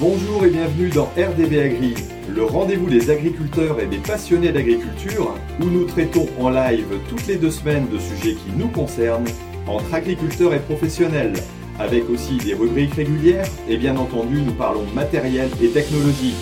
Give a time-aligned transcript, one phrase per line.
[0.00, 1.94] Bonjour et bienvenue dans RDB Agri,
[2.34, 7.36] le rendez-vous des agriculteurs et des passionnés d'agriculture, où nous traitons en live toutes les
[7.36, 9.28] deux semaines de sujets qui nous concernent,
[9.66, 11.34] entre agriculteurs et professionnels,
[11.78, 16.34] avec aussi des rubriques régulières, et bien entendu nous parlons matériel et technologie.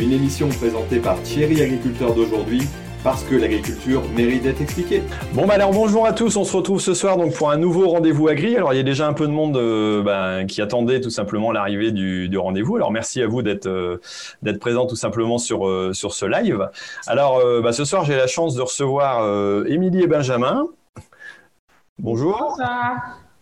[0.00, 2.62] Une émission présentée par Thierry Agriculteur d'aujourd'hui,
[3.02, 5.02] parce que l'agriculture mérite d'être expliquée.
[5.32, 7.88] Bon bah alors bonjour à tous, on se retrouve ce soir donc pour un nouveau
[7.88, 8.56] rendez-vous agri.
[8.56, 11.52] Alors il y a déjà un peu de monde euh, ben, qui attendait tout simplement
[11.52, 12.76] l'arrivée du, du rendez-vous.
[12.76, 14.00] Alors merci à vous d'être euh,
[14.42, 16.68] d'être présent tout simplement sur euh, sur ce live.
[17.06, 20.66] Alors euh, bah, ce soir j'ai la chance de recevoir euh, Émilie et Benjamin.
[21.98, 22.58] Bonjour.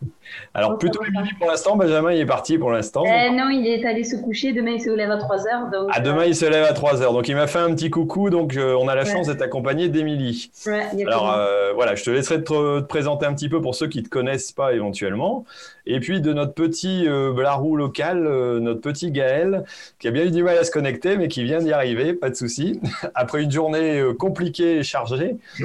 [0.54, 1.00] Alors plutôt.
[1.04, 3.02] Émilie pour l'instant, Benjamin il est parti pour l'instant.
[3.04, 4.52] Euh, non, il est allé se coucher.
[4.52, 5.70] Demain, il se lève à 3h.
[5.72, 8.28] Donc, Ah, demain il se lève à 3h, donc il m'a fait un petit coucou,
[8.30, 9.10] donc euh, on a la Ouais.
[9.10, 10.50] chance d'être accompagné d'Émilie.
[10.66, 13.74] euh, ouais, Alors euh, voilà, je te laisserai te, te présenter un petit peu pour
[13.74, 15.44] ceux qui ne te connaissent pas éventuellement.
[15.86, 19.64] Et puis de notre petit euh, Blarou local, euh, notre petit Gaël,
[19.98, 22.28] qui a bien eu du mal à se connecter, mais qui vient d'y arriver, pas
[22.28, 22.80] de souci.
[23.14, 25.36] Après une journée euh, compliquée et chargée.
[25.60, 25.64] Euh,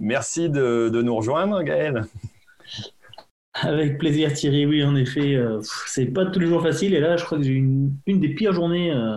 [0.00, 2.04] merci de, de nous rejoindre, Gaël.
[3.62, 7.16] Avec plaisir Thierry, oui en effet, euh, c'est pas tous les jours facile et là
[7.16, 9.16] je crois que j'ai une, une des pires journées euh,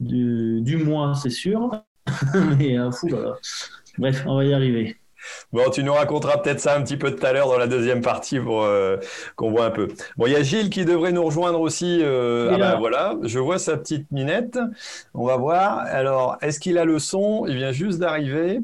[0.00, 1.70] du, du mois, c'est sûr.
[2.58, 3.34] Mais euh, fou, là.
[3.98, 4.96] Bref, on va y arriver.
[5.52, 8.02] Bon, tu nous raconteras peut-être ça un petit peu tout à l'heure dans la deuxième
[8.02, 8.96] partie pour euh,
[9.36, 9.88] qu'on voit un peu.
[10.16, 12.00] Bon, il y a Gilles qui devrait nous rejoindre aussi.
[12.02, 12.76] euh, ah là.
[12.76, 14.58] voilà, je vois sa petite minette.
[15.14, 15.78] On va voir.
[15.80, 17.46] Alors, est-ce qu'il a le son?
[17.46, 18.60] Il vient juste d'arriver.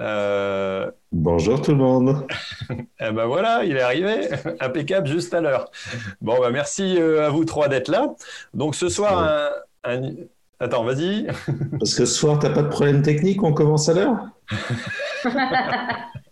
[0.00, 2.26] Euh, Bonjour tout le monde.
[3.00, 4.28] eh ben voilà, il est arrivé.
[4.60, 5.70] Impeccable juste à l'heure.
[6.20, 8.14] Bon, bah merci euh, à vous trois d'être là.
[8.54, 9.50] Donc ce soir,
[9.84, 10.12] un, un-
[10.60, 11.26] Attends, vas-y.
[11.78, 14.16] Parce que ce soir, t'as pas de problème technique, on commence à l'heure?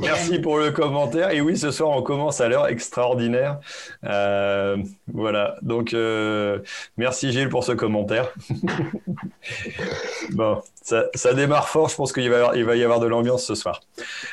[0.00, 1.30] Merci, pour le commentaire.
[1.30, 3.58] Et oui, ce soir, on commence à l'heure extraordinaire.
[4.04, 4.76] Euh,
[5.12, 5.56] voilà.
[5.62, 6.58] Donc, euh,
[6.96, 8.32] merci Gilles pour ce commentaire.
[10.32, 11.88] bon, ça, ça démarre fort.
[11.88, 13.80] Je pense qu'il va, y avoir- il va y avoir de l'ambiance ce soir.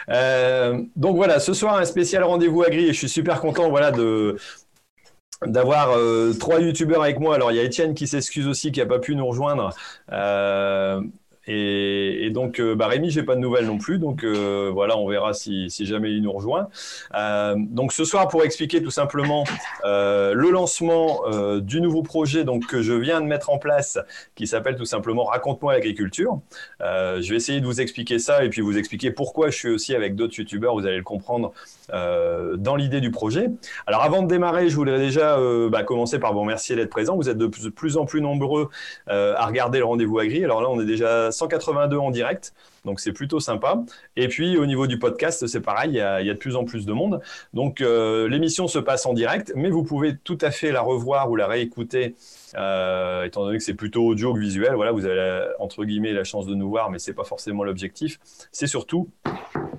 [0.10, 2.86] Euh, donc voilà, ce soir, un spécial rendez-vous agri.
[2.86, 4.38] Et je suis super content, voilà, de
[5.46, 7.36] d'avoir euh, trois youtubeurs avec moi.
[7.36, 9.72] Alors il y a Étienne qui s'excuse aussi, qui n'a pas pu nous rejoindre.
[10.14, 11.02] Euh,
[11.48, 14.00] et, donc, euh, bah, Rémi, j'ai pas de nouvelles non plus.
[14.00, 16.70] Donc euh, voilà, on verra si, jamais il nous rejoint.
[17.16, 19.44] Euh, donc ce soir, pour expliquer tout simplement
[19.84, 21.22] le lancement
[21.60, 24.00] du nouveau projet donc, que je viens de mettre en place,
[24.36, 26.40] qui s'appelle tout simplement Raconte-moi l'agriculture.
[26.80, 29.96] Je vais essayer de vous expliquer ça et puis vous expliquer pourquoi je suis aussi
[29.96, 30.74] avec d'autres youtubeurs.
[30.76, 31.54] Vous allez le comprendre
[31.92, 33.50] dans l'idée du projet.
[33.88, 35.38] Alors avant de démarrer, je voudrais déjà
[35.70, 37.16] bah, commencer par vous remercier d'être présent.
[37.16, 38.70] Vous êtes de plus, en plus nombreux
[39.08, 40.44] à regarder le rendez-vous agri.
[40.44, 42.54] Alors là, on est déjà 182 en direct,
[42.86, 43.84] donc c'est plutôt sympa.
[44.16, 46.86] Et puis au niveau du podcast, c'est pareil, il y, a, de plus en plus
[46.86, 47.22] de monde.
[47.54, 51.30] Donc euh, l'émission se passe en direct, mais vous pouvez tout à fait la revoir
[51.30, 52.16] ou la réécouter.
[52.56, 56.24] euh, étant donné que c'est plutôt audio que visuel, voilà, vous avez entre guillemets la
[56.24, 58.20] chance de nous voir, mais c'est pas forcément l'objectif.
[58.52, 59.10] C'est surtout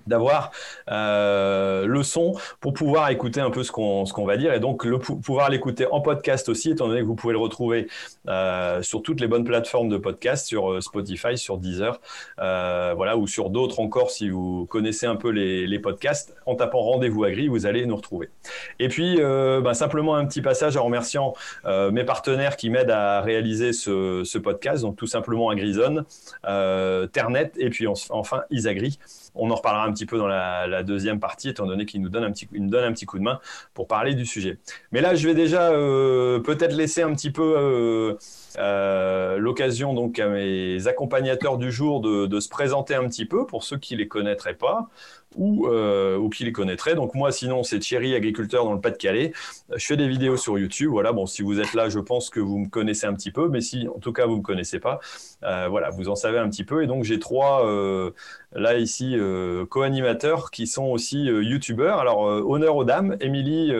[0.06, 0.50] d'avoir
[0.91, 4.84] euh, le son pour pouvoir écouter un peu ce qu'on ce va dire et donc
[4.84, 7.88] le, pou- pouvoir l'écouter en podcast aussi, étant donné que vous pouvez le retrouver
[8.28, 12.00] euh, sur toutes les bonnes plateformes de podcast, sur euh, Spotify, sur Deezer,
[12.38, 16.34] voilà, ou sur d'autres encore si vous connaissez un peu les, les podcasts.
[16.47, 18.31] En tapant Rendez-vous Agri, vous allez nous retrouver.
[18.78, 21.34] Et puis, ben, simplement un petit passage en remerciant
[21.66, 26.04] mes partenaires qui m'aident à réaliser ce, ce podcast, donc tout simplement Agrizone,
[26.47, 28.98] euh, Ternet et puis en- enfin Isagri.
[29.34, 32.25] On en reparlera un petit peu dans la, deuxième partie, étant donné qu'il nous donne
[32.25, 33.41] un petit, coup de main
[33.72, 34.59] pour parler du sujet.
[34.93, 38.17] Mais là, je vais déjà euh, peut-être laisser un petit peu
[38.59, 43.47] euh, euh, l'occasion donc à mes accompagnateurs du jour de, se présenter un petit peu
[43.47, 44.88] pour ceux qui les connaîtraient pas
[45.37, 46.94] ou, euh, ou qui les connaîtraient.
[46.94, 49.32] Donc moi, sinon, c'est Thierry, agriculteur dans le Pas-de-Calais.
[49.75, 50.91] Je fais des vidéos sur YouTube.
[50.91, 53.48] Voilà, bon, si vous êtes là, je pense que vous me connaissez un petit peu,
[53.48, 55.00] mais si en tout cas vous me connaissez pas,
[55.42, 56.82] euh, voilà, vous en savez un petit peu.
[56.82, 58.12] Et donc j'ai trois euh,
[58.53, 61.98] là ici euh, co-animateurs qui sont aussi euh, youtubeurs.
[61.98, 63.72] Alors euh, honneur aux dames, Émilie.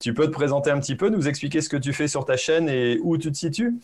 [0.00, 2.36] Tu peux te présenter un petit peu, nous expliquer ce que tu fais sur ta
[2.36, 3.74] chaîne et où tu te situes?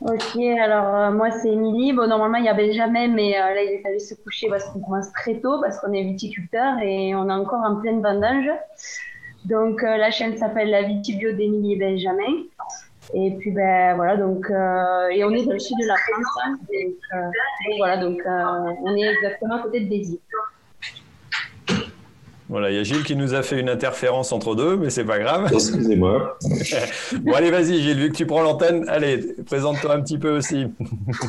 [0.00, 1.92] Ok, alors euh, moi c'est Émilie.
[1.92, 4.64] Bon, normalement il y a Benjamin, mais euh, là il est allé se coucher parce
[4.64, 8.50] qu'on commence très tôt, parce qu'on est viticulteur et on est encore en pleine vendange.
[9.46, 12.44] Donc euh, la chaîne s'appelle La Vitibio d'Émilie et Benjamin.
[13.14, 16.24] Et puis ben voilà, donc et on est dans le sud de la France.
[16.44, 16.56] hein.
[16.58, 18.20] donc, donc, voilà, donc
[18.82, 20.20] on est exactement à côté de Béziers.
[22.48, 25.04] Voilà, il y a Gilles qui nous a fait une interférence entre deux, mais c'est
[25.04, 25.50] pas grave.
[25.52, 26.38] Excusez-moi.
[27.22, 30.66] Bon, allez, vas-y, Gilles, vu que tu prends l'antenne, allez, présente-toi un petit peu aussi.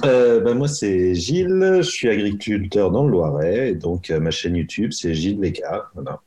[0.05, 4.31] Euh, ben, moi, c'est Gilles, je suis agriculteur dans le Loiret, et donc euh, ma
[4.31, 5.39] chaîne YouTube, c'est Gilles.
[5.93, 6.21] Voilà.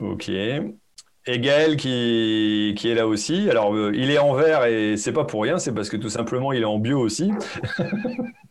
[0.00, 0.28] Ok.
[0.28, 3.50] Et Gaël qui, qui est là aussi.
[3.50, 6.08] Alors, euh, il est en vert et c'est pas pour rien, c'est parce que tout
[6.08, 7.32] simplement il est en bio aussi.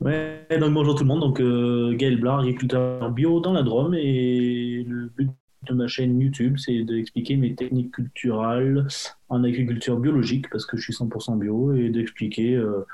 [0.00, 1.20] Ouais, donc bonjour tout le monde.
[1.20, 3.94] Donc euh, Gaël Blanc, agriculteur bio dans la Drôme.
[3.94, 5.30] Et le but
[5.68, 8.86] de ma chaîne YouTube, c'est d'expliquer mes techniques culturelles
[9.28, 12.86] en agriculture biologique, parce que je suis 100% bio, et d'expliquer euh,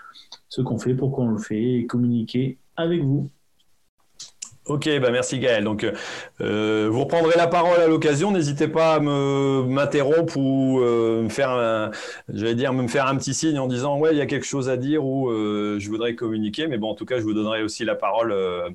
[0.49, 3.31] ce qu'on fait, pourquoi on le fait, et communiquer avec vous.
[4.66, 5.62] Ok, bah merci Gaël.
[5.62, 5.86] Donc,
[6.40, 8.32] euh, vous reprendrez la parole à l'occasion.
[8.32, 11.92] N'hésitez pas à me m'interrompre ou euh, me faire, un,
[12.28, 14.68] j'allais dire, me faire un petit signe en disant ouais, il y a quelque chose
[14.68, 16.66] à dire ou euh, je voudrais communiquer.
[16.66, 18.68] Mais bon, en tout cas, je vous donnerai aussi la parole euh,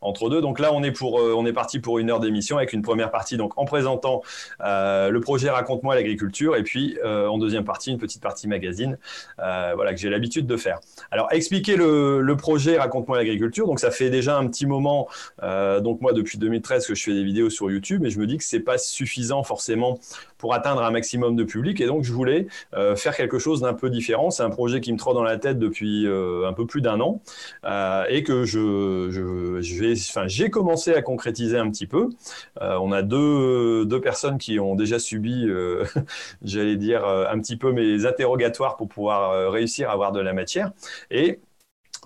[0.00, 0.40] entre deux.
[0.40, 2.82] Donc là, on est pour, euh, on est parti pour une heure d'émission avec une
[2.82, 4.22] première partie donc en présentant
[4.60, 8.98] euh, le projet Raconte-moi l'agriculture et puis euh, en deuxième partie une petite partie magazine,
[9.36, 10.80] voilà que j'ai l'habitude de faire.
[11.10, 13.66] Alors expliquer le, le projet Raconte-moi l'agriculture.
[13.66, 15.08] Donc ça fait déjà un petit moment,
[15.42, 18.36] donc moi depuis 2013 que je fais des vidéos sur YouTube et je me dis
[18.36, 19.98] que c'est pas suffisant forcément
[20.36, 21.80] pour atteindre un maximum de public.
[21.80, 22.46] Et donc, je voulais
[22.96, 24.30] faire quelque chose d'un peu différent.
[24.30, 27.20] C'est un projet qui me trotte dans la tête depuis un peu plus d'un an
[28.08, 29.87] et que je, je, je vais,
[30.26, 32.10] j'ai commencé à concrétiser un petit peu.
[32.60, 35.46] on a deux, deux personnes qui ont déjà subi,
[36.42, 40.72] j'allais dire, un petit peu mes interrogatoires pour pouvoir réussir à avoir de la matière.
[41.10, 41.40] Et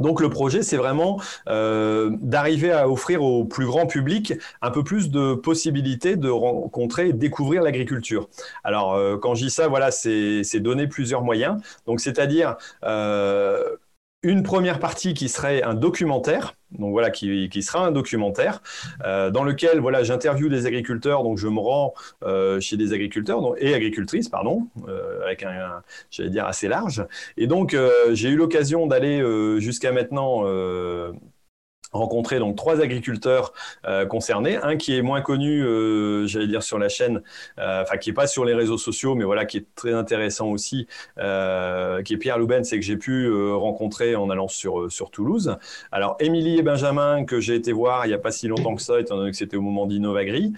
[0.00, 4.82] donc le projet, c'est vraiment euh, d'arriver à offrir au plus grand public un peu
[4.84, 8.28] plus de possibilités de rencontrer et découvrir l'agriculture.
[8.64, 11.60] Alors euh, quand je dis ça, voilà, c'est donner plusieurs moyens.
[11.86, 13.76] Donc c'est-à-dire euh,
[14.22, 18.62] une première partie qui serait un documentaire, donc voilà, qui, qui sera un documentaire
[19.04, 21.92] euh, dans lequel voilà, j'interviewe des agriculteurs, donc je me rends
[22.22, 26.68] euh, chez des agriculteurs donc, et agricultrices, pardon, euh, avec un, un j'allais dire assez
[26.68, 27.04] large.
[27.36, 29.22] Et donc euh, j'ai eu l'occasion d'aller
[29.60, 30.44] jusqu'à maintenant
[31.92, 33.52] rencontré donc trois agriculteurs
[33.86, 37.22] euh, concernés, un qui est moins connu, euh, j'allais dire sur la chaîne,
[37.58, 40.48] euh, enfin qui est pas sur les réseaux sociaux, mais voilà qui est très intéressant
[40.48, 40.86] aussi,
[41.16, 45.56] qui est Pierre Louben, c'est que j'ai pu rencontrer en allant sur sur Toulouse.
[45.90, 48.82] Alors Émilie et Benjamin que j'ai été voir il y a pas si longtemps que
[48.82, 50.52] ça, étant donné que c'était au moment d'Innovagri,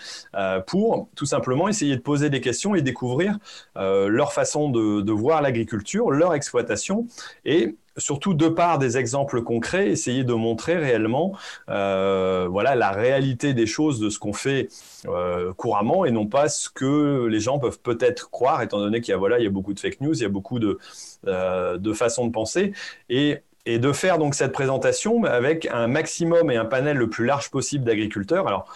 [0.66, 3.38] pour tout simplement essayer de poser des questions et découvrir
[3.76, 7.06] leur façon de, de voir l'agriculture, leur exploitation
[7.44, 11.36] et surtout de par des exemples concrets, essayer de montrer réellement
[11.68, 14.68] euh, voilà, la réalité des choses de ce qu'on fait
[15.06, 19.12] euh, couramment et non pas ce que les gens peuvent peut-être croire, étant donné qu'il
[19.12, 20.78] y a, voilà, il y a beaucoup de fake news, il y a beaucoup de,
[21.26, 22.72] euh, de façons de penser.
[23.08, 27.24] Et et de faire donc cette présentation avec un maximum et un panel le plus
[27.24, 28.46] large possible d'agriculteurs.
[28.46, 28.66] Alors,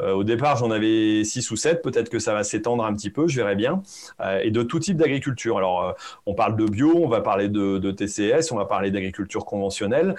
[0.00, 3.10] euh, au départ, j'en avais six ou sept, peut-être que ça va s'étendre un petit
[3.10, 3.82] peu, je verrai bien,
[4.20, 5.58] euh, et de tout type d'agriculture.
[5.58, 5.92] Alors, euh,
[6.26, 10.14] on parle de bio, on va parler de, TCS, on va parler d'agriculture conventionnelle,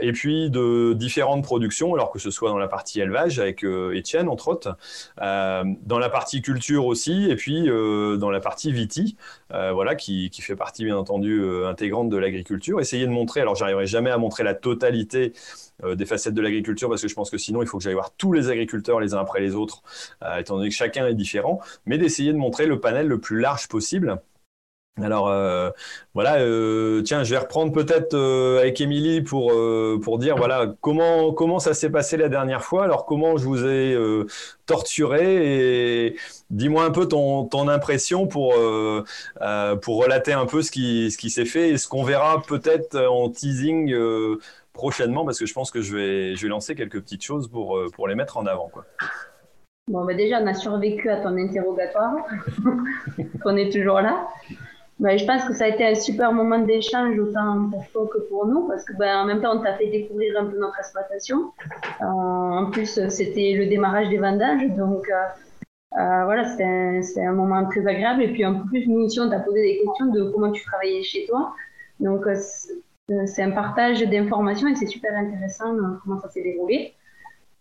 [0.00, 4.28] et puis de différentes productions, alors que ce soit dans la partie élevage avec Étienne,
[4.28, 4.76] entre autres,
[5.16, 9.16] dans la partie culture aussi, et puis dans la partie viti,
[9.50, 12.80] voilà, qui, qui, fait partie, bien entendu, intégrante de l'agriculture.
[12.80, 15.32] Essayer de montrer, alors j'arriverai jamais à montrer la totalité
[15.82, 18.12] des facettes de l'agriculture parce que je pense que sinon il faut que j'aille voir
[18.16, 19.82] tous les agriculteurs les uns après les autres,
[20.22, 23.40] euh, étant donné que chacun est différent, mais d'essayer de montrer le panel le plus
[23.40, 24.20] large possible.
[25.02, 25.70] Alors euh,
[26.14, 29.52] voilà, euh, tiens, je vais reprendre peut-être euh, avec Émilie pour
[30.00, 32.84] pour dire voilà comment comment ça s'est passé la dernière fois.
[32.84, 33.98] Alors comment je vous ai
[34.66, 36.16] torturé et
[36.50, 38.54] dis-moi un peu ton ton impression pour
[39.82, 42.96] pour relater un peu ce qui ce qui s'est fait et ce qu'on verra peut-être
[42.96, 43.92] en teasing
[44.74, 47.80] prochainement parce que je pense que je vais je vais lancer quelques petites choses pour
[47.94, 48.84] pour les mettre en avant quoi.
[49.86, 52.14] Bon, bah déjà, on a survécu à ton interrogatoire.
[53.44, 54.28] on est toujours là.
[54.98, 58.18] Ben, je pense que ça a été un super moment d'échange, autant pour toi que
[58.28, 60.78] pour nous, parce que ben, en même temps, on t'a fait découvrir un peu notre
[60.78, 61.52] exploitation.
[62.00, 67.32] Euh, en plus, c'était le démarrage des vendages, donc euh, euh, voilà, c'était un, un,
[67.32, 68.22] moment très agréable.
[68.22, 71.02] Et puis en plus, nous aussi, on t'a posé des questions de comment tu travaillais
[71.02, 71.54] chez toi.
[72.00, 72.24] Donc
[73.26, 76.94] c'est un partage d'informations et c'est super intéressant comment ça s'est déroulé.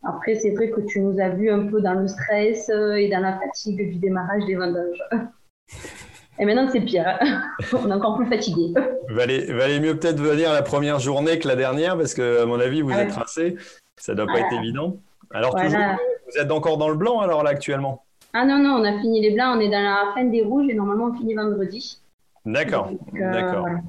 [0.04, 3.22] Après, c'est vrai que tu nous as vu un peu dans le stress et dans
[3.22, 5.04] la fatigue du démarrage des vendages.
[6.40, 7.20] Et maintenant, c'est pire.
[7.74, 8.74] On est encore plus fatigué.
[9.10, 12.60] Valait, valait mieux peut-être venir la première journée que la dernière, parce que, à mon
[12.60, 13.56] avis, vous êtes rincé.
[13.98, 14.48] Ça doit pas voilà.
[14.48, 14.98] être évident.
[15.32, 15.70] Alors, voilà.
[15.70, 15.86] toujours,
[16.32, 18.04] vous êtes encore dans le blanc, alors, là, actuellement?
[18.34, 19.58] Ah non, non, on a fini les blancs.
[19.58, 22.00] On est dans la fin des rouges et normalement, on finit vendredi.
[22.46, 22.90] D'accord.
[23.14, 23.62] Euh, D'accord.
[23.62, 23.80] Voilà.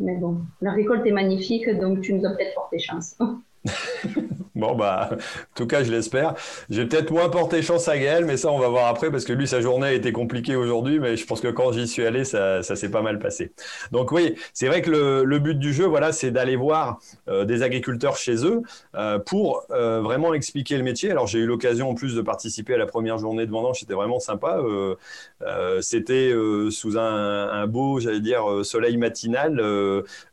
[0.00, 3.16] Mais bon, la récolte est magnifique, donc tu nous as peut-être porté chance.
[4.60, 5.16] Bon, bah, en
[5.54, 6.34] tout cas, je l'espère.
[6.68, 9.32] J'ai peut-être moins porté chance à Gaël, mais ça, on va voir après, parce que
[9.32, 12.24] lui, sa journée a été compliquée aujourd'hui, mais je pense que quand j'y suis allé,
[12.24, 13.52] ça, ça s'est pas mal passé.
[13.90, 17.62] Donc oui, c'est vrai que le, but du jeu, voilà, c'est d'aller voir euh, des
[17.62, 18.60] agriculteurs chez eux
[18.96, 21.10] euh, pour euh, vraiment expliquer le métier.
[21.10, 23.94] Alors, j'ai eu l'occasion, en plus, de participer à la première journée de vendange, c'était
[23.94, 24.60] vraiment sympa.
[25.42, 26.32] Euh, euh, c'était
[26.70, 29.62] sous un, beau, j'allais dire, soleil matinal.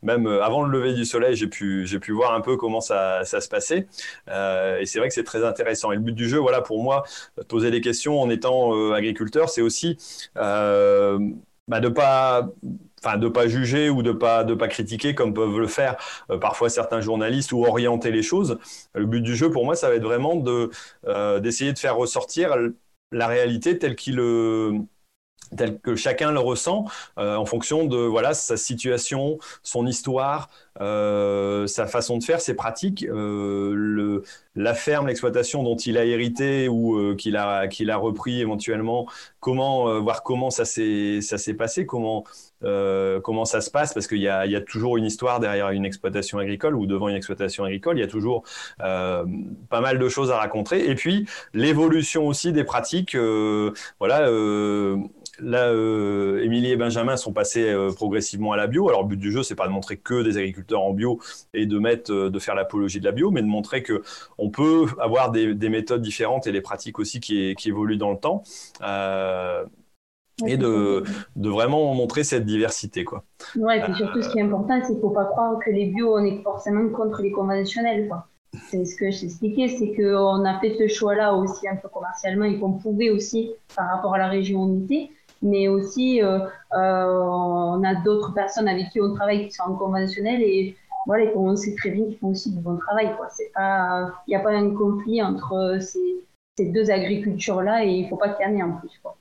[0.01, 3.23] même avant le lever du soleil, j'ai pu, j'ai pu voir un peu comment ça,
[3.25, 3.87] ça se passait.
[4.29, 5.91] Euh, et c'est vrai que c'est très intéressant.
[5.91, 7.03] Et le but du jeu, voilà, pour moi,
[7.47, 9.97] poser des questions en étant euh, agriculteur, c'est aussi
[10.37, 11.19] euh,
[11.67, 12.49] bah, de pas
[12.99, 15.97] enfin de pas juger ou de pas de pas critiquer comme peuvent le faire
[16.31, 18.57] euh, parfois certains journalistes ou orienter les choses.
[18.95, 20.69] Le but du jeu pour moi ça va être vraiment de
[21.07, 22.55] euh, d'essayer de faire ressortir
[23.11, 24.19] la réalité telle qu'il
[25.55, 26.85] tel que chacun le ressent
[27.17, 30.49] euh, en fonction de voilà sa situation, son histoire,
[30.81, 34.21] euh, sa façon de faire, ses pratiques, euh,
[34.55, 39.07] la ferme, l'exploitation dont il a hérité ou qu'il a qu'il a repris éventuellement,
[39.39, 42.23] comment voir comment ça s'est ça s'est passé, comment
[42.61, 45.69] comment ça se passe parce qu'il y a il y a toujours une histoire derrière
[45.69, 48.43] une exploitation agricole ou devant une exploitation agricole, il y a toujours
[48.79, 50.89] pas mal de choses à raconter.
[50.89, 53.15] Et puis l'évolution aussi des pratiques,
[53.99, 54.27] voilà
[55.39, 58.89] Là, euh, Émilie et Benjamin sont passés euh, progressivement à la bio.
[58.89, 61.19] Alors, le but du jeu, c'est pas de montrer que des agriculteurs en bio
[61.53, 64.01] et de mettre, euh, de faire l'apologie de la bio, mais de montrer que
[64.37, 68.11] on peut avoir des, des, méthodes différentes et des pratiques aussi qui, qui évoluent dans
[68.11, 68.43] le temps.
[70.45, 71.03] Et de,
[71.35, 73.03] de, vraiment montrer cette diversité.
[73.03, 73.23] Quoi.
[73.55, 75.71] Ouais, et puis surtout, ce qui est important, c'est qu'il ne faut pas croire que
[75.71, 78.07] les bio, on est forcément contre les conventionnels.
[78.07, 78.27] Quoi.
[78.69, 82.59] C'est ce que j'expliquais, c'est qu'on a fait ce choix-là aussi un peu commercialement et
[82.59, 85.09] qu'on pouvait aussi, par rapport à la région unité,
[85.41, 86.39] mais aussi euh,
[86.73, 90.75] euh, on a d'autres personnes avec qui on travaille qui sont en conventionnel et
[91.05, 93.09] voilà, on sait très bien qu'ils font aussi du bon travail.
[93.57, 96.25] Il n'y a pas un conflit entre ces,
[96.57, 98.91] ces deux agricultures-là et il ne faut pas qu'il y en ait en plus.
[99.01, 99.15] Quoi.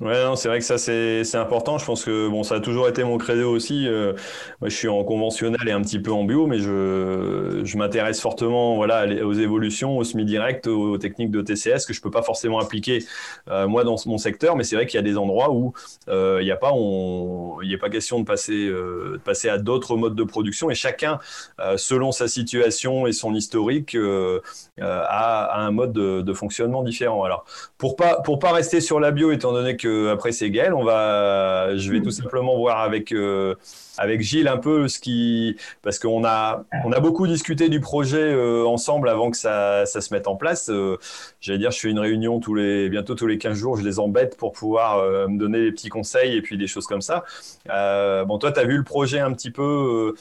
[0.00, 1.78] Ouais, c'est vrai que ça c'est important.
[1.78, 3.86] Je pense que bon, ça a toujours été mon credo aussi.
[3.86, 4.14] Euh,
[4.60, 8.20] moi, je suis en conventionnel et un petit peu en bio, mais je, je m'intéresse
[8.20, 12.22] fortement voilà aux évolutions, au semi direct, aux, techniques de TCS que je peux pas
[12.22, 13.04] forcément appliquer
[13.48, 14.56] euh, moi dans mon secteur.
[14.56, 15.72] Mais c'est vrai qu'il y a des endroits où
[16.08, 19.48] euh, il n'y a pas on il n'y a pas question de passer euh, passer
[19.48, 21.18] à d'autres modes de production et chacun
[21.60, 24.40] euh, selon sa situation et son historique euh,
[24.80, 27.24] a, a, un mode de, de, fonctionnement différent.
[27.24, 27.44] Alors
[27.78, 30.84] pour pas pour pas rester sur la bio étant donné que après c'est Gaël, on
[30.84, 33.54] va, je vais tout simplement voir avec euh,
[33.98, 38.22] avec Gilles un peu ce qui, parce qu'on a on a beaucoup discuté du projet
[38.22, 40.70] euh, ensemble avant que ça, ça se mette en place.
[40.70, 40.96] Euh,
[41.40, 43.98] J'allais dire, je fais une réunion tous les bientôt tous les 15 jours, je les
[43.98, 47.24] embête pour pouvoir me donner des petits conseils et puis des choses comme ça.
[47.66, 50.14] Bon, toi, tu as vu le projet un petit peu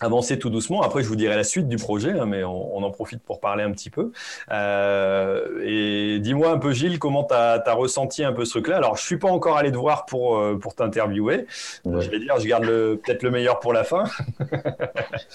[0.00, 0.82] avancer tout doucement.
[0.82, 3.40] Après, je vous dirai la suite du projet, hein, mais on, on, en profite pour
[3.40, 4.12] parler un petit peu.
[4.50, 8.76] Euh, et dis-moi un peu, Gilles, comment tu as, as, ressenti un peu ce truc-là?
[8.76, 11.46] Alors, je suis pas encore allé te voir pour, euh, pour t'interviewer.
[11.84, 12.00] Ouais.
[12.00, 14.04] Je vais dire, je garde peut-être le meilleur pour la fin.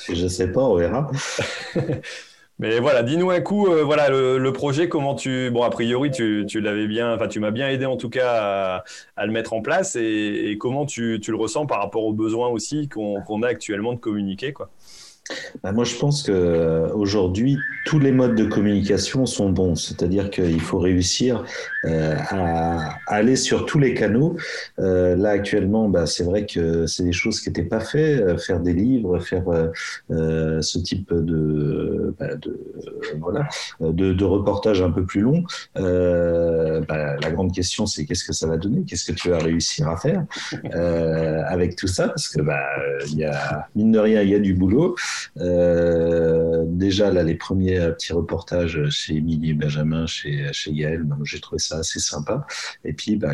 [0.10, 1.10] je sais pas, on verra.
[2.58, 6.46] Mais voilà, dis-nous un coup, euh, voilà le, projet, comment tu, bon a priori tu,
[6.48, 8.84] tu l'avais bien, enfin tu m'as bien aidé en tout cas
[9.18, 12.48] à, le mettre en place et, comment tu, tu, le ressens par rapport aux besoins
[12.48, 14.70] aussi qu'on qu a actuellement de communiquer quoi.
[15.63, 19.75] Bah moi, je pense que aujourd'hui, tous les modes de communication sont bons.
[19.75, 21.44] C'est-à-dire qu'il faut réussir
[21.86, 24.36] euh, à aller sur tous les canaux.
[24.79, 28.22] Euh, là, actuellement, bah, c'est vrai que c'est des choses qui n'étaient pas faites.
[28.22, 29.44] Euh, faire des livres, faire
[30.12, 32.60] euh, ce type de, bah, de
[33.20, 33.48] voilà,
[33.79, 35.44] de, de, reportage un peu plus long.
[35.75, 38.84] Bah, la grande question, c'est qu'est-ce que ça va donner?
[38.86, 40.25] Qu'est-ce que tu vas réussir à faire?
[41.48, 42.63] Avec tout ça Parce que bah,
[43.08, 44.96] y a mine de rien, il y a du boulot.
[45.38, 50.72] Euh, déjà, là, les premiers petits reportages chez Émilie Benjamin, chez, chez
[51.04, 52.46] bah, j'ai trouvé ça assez sympa.
[52.84, 53.34] Et puis, bah,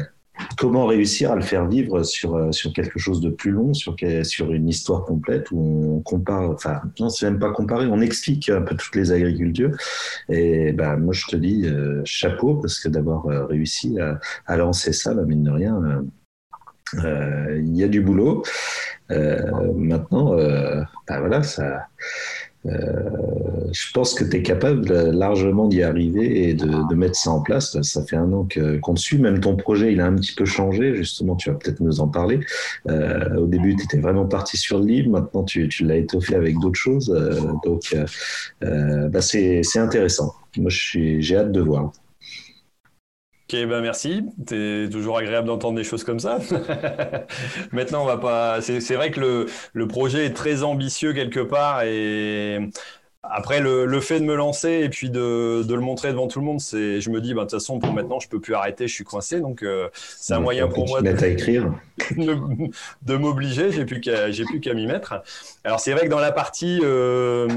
[0.58, 4.52] comment réussir à le faire vivre sur, sur quelque chose de plus long, sur, sur
[4.52, 8.62] une histoire complète où on compare, enfin, non, c'est même pas comparer, on explique un
[8.62, 9.72] peu toutes les agricultures.
[10.30, 13.98] Et ben, moi, je te dis euh, chapeau parce que d'avoir euh, réussi
[14.48, 16.02] à, lancer ça, mine de rien, euh,
[16.94, 18.44] il y a du boulot.
[19.12, 21.88] Euh, maintenant, euh, ben voilà, ça.
[22.68, 23.10] Euh,
[23.72, 27.42] je pense que tu es capable largement d'y arriver et de, de, mettre ça en
[27.42, 27.82] place.
[27.82, 28.48] Ça fait un an
[28.82, 29.18] qu'on te suit.
[29.18, 30.96] Même ton projet, il a un petit peu changé.
[30.96, 32.40] Justement, tu vas peut-être nous en parler.
[32.88, 35.10] Euh, au début, tu étais vraiment parti sur le livre.
[35.10, 37.10] Maintenant, tu, tu l'as étoffé avec d'autres choses.
[37.10, 37.96] Euh, donc,
[38.62, 40.34] bah c'est intéressant.
[40.58, 41.92] Moi, j'ai hâte de voir.
[43.52, 44.24] Ok, ben merci.
[44.48, 46.40] C'est toujours agréable d'entendre des choses comme ça.
[47.74, 48.62] Maintenant, on va pas.
[48.62, 52.60] C'est vrai que le, le, projet est très ambitieux quelque part et
[53.24, 56.60] après, le, fait de me lancer et puis de, le montrer devant tout le monde,
[56.60, 58.94] c'est, je me dis, bah, de toute façon, pour maintenant, je peux plus arrêter, je
[58.94, 59.40] suis coincé.
[59.40, 61.72] Donc, euh, c'est un moyen pour moi de, à écrire.
[62.18, 63.72] de, m'obliger.
[63.72, 65.22] J'ai plus qu'à, j'ai plus qu'à m'y mettre.
[65.64, 67.48] Alors, c'est vrai que dans la partie euh,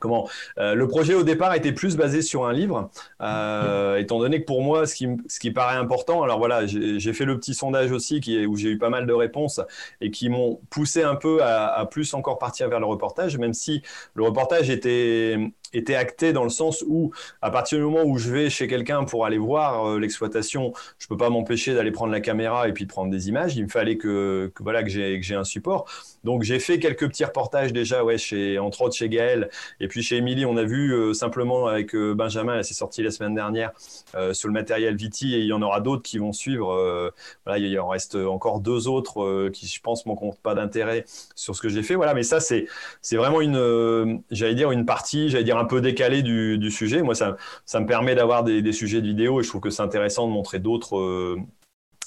[0.00, 0.28] comment
[0.58, 2.90] euh, le projet au départ était plus basé sur un livre,
[3.20, 7.12] euh, étant donné que pour moi, ce qui, ce qui paraît important, alors voilà, j'ai
[7.12, 9.60] fait le petit sondage aussi qui est, où j'ai eu pas mal de réponses
[10.00, 13.54] et qui m'ont poussé un peu à, à, plus encore partir vers le reportage, même
[13.54, 13.82] si
[14.14, 15.36] le reportage était
[15.72, 17.12] était acté dans le sens où,
[17.42, 21.06] à partir du moment où je vais chez quelqu'un pour aller voir euh, l'exploitation, je
[21.06, 23.56] peux pas m'empêcher d'aller prendre la caméra et puis de prendre des images.
[23.56, 25.88] Il me fallait que, que voilà que j'ai un support.
[26.24, 29.48] Donc j'ai fait quelques petits reportages déjà, ouais, chez entre autres chez Gaël
[29.78, 33.02] et puis chez Émilie, on a vu euh, simplement avec euh, Benjamin, elle s'est sortie
[33.02, 33.72] la semaine dernière
[34.32, 37.12] sur le matériel Viti et il y en aura d'autres qui vont suivre.
[37.44, 41.54] voilà, il en reste encore deux autres qui, je pense, m'en comptent pas d'intérêt sur
[41.54, 41.94] ce que j'ai fait.
[41.94, 42.66] Voilà, mais ça c'est
[43.02, 47.02] c'est vraiment une, j'allais dire une partie, j'allais dire un peu décalé du, sujet.
[47.02, 47.36] Moi, ça,
[47.74, 50.32] me permet d'avoir des, des, sujets de vidéo et je trouve que c'est intéressant de
[50.32, 51.36] montrer d'autres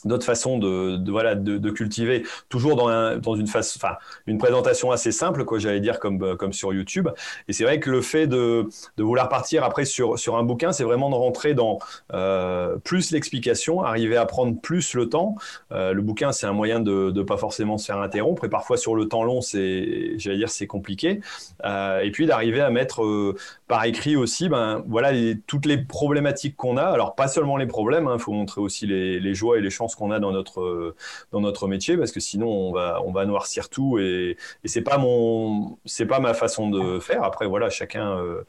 [0.05, 3.73] euh, d'autres façons de, de voilà de, de, cultiver toujours dans, un, dans une phase
[3.77, 3.95] enfin
[4.27, 7.09] une présentation assez simple quoi j'allais dire comme comme sur YouTube.
[7.47, 8.67] Et c'est vrai que le fait de,
[8.97, 11.79] de vouloir partir après sur sur un bouquin c'est vraiment de rentrer dans
[12.13, 15.35] euh, plus l'explication arriver à prendre plus le temps.
[15.71, 18.45] Euh, le bouquin c'est un moyen de de pas forcément se faire interrompre.
[18.45, 21.21] Et parfois sur le temps long c'est j'allais dire c'est compliqué.
[21.65, 23.35] Euh, et puis d'arriver à mettre euh,
[23.73, 25.09] par écrit aussi ben voilà
[25.47, 26.83] toutes les problématiques qu'on a.
[26.83, 29.71] Alors pas seulement les problèmes il hein, faut montrer aussi les, les joies et les
[29.71, 30.95] chances qu'on a dans notre
[31.31, 34.83] dans notre métier parce que sinon on va on va noircir tout et, et c'est
[34.83, 37.23] pas mon c'est pas ma façon de faire.
[37.23, 38.43] Après voilà chacun euh,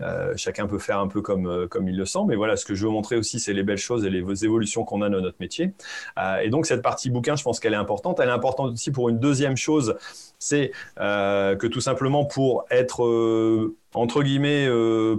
[0.00, 2.64] euh, chacun peut faire un peu comme, euh, comme il le sent, mais voilà, ce
[2.64, 5.20] que je veux montrer aussi, c'est les belles choses et les évolutions qu'on a dans
[5.20, 5.72] notre métier.
[6.18, 8.20] Euh, et donc, cette partie bouquin, je pense qu'elle est importante.
[8.20, 9.96] Elle est importante aussi pour une deuxième chose,
[10.38, 14.66] c'est que tout simplement pour être entre guillemets,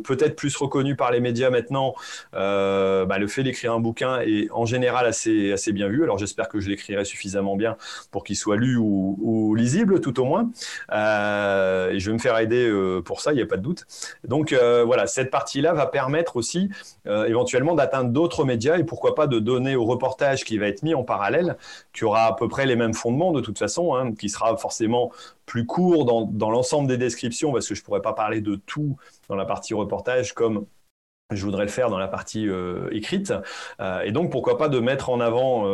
[0.04, 1.96] peut-être plus reconnu par les médias maintenant,
[2.34, 6.04] bah, le fait d'écrire un bouquin est en général assez, assez bien vu.
[6.04, 7.78] Alors j'espère que je l'écrirai suffisamment bien
[8.12, 10.52] pour qu'il soit lu ou, lisible, tout au moins.
[10.92, 12.72] et je vais me faire aider
[13.04, 13.86] pour ça, il n'y a pas de doute.
[14.24, 16.70] Donc euh, voilà, cette partie-là va permettre aussi
[17.08, 20.84] euh, éventuellement d'atteindre d'autres médias et pourquoi pas de donner au reportage qui va être
[20.84, 21.58] mis en parallèle,
[21.94, 25.12] qui aura à peu près les mêmes fondements de toute façon, hein, qui sera forcément
[25.46, 28.98] plus court dans, l'ensemble des descriptions parce que je ne pourrais pas parler de tout
[29.30, 30.66] dans la partie reportage comme
[31.32, 33.34] je voudrais le faire dans la partie euh, écrite.
[34.04, 35.66] et donc, pourquoi pas de mettre en avant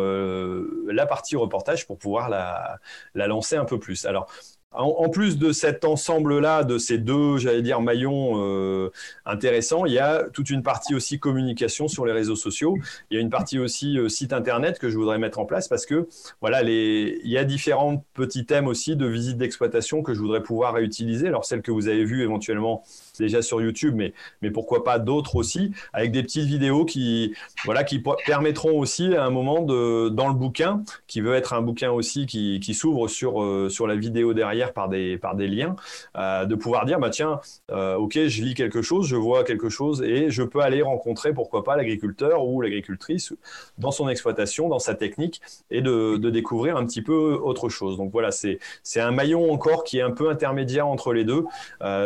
[0.87, 2.79] la partie reportage pour pouvoir la,
[3.13, 4.05] la lancer un peu plus.
[4.05, 4.27] Alors,
[4.73, 8.91] en, plus de cet ensemble-là, de ces deux, j'allais dire, maillons euh,
[9.25, 12.77] intéressants, il y a toute une partie aussi communication sur les réseaux sociaux.
[13.09, 15.67] Il y a une partie aussi euh, site internet que je voudrais mettre en place
[15.67, 16.07] parce que
[16.41, 20.73] voilà, il y a différents petits thèmes aussi de visite d'exploitation que je voudrais pouvoir
[20.73, 21.27] réutiliser.
[21.27, 22.83] Alors celles que vous avez vues éventuellement
[23.19, 27.33] déjà sur YouTube, mais, mais pourquoi pas d'autres aussi, avec des petites vidéos qui,
[27.65, 31.61] voilà, qui permettront aussi à un moment de, dans le bouquin, qui veut être un
[31.61, 35.47] bouquin aussi qui, qui s'ouvre sur, euh, sur la vidéo derrière par des, par des
[35.47, 35.75] liens,
[36.17, 37.39] euh, de pouvoir dire, bah tiens,
[37.71, 41.33] euh, ok, je lis quelque chose, je vois quelque chose et je peux aller rencontrer,
[41.33, 43.33] pourquoi pas, l'agriculteur ou l'agricultrice
[43.77, 47.97] dans son exploitation, dans sa technique et de, de découvrir un petit peu autre chose.
[47.97, 48.59] Donc voilà, c'est
[48.99, 51.45] un maillon encore qui est un peu intermédiaire entre les deux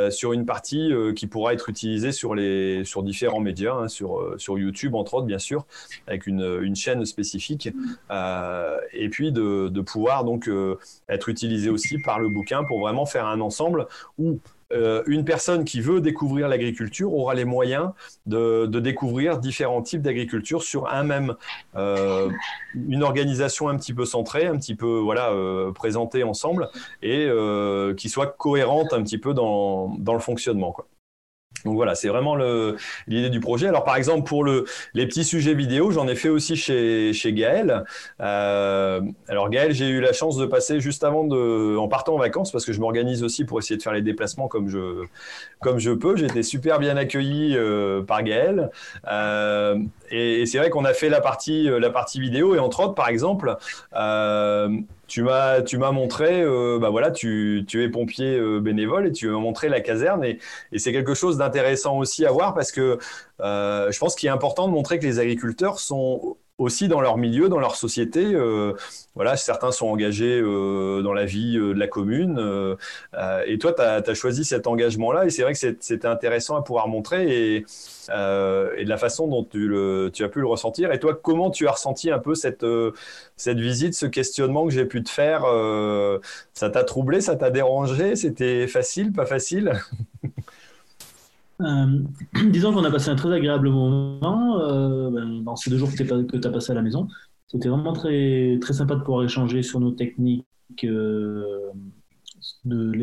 [0.10, 4.20] sur une partie euh, qui pourra être utilisé sur, les, sur différents médias, hein, sur,
[4.20, 5.66] euh, sur YouTube entre autres bien sûr,
[6.08, 7.70] avec une, une chaîne spécifique,
[8.12, 10.50] euh, et puis de, de, pouvoir donc
[11.08, 14.40] être utilisé aussi par le bouquin pour vraiment faire un ensemble où
[14.72, 17.92] une personne qui veut découvrir l'agriculture aura les moyens
[18.26, 21.36] de, découvrir différents types d'agriculture sur un même,
[21.76, 22.30] euh,
[22.76, 26.70] une organisation un petit peu centrée, un petit peu voilà euh, présentée ensemble
[27.02, 30.76] et euh, qui soit cohérente un petit peu dans, le fonctionnement.
[31.66, 32.38] Donc voilà, c'est vraiment
[33.08, 33.68] l'idée du projet.
[33.68, 37.34] Alors par exemple pour le, les petits sujets vidéo, j'en ai fait aussi chez, chez
[37.34, 37.84] Gaël.
[38.22, 42.20] Euh, alors Gaël, j'ai eu la chance de passer juste avant de, en partant en
[42.20, 45.04] vacances parce que je m'organise aussi pour essayer de faire les déplacements comme je,
[45.60, 46.16] comme je peux.
[46.16, 48.70] J'étais super bien accueilli euh, par Gaël.
[49.12, 49.78] Euh,
[50.10, 52.96] et, et c'est vrai qu'on a fait la partie, la partie vidéo et entre autres
[52.96, 53.58] par exemple,
[55.08, 59.12] tu m'as tu m'as montré euh, bah voilà tu, tu es pompier euh, bénévole et
[59.12, 60.40] tu m'as montré la caserne et,
[60.78, 63.00] c'est quelque chose d'intéressant aussi à voir parce que
[63.42, 67.18] euh, je pense qu'il est important de montrer que les agriculteurs sont aussi dans leur
[67.18, 68.26] milieu, dans leur société.
[68.34, 68.74] Euh,
[69.16, 72.38] voilà, certains sont engagés euh, dans la vie euh, de la commune.
[72.40, 72.76] Euh,
[73.16, 75.26] euh, et toi, tu as, choisi cet engagement-là.
[75.26, 77.64] Et c'est vrai que c'était intéressant à pouvoir montrer et, et,
[78.84, 80.92] de la façon dont tu, le, tu, as pu le ressentir.
[80.92, 82.66] Et toi, comment tu as ressenti un peu cette,
[83.36, 85.44] cette visite, ce questionnement que j'ai pu te faire
[86.54, 89.74] Ça t'a troublé, ça t'a dérangé C'était facile, pas facile?
[91.62, 92.04] Euh,
[92.50, 96.38] disons qu'on a passé un très agréable moment euh, ben, dans ces deux jours que
[96.38, 97.08] tu as passé à la maison.
[97.48, 100.46] C'était vraiment très, très sympa de pouvoir échanger sur nos techniques,
[100.84, 101.72] euh,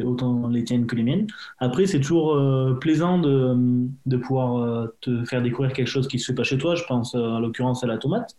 [0.05, 1.27] autant les tiennes que les miennes.
[1.59, 2.39] Après, c'est toujours
[2.79, 3.57] plaisant de,
[4.05, 6.75] de pouvoir te faire découvrir quelque chose qui ne se fait pas chez toi.
[6.75, 8.37] Je pense en l'occurrence à la tomate.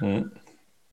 [0.00, 0.22] Mmh.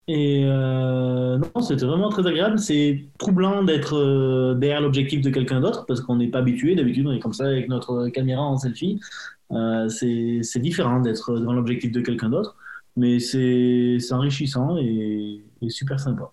[0.08, 2.60] Et euh, non, c'était vraiment très agréable.
[2.60, 6.76] C'est troublant d'être euh, derrière l'objectif de quelqu'un d'autre parce qu'on n'est pas habitué.
[6.76, 9.00] D'habitude, on est comme ça avec notre caméra en selfie.
[9.52, 12.56] Euh, c'est différent d'être devant l'objectif de quelqu'un d'autre,
[12.98, 16.32] mais c'est enrichissant et, et super sympa.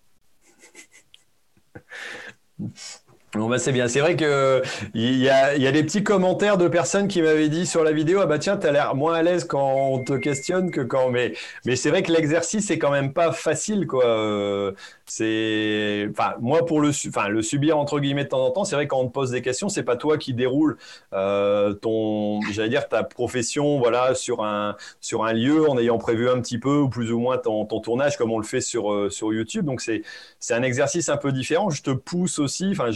[3.33, 4.61] Bon bah c'est bien, c'est vrai que
[4.93, 7.93] il y a, y a, des petits commentaires de personnes qui m'avaient dit sur la
[7.93, 11.11] vidéo ah bah tiens t'as l'air moins à l'aise quand on te questionne que quand
[11.11, 14.75] mais mais c'est vrai que l'exercice c'est quand même pas facile quoi.
[15.07, 18.75] C'est enfin moi pour le enfin le subir entre guillemets de temps en temps c'est
[18.75, 20.77] vrai quand on te pose des questions c'est pas toi qui déroule
[21.13, 26.29] euh, ton j'allais dire ta profession voilà sur un sur un lieu en ayant prévu
[26.29, 29.11] un petit peu ou plus ou moins ton, tournage comme on le fait sur euh,
[29.11, 29.65] sur YouTube.
[29.65, 30.03] Donc c'est
[30.39, 31.71] c'est un exercice un peu différent.
[31.71, 32.91] Je te pousse aussi enfin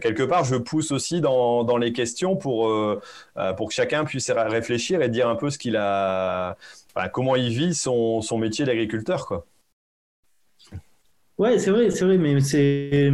[0.00, 3.00] quelque part, je pousse aussi dans, dans les questions pour, euh,
[3.56, 6.56] pour que chacun puisse réfléchir et dire un peu ce qu'il a,
[7.12, 9.46] comment il vit son, son métier d'agriculteur, quoi.
[11.38, 13.10] Ouais, c'est vrai, c'est vrai, mais c'est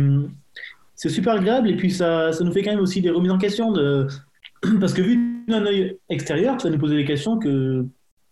[0.95, 3.39] c'est super agréable et puis ça, ça nous fait quand même aussi des remises en
[3.39, 3.73] question
[4.81, 7.85] parce que vu d'un œil extérieur, tu vas nous poser des questions que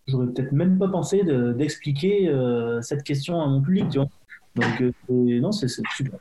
[0.07, 3.89] j'aurais peut-être même pas pensé d'expliquer euh, cette question à mon public.
[3.89, 6.19] Donc euh, non, c'est super.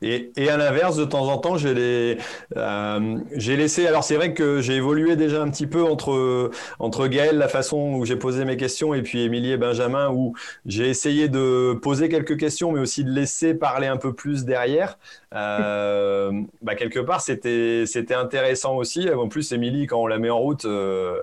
[0.00, 2.18] Et, à l'inverse, de temps en temps, j'ai
[2.56, 3.86] euh, laissé.
[3.86, 7.94] Alors c'est vrai que j'ai évolué déjà un petit peu entre entre Gaël, la façon
[7.94, 10.34] où j'ai posé mes questions, et puis Émilie et Benjamin, où
[10.66, 14.98] j'ai essayé de poser quelques questions, mais aussi de laisser parler un peu plus derrière.
[15.34, 16.30] Euh,
[16.62, 19.10] bah, quelque part, c'était c'était intéressant aussi.
[19.10, 21.20] En plus, Émilie, quand on la met en route, euh,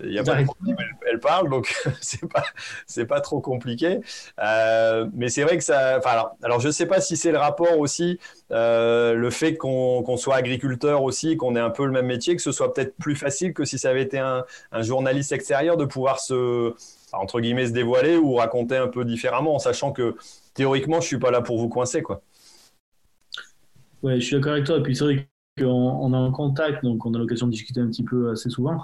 [0.00, 2.44] il y a pas elle, parle, donc c'est pas
[2.86, 4.00] c'est pas trop compliqué.
[4.42, 5.96] Euh, mais c'est vrai que ça.
[6.04, 8.18] Alors, alors, je sais pas si c'est le rapport aussi,
[8.50, 12.42] euh, le fait qu'on soit agriculteur aussi, qu'on ait un peu le même métier, que
[12.42, 15.84] ce soit peut-être plus facile que si ça avait été un, un journaliste extérieur de
[15.84, 16.74] pouvoir se
[17.12, 20.16] entre guillemets se dévoiler ou raconter un peu différemment, en sachant que
[20.54, 22.22] théoriquement, je suis pas là pour vous coincer, quoi.
[24.02, 24.78] Ouais, je suis d'accord avec toi.
[24.78, 25.28] Et puis c'est vrai
[25.58, 28.50] qu'on on est en contact, donc on a l'occasion de discuter un petit peu assez
[28.50, 28.82] souvent.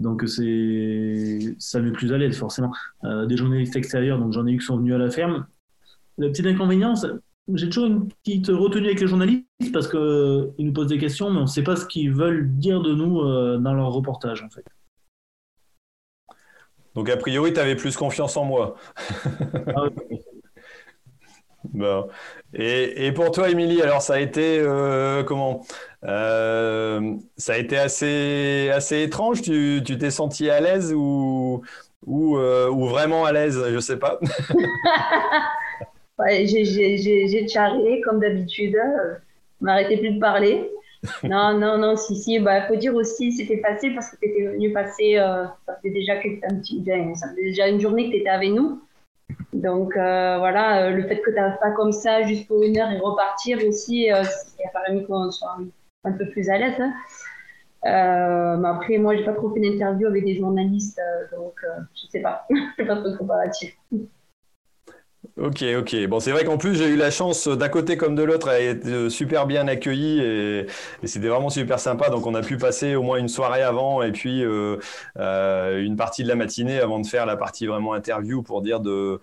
[0.00, 2.72] Donc c'est ça met plus à l'aise forcément.
[3.04, 5.46] Euh, des journalistes extérieurs, donc j'en ai eu qui sont venus à la ferme.
[6.16, 6.94] Le petit inconvénient,
[7.52, 11.38] j'ai toujours une petite retenue avec les journalistes parce qu'ils nous posent des questions, mais
[11.38, 14.48] on ne sait pas ce qu'ils veulent dire de nous euh, dans leur reportage en
[14.48, 14.64] fait.
[16.94, 18.76] Donc a priori, tu avais plus confiance en moi.
[19.76, 19.88] ah,
[21.72, 22.08] Bon.
[22.52, 25.64] Et, et, pour toi, Émilie, alors ça a été euh, comment
[26.04, 29.42] euh, Ça a été assez, assez étrange?
[29.42, 31.62] Tu t'es senti à l'aise ou,
[32.06, 33.62] ou, euh, vraiment à l'aise?
[33.72, 34.18] Je sais pas.
[36.28, 38.76] J'ai charré comme d'habitude.
[39.60, 40.68] M'arrêtais plus de parler.
[41.22, 42.34] non, non, non, si, si.
[42.34, 45.14] Il bah, faut dire aussi, c'était facile parce que tu étais venu passer.
[45.66, 48.80] ça fait déjà ben, ça fait déjà une journée que tu étais avec nous.
[49.52, 52.78] Donc euh, voilà, euh, le fait que tu n'arrives pas comme ça juste pour une
[52.78, 55.58] heure et repartir aussi, euh, ça a permis qu'on soit
[56.04, 56.80] un peu plus à l'aise.
[56.80, 56.92] Hein.
[58.58, 61.00] mais après, moi, j'ai pas trop fait d'interview avec des journalistes,
[61.32, 61.54] donc
[61.94, 63.76] je sais pas, je sais pas trop comparatif.
[65.40, 66.06] Ok, ok.
[66.06, 68.60] Bon, c'est vrai qu'en plus, j'ai eu la chance d'un côté comme de l'autre à
[68.60, 70.66] être super bien accueilli et,
[71.04, 72.10] c'était vraiment super sympa.
[72.10, 74.76] Donc, on a pu passer au moins une soirée avant et puis euh,
[75.18, 78.80] euh, une partie de la matinée avant de faire la partie vraiment interview pour dire
[78.80, 79.18] de,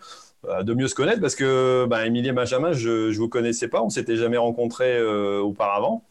[0.48, 3.68] euh, de mieux se connaître parce que ben, Émilie et Benjamin, je ne vous connaissais
[3.68, 5.00] pas, on s'était jamais rencontrés
[5.40, 6.04] auparavant.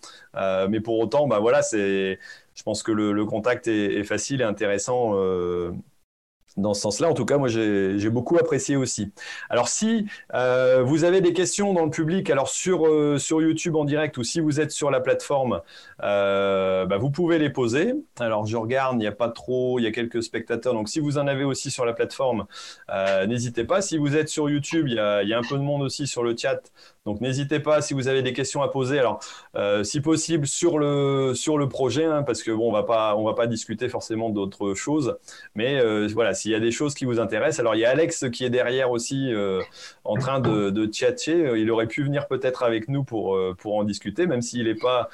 [0.68, 2.16] mais pour autant, ben, voilà, je
[2.64, 5.14] pense que le, contact est, facile et intéressant
[6.56, 7.08] dans ce sens-là.
[7.08, 9.12] En tout cas, moi, j'ai beaucoup apprécié aussi.
[9.50, 13.76] Alors, si euh, vous avez des questions dans le public, alors sur, euh, sur YouTube
[13.76, 15.60] en direct ou si vous êtes sur la plateforme,
[16.02, 17.94] euh, bah, vous pouvez les poser.
[18.18, 20.72] Alors, je regarde, il n'y a pas trop, il y a quelques spectateurs.
[20.72, 22.46] Donc, si vous en avez aussi sur la plateforme,
[23.26, 23.82] n'hésitez pas.
[23.82, 26.34] Si vous êtes sur YouTube, il y, a, un peu de monde aussi sur le
[26.36, 26.60] chat.
[27.04, 28.98] Donc n'hésitez pas si vous avez des questions à poser.
[28.98, 29.20] Alors
[29.84, 33.34] si possible sur le sur le projet, hein, parce que bon on va pas va
[33.34, 35.16] pas discuter forcément d'autres choses.
[35.54, 37.58] Mais voilà s'il y a des choses qui vous intéressent.
[37.60, 39.60] Alors il y a Alex qui est derrière aussi euh,
[40.04, 41.52] en train de, de tchatcher.
[41.56, 45.08] Il aurait pu venir peut-être avec nous pour pour en discuter, même s'il n'est pas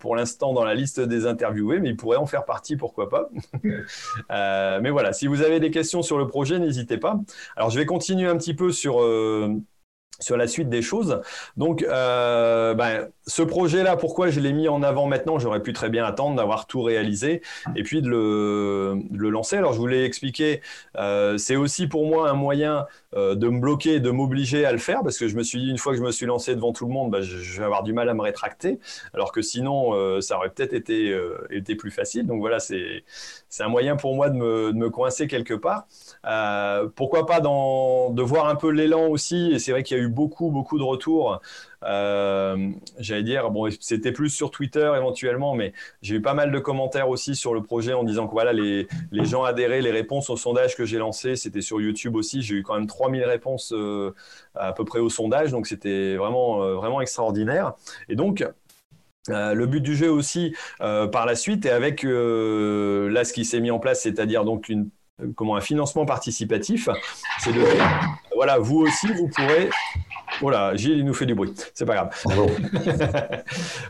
[0.00, 3.28] pour l'instant dans la liste des interviewés, mais il pourrait en faire partie, pourquoi pas.
[4.80, 7.20] mais voilà si vous avez des questions sur le projet, n'hésitez pas.
[7.56, 9.00] Alors je vais continuer un petit peu sur
[10.20, 11.20] sur la suite des choses.
[11.56, 15.88] Donc, euh, ben, ce projet-là, pourquoi je l'ai mis en avant maintenant J'aurais pu très
[15.88, 17.42] bien attendre d'avoir tout réalisé
[17.76, 19.56] et puis de le, lancer.
[19.56, 20.60] Alors, je voulais expliquer,
[20.96, 24.78] euh, c'est aussi pour moi un moyen euh, de me bloquer, de m'obliger à le
[24.78, 26.72] faire, parce que je me suis dit, une fois que je me suis lancé devant
[26.72, 28.80] tout le monde, ben, je, vais avoir du mal à me rétracter,
[29.14, 31.14] alors que sinon, euh, ça aurait peut-être été,
[31.76, 32.26] plus facile.
[32.26, 33.04] Donc voilà, c'est
[33.60, 35.86] un moyen pour moi de me, coincer quelque part.
[36.96, 40.08] pourquoi pas de voir un peu l'élan aussi, et c'est vrai qu'il y a eu
[40.08, 41.40] beaucoup, beaucoup de retours
[41.82, 47.08] j'allais dire, bon, c'était plus sur Twitter éventuellement, mais j'ai eu pas mal de commentaires
[47.08, 50.36] aussi sur le projet en disant que voilà, les, les gens adhéraient, les réponses au
[50.36, 52.42] sondage que j'ai lancé, c'était sur YouTube aussi.
[52.42, 54.14] J'ai eu quand même 3000 réponses euh,
[54.54, 57.74] à peu près au sondage, donc c'était vraiment, euh, vraiment extraordinaire.
[58.08, 58.46] Et donc,
[59.28, 63.70] le but du jeu aussi par la suite et avec là ce qui s'est mis
[63.70, 64.90] en place, c'est-à-dire donc une
[65.36, 66.88] comment un financement participatif,
[67.40, 67.62] c'est de
[68.34, 69.70] voilà vous aussi vous pourrez
[70.40, 71.52] voilà, Gilles, il nous fait du bruit.
[71.74, 72.10] C'est pas grave.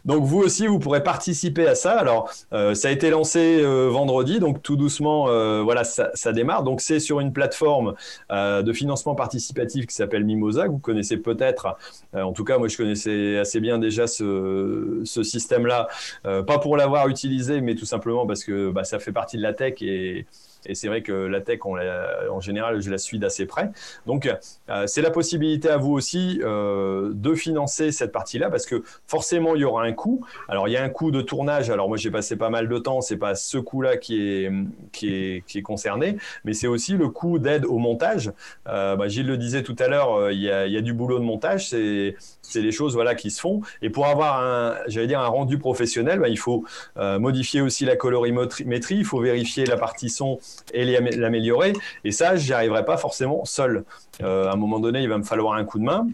[0.04, 1.92] donc, vous aussi, vous pourrez participer à ça.
[1.92, 6.62] Alors, euh, ça a été lancé euh, vendredi, donc tout doucement, euh, voilà, ça, démarre.
[6.62, 7.94] Donc, c'est sur une plateforme
[8.30, 11.76] de financement participatif qui s'appelle Mimosa, que vous connaissez peut-être.
[12.14, 15.88] en tout cas, moi, je connaissais assez bien déjà ce, système-là.
[16.22, 19.52] pas pour l'avoir utilisé, mais tout simplement parce que bah, ça fait partie de la
[19.52, 20.26] tech et
[20.66, 23.70] et c'est vrai que la tech, en général, je la suis d'assez près.
[24.06, 24.26] Donc,
[24.68, 29.54] euh, c'est la possibilité à vous aussi euh, de financer cette partie-là parce que forcément,
[29.54, 30.24] il y aura un coût.
[30.48, 31.70] Alors, il y a un coût de tournage.
[31.70, 33.00] Alors, moi, j'ai passé pas mal de temps.
[33.00, 34.52] C'est pas ce coût-là qui est,
[34.92, 38.32] qui, est, qui est concerné, mais c'est aussi le coût d'aide au montage.
[38.68, 40.92] Euh, bah, Gilles le disait tout à l'heure, il y, a, il y a du
[40.92, 41.68] boulot de montage.
[41.68, 43.60] C'est c'est des choses voilà qui se font.
[43.80, 46.64] Et pour avoir un, j'allais dire un rendu professionnel, bah, il faut
[46.96, 50.38] modifier aussi la colorimétrie, il faut vérifier la partie son
[50.72, 51.72] et l'améliorer.
[52.04, 53.84] Et ça, j'y arriverai pas forcément seul.
[54.22, 56.06] Euh, à un moment donné, il va me falloir un coup de main.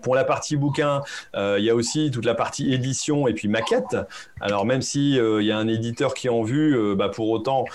[0.00, 1.02] Pour la partie bouquin,
[1.36, 3.94] euh, il y a aussi toute la partie édition et puis maquette.
[4.40, 7.66] Alors même si euh, il y a un éditeur qui en vue, bah, pour autant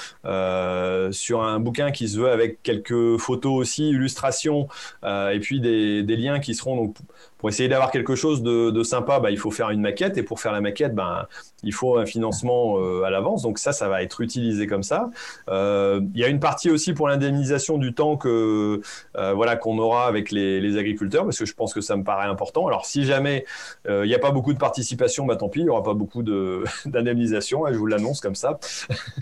[1.12, 4.68] sur un bouquin qui se veut avec quelques photos aussi, illustrations
[5.06, 6.92] et puis des, liens qui seront
[7.38, 10.18] pour essayer d'avoir quelque chose de, sympa, bah, il faut faire une maquette.
[10.18, 11.30] Et pour faire la maquette, bah,
[11.64, 13.44] il faut un financement euh, à l'avance.
[13.44, 15.10] Donc ça, ça va être utilisé comme ça.
[15.50, 18.82] Euh, il y a une partie aussi pour l'indemnisation du temps que
[19.18, 22.28] euh, voilà qu'on aura avec les, agriculteurs, parce que je pense que ça me paraît
[22.28, 22.68] important.
[22.68, 23.46] Alors si jamais
[23.88, 26.24] il n'y a pas beaucoup de participation, bah, tant pis, il n'y aura pas beaucoup
[26.86, 27.66] d'indemnisation.
[27.66, 28.60] Hein, je vous l'annonce comme ça.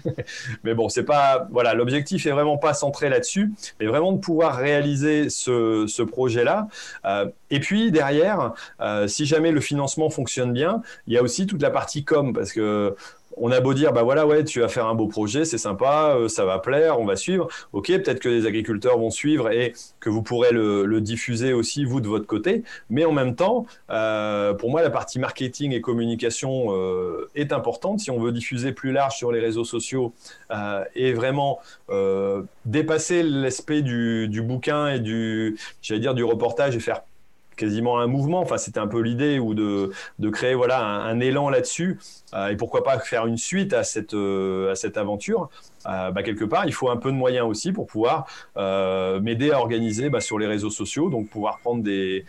[0.64, 4.56] mais bon, c'est pas voilà, l'objectif est vraiment pas centré là-dessus, mais vraiment de pouvoir
[4.56, 6.68] réaliser ce, ce projet-là.
[7.50, 8.05] et puis derrière
[8.82, 12.34] euh, si jamais le financement fonctionne bien, il y a aussi toute la partie com
[12.34, 12.96] parce que
[13.38, 16.16] on a beau dire, bah voilà, ouais, tu vas faire un beau projet, c'est sympa,
[16.16, 17.48] euh, ça va plaire, on va suivre.
[17.74, 22.00] Ok, peut-être que les agriculteurs vont suivre et que vous pourrez le, diffuser aussi, vous,
[22.00, 22.64] de votre côté.
[22.90, 26.74] Mais en même temps, euh, pour moi, la partie marketing et communication
[27.36, 28.00] est importante.
[28.00, 30.14] Si on veut diffuser plus large sur les réseaux sociaux
[30.96, 31.60] et vraiment
[32.66, 37.02] dépasser l'aspect du, du, bouquin et du, j'allais dire, du reportage et faire
[37.56, 38.40] quasiment un mouvement.
[38.40, 42.00] Enfin, c'était un peu l'idée ou de, de, créer voilà un, élan là-dessus.
[42.34, 45.50] Euh, et pourquoi pas faire une suite à cette, euh, à cette aventure.
[45.88, 49.60] Euh, bah, quelque part, il faut un peu de moyens aussi pour pouvoir m'aider à
[49.60, 52.26] organiser bah, sur les réseaux sociaux, donc pouvoir prendre des,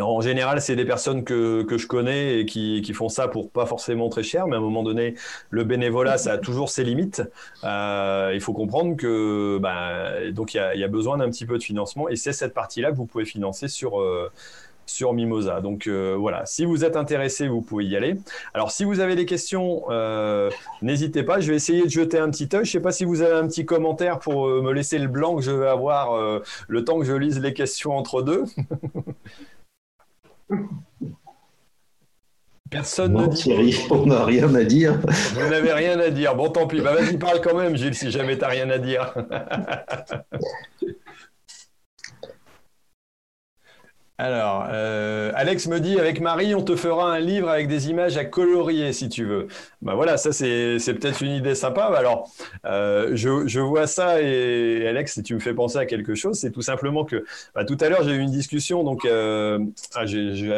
[0.00, 3.50] en général, c'est des personnes que, que je connais et qui, qui, font ça pour
[3.50, 5.14] pas forcément très cher, mais à un moment donné,
[5.50, 7.22] le bénévolat, ça a toujours ses limites.
[7.64, 11.44] Euh, il faut comprendre que bah, donc il y a, y a, besoin d'un petit
[11.44, 14.30] peu de financement et c'est cette partie-là que vous pouvez financer sur euh,
[14.86, 15.60] sur Mimosa.
[15.60, 18.16] Donc euh, voilà, si vous êtes intéressé, vous pouvez y aller.
[18.54, 19.84] Alors si vous avez des questions,
[20.80, 21.40] n'hésitez pas.
[21.40, 22.64] Je vais essayer de jeter un petit œil.
[22.64, 25.36] Je ne sais pas si vous avez un petit commentaire pour me laisser le blanc
[25.36, 28.44] que je vais avoir le temps que je lise les questions entre deux.
[32.72, 33.76] Personne ne dit.
[33.90, 34.98] on n'a rien à dire.
[35.34, 36.34] Vous n'avez rien à dire.
[36.34, 36.80] Bon, tant pis.
[36.80, 39.14] Bah, vas-y, parle quand même, Gilles, si jamais tu n'as rien à dire.
[44.22, 48.16] Alors, euh, Alex me dit, avec Marie, on te fera un livre avec des images
[48.16, 49.48] à colorier, si tu veux.
[49.80, 51.90] Ben voilà, ça c'est peut-être une idée sympa.
[51.90, 52.30] Bah, alors,
[52.64, 56.52] euh, je, vois ça et Alex, si tu me fais penser à quelque chose, c'est
[56.52, 57.24] tout simplement que
[57.56, 59.58] bah, tout à l'heure j'ai eu une discussion, donc euh,
[59.96, 60.52] ah, j'ai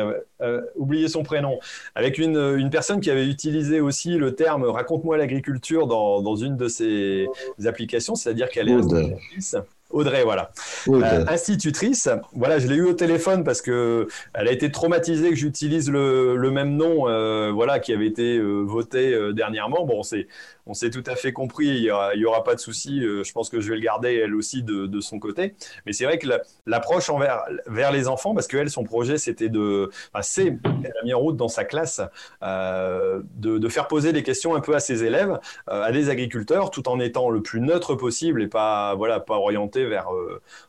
[0.76, 1.58] oublié son prénom,
[1.94, 7.28] avec une, personne qui avait utilisé aussi le terme raconte-moi l'agriculture dans, une de ses
[7.64, 9.54] applications, c'est-à-dire qu'elle est
[9.94, 10.50] Audrey, voilà.
[10.88, 12.08] Euh, institutrice.
[12.34, 16.50] Voilà, je l'ai eu au téléphone parce que elle a été traumatisée que j'utilise le,
[16.50, 19.84] même nom, euh, voilà, qui avait été euh, voté dernièrement.
[19.84, 20.26] Bon, c'est
[20.66, 21.66] on s'est tout à fait compris.
[21.66, 23.00] Il y aura, pas de souci.
[23.00, 25.54] je pense que je vais le garder elle aussi de, son côté.
[25.86, 26.28] Mais c'est vrai que
[26.66, 31.04] l'approche envers vers les enfants, parce qu'elle, son projet, c'était de, enfin, c'est, elle a
[31.04, 32.00] mis en route dans sa classe
[32.42, 36.88] de, de, faire poser des questions un peu à ses élèves, à des agriculteurs, tout
[36.88, 40.08] en étant le plus neutre possible et pas, voilà, pas orienté vers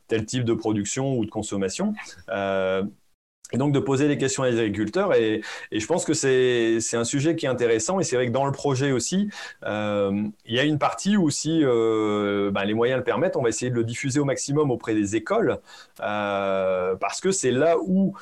[0.08, 1.94] tel type de production ou de consommation.
[3.52, 5.14] Et donc de poser des questions à les agriculteurs.
[5.14, 8.00] Et, je pense que c'est un sujet qui est intéressant.
[8.00, 9.30] Et c'est vrai que dans le projet aussi,
[9.66, 13.44] euh, il y a une partie où si euh, ben, les moyens le permettent, on
[13.44, 15.60] va essayer de le diffuser au maximum auprès des écoles,
[16.02, 18.14] euh, parce que c'est là où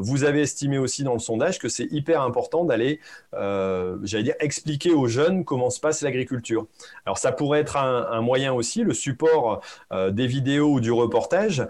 [0.00, 3.00] vous avez estimé aussi dans le sondage que c'est hyper important d'aller,
[3.32, 6.66] j'allais dire, expliquer aux jeunes comment se passe l'agriculture.
[7.06, 11.66] Alors ça pourrait être un, moyen aussi, le support des vidéos ou du reportage,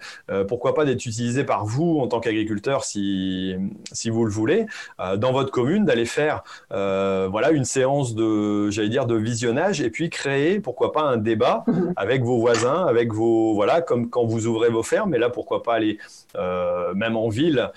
[0.48, 3.56] pourquoi pas d'être utilisé par vous en tant qu'agriculteur si,
[3.92, 4.66] si vous le voulez,
[5.00, 9.80] euh, dans votre commune, d'aller faire euh, voilà, une séance de, j'allais dire, de visionnage
[9.80, 11.64] et puis créer, pourquoi pas, un débat
[11.96, 15.62] avec vos voisins, avec vos, voilà, comme quand vous ouvrez vos fermes, et là, pourquoi
[15.62, 15.98] pas aller
[16.36, 17.70] euh, même en ville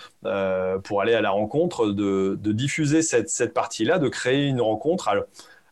[0.83, 5.07] pour aller à la rencontre, de, de diffuser cette, cette partie-là, de créer une rencontre.
[5.07, 5.15] À,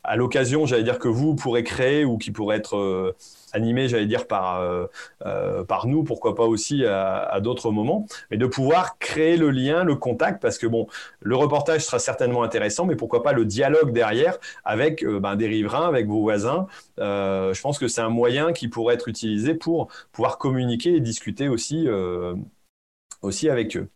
[0.04, 3.14] à l'occasion, j'allais dire que vous pourrez créer ou qui pourrait être
[3.54, 4.86] animé, j'allais dire, par, euh,
[5.26, 9.84] euh, par nous, pourquoi pas aussi à, d'autres moments, mais de pouvoir créer le lien,
[9.84, 10.88] le contact, parce que bon,
[11.22, 15.48] le reportage sera certainement intéressant, mais pourquoi pas le dialogue derrière avec euh, ben, des
[15.48, 16.68] riverains, avec vos voisins.
[16.98, 21.48] je pense que c'est un moyen qui pourrait être utilisé pour pouvoir communiquer et discuter
[21.48, 21.88] aussi,
[23.22, 23.90] aussi avec eux.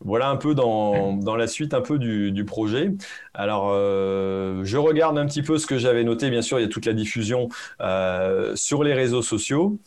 [0.00, 2.92] Voilà un peu dans, la suite un peu du, projet.
[3.32, 6.30] Alors, euh, je regarde un petit peu ce que j'avais noté.
[6.30, 7.48] Bien sûr, il y a toute la diffusion
[7.80, 9.78] euh, sur les réseaux sociaux.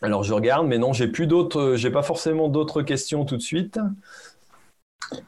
[0.00, 1.28] Alors, je regarde, mais non, j'ai plus
[1.76, 3.78] j'ai pas forcément d'autres questions tout de suite.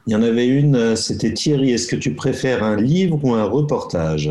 [0.07, 1.73] Il y en avait une, euh, c'était Thierry.
[1.73, 4.31] Est-ce que tu préfères un livre ou un reportage?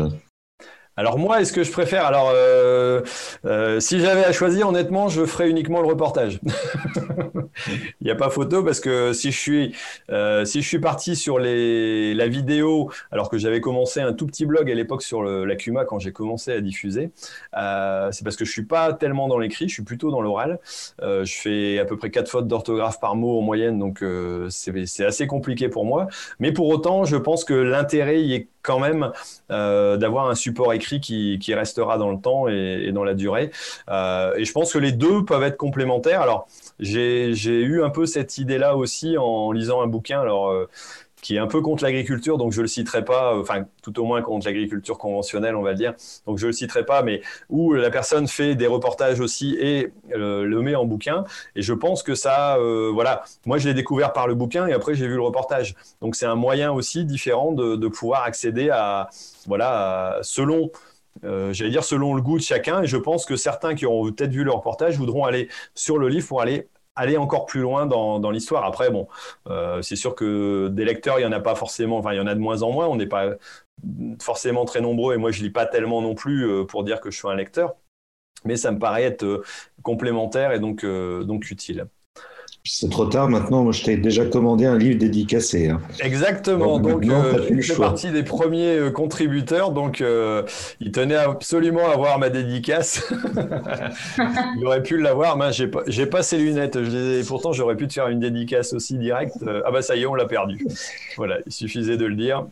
[0.96, 2.06] Alors moi, est-ce que je préfère?
[2.06, 3.02] Alors, euh,
[3.46, 6.38] euh, si j'avais à choisir, honnêtement, je ferais uniquement le reportage.
[8.00, 9.74] Il n'y a pas photo parce que si je suis
[10.10, 14.26] euh, si je suis parti sur les la vidéo, alors que j'avais commencé un tout
[14.26, 17.10] petit blog à l'époque sur le, la Cuma quand j'ai commencé à diffuser,
[17.52, 20.60] c'est parce que je suis pas tellement dans l'écrit, je suis plutôt dans l'oral.
[21.00, 24.04] je fais à peu près quatre fautes d'orthographe par mot en moyenne, donc
[24.50, 26.08] c'est assez compliqué pour moi.
[26.38, 29.12] Mais pour autant, je pense que l'intérêt y est quand même
[29.48, 33.50] d'avoir un support écrit qui, restera dans le temps et, dans la durée.
[33.88, 36.20] Euh, et je pense que les deux peuvent être complémentaires.
[36.20, 36.48] Alors,
[36.78, 40.20] j'ai eu un peu cette idée-là aussi en lisant un bouquin.
[40.20, 40.68] Alors, euh,
[41.24, 44.04] qui est un peu contre l'agriculture, donc je le citerai pas, euh, enfin tout au
[44.04, 45.94] moins contre l'agriculture conventionnelle, on va dire.
[46.26, 50.60] Donc je le citerai pas, mais où la personne fait des reportages aussi et le
[50.60, 51.24] met en bouquin.
[51.56, 52.58] Et je pense que ça,
[52.92, 55.74] voilà, moi je l'ai découvert par le bouquin et après j'ai vu le reportage.
[56.02, 59.08] Donc c'est un moyen aussi différent de, pouvoir accéder à,
[59.46, 60.70] voilà, selon
[61.22, 62.82] euh, j'allais dire selon le goût de chacun.
[62.82, 66.08] Et je pense que certains qui auront peut-être vu le reportage voudront aller sur le
[66.08, 68.64] livre pour aller aller encore plus loin dans, dans l'histoire.
[68.64, 69.08] Après, bon,
[69.48, 71.98] euh, c'est sûr que des lecteurs, il y en a pas forcément.
[71.98, 72.86] Enfin, il y en a de moins en moins.
[72.88, 73.30] On n'est pas
[74.20, 75.14] forcément très nombreux.
[75.14, 77.34] Et moi, je lis pas tellement non plus euh, pour dire que je suis un
[77.34, 77.74] lecteur.
[78.44, 79.42] Mais ça me paraît être
[79.82, 81.88] complémentaire et donc donc utile.
[82.66, 85.68] C'est trop tard maintenant, moi je t'ai déjà commandé un livre dédicacé.
[85.68, 85.82] Hein.
[86.00, 90.44] Exactement, donc, euh, il fait partie des premiers euh, contributeurs, donc euh,
[90.80, 93.12] il tenait absolument à avoir ma dédicace.
[94.56, 97.92] il aurait pu l'avoir, mais j'ai pas, pas ses lunettes, je pourtant j'aurais pu te
[97.92, 99.44] faire une dédicace aussi directe.
[99.46, 100.66] ah bah ça y est, on l'a perdu.
[101.18, 102.46] Voilà, il suffisait de le dire.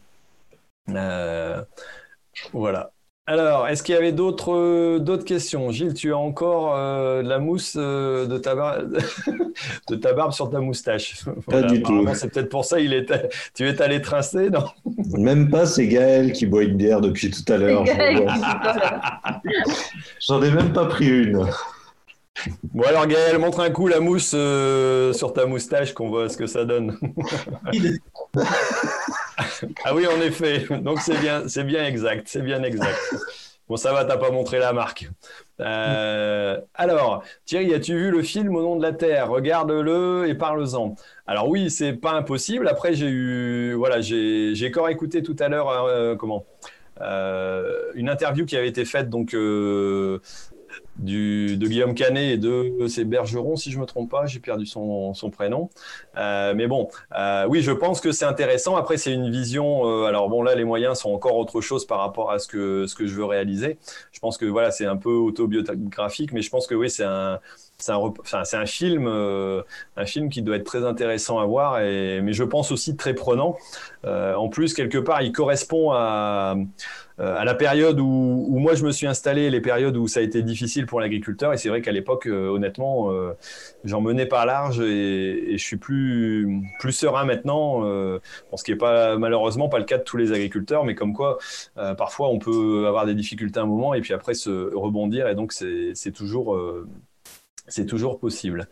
[2.53, 2.93] voilà.
[3.33, 5.71] Alors, est-ce qu'il y avait d'autres euh, d'autres questions?
[5.71, 8.99] Gilles, tu as encore euh, de la mousse euh, de, ta barbe,
[9.89, 11.25] de ta barbe sur ta moustache.
[11.51, 12.07] Pas du tout.
[12.13, 13.11] C'est peut-être pour ça il est
[13.55, 14.67] tu es allé trincer, non?
[15.17, 17.87] Même pas, c'est Gaël qui boit une bière depuis tout à l'heure.
[20.29, 21.47] J'en ai même pas pris une.
[22.75, 24.37] Bon alors Gaël, montre un coup la mousse
[25.17, 26.99] sur ta moustache qu'on voit ce que ça donne.
[29.85, 30.67] ah oui, en effet.
[30.81, 32.99] Donc c'est bien, c'est bien exact, c'est bien exact.
[33.69, 35.09] Bon, ça va, t'as pas montré la marque.
[35.61, 39.31] Euh, alors, Thierry, as-tu vu le film Au nom de la Terre?
[39.31, 40.97] Regarde-le et parle-en.
[41.27, 42.69] Alors oui, c'est pas impossible.
[42.69, 46.45] Après, j'ai eu, voilà, j'ai, encore écouté tout à l'heure, euh, comment,
[47.01, 49.35] euh, une interview qui avait été faite donc
[50.97, 54.67] du, de Guillaume Canet et de c'est Bergeron, si je me trompe pas, j'ai perdu
[54.67, 55.71] son, son prénom.
[56.17, 58.77] Euh, mais bon, euh, oui, je pense que c'est intéressant.
[58.77, 59.87] Après, c'est une vision.
[59.87, 62.87] Euh, alors bon, là, les moyens sont encore autre chose par rapport à ce que
[62.87, 63.79] ce que je veux réaliser.
[64.13, 67.41] Je pense que voilà, c'est un peu autobiographique, mais je pense que oui, c'est un
[67.83, 69.63] c'est un, film, euh,
[69.97, 73.15] un film qui doit être très intéressant à voir, et, mais je pense aussi très
[73.15, 73.57] prenant.
[74.05, 76.55] Euh, en plus, quelque part, il correspond à,
[77.21, 80.23] euh, à la période où, moi je me suis installé, les périodes où ça a
[80.23, 81.53] été difficile pour l'agriculteur.
[81.53, 83.11] Et c'est vrai qu'à l'époque, honnêtement,
[83.85, 87.83] j'en menais pas large et, je suis plus, plus serein maintenant.
[88.55, 91.39] Ce qui n'est pas malheureusement pas le cas de tous les agriculteurs, mais comme quoi,
[91.75, 95.29] parfois on peut avoir des difficultés à un moment et puis après se rebondir.
[95.29, 96.57] Et donc c'est toujours
[97.73, 98.69] c'est toujours possible.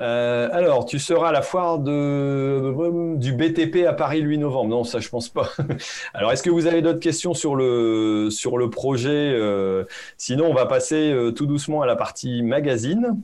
[0.00, 4.68] Euh, alors, tu seras à la foire de, du BTP à Paris le 8 novembre.
[4.68, 5.48] Non, ça, je pense pas.
[6.14, 9.84] Alors, est-ce que vous avez d'autres questions sur le, sur le projet euh,
[10.18, 13.22] Sinon, on va passer euh, tout doucement à la partie magazine.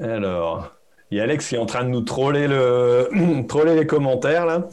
[0.00, 0.74] Alors,
[1.12, 3.08] il y a Alex qui est en train de nous troller, le,
[3.48, 4.66] troller les commentaires, là.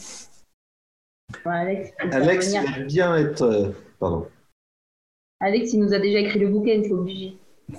[1.45, 3.73] Alex, Alex il bien être...
[3.99, 4.27] Pardon.
[5.39, 7.37] Alex, il nous a déjà écrit le bouquin, c'est obligé.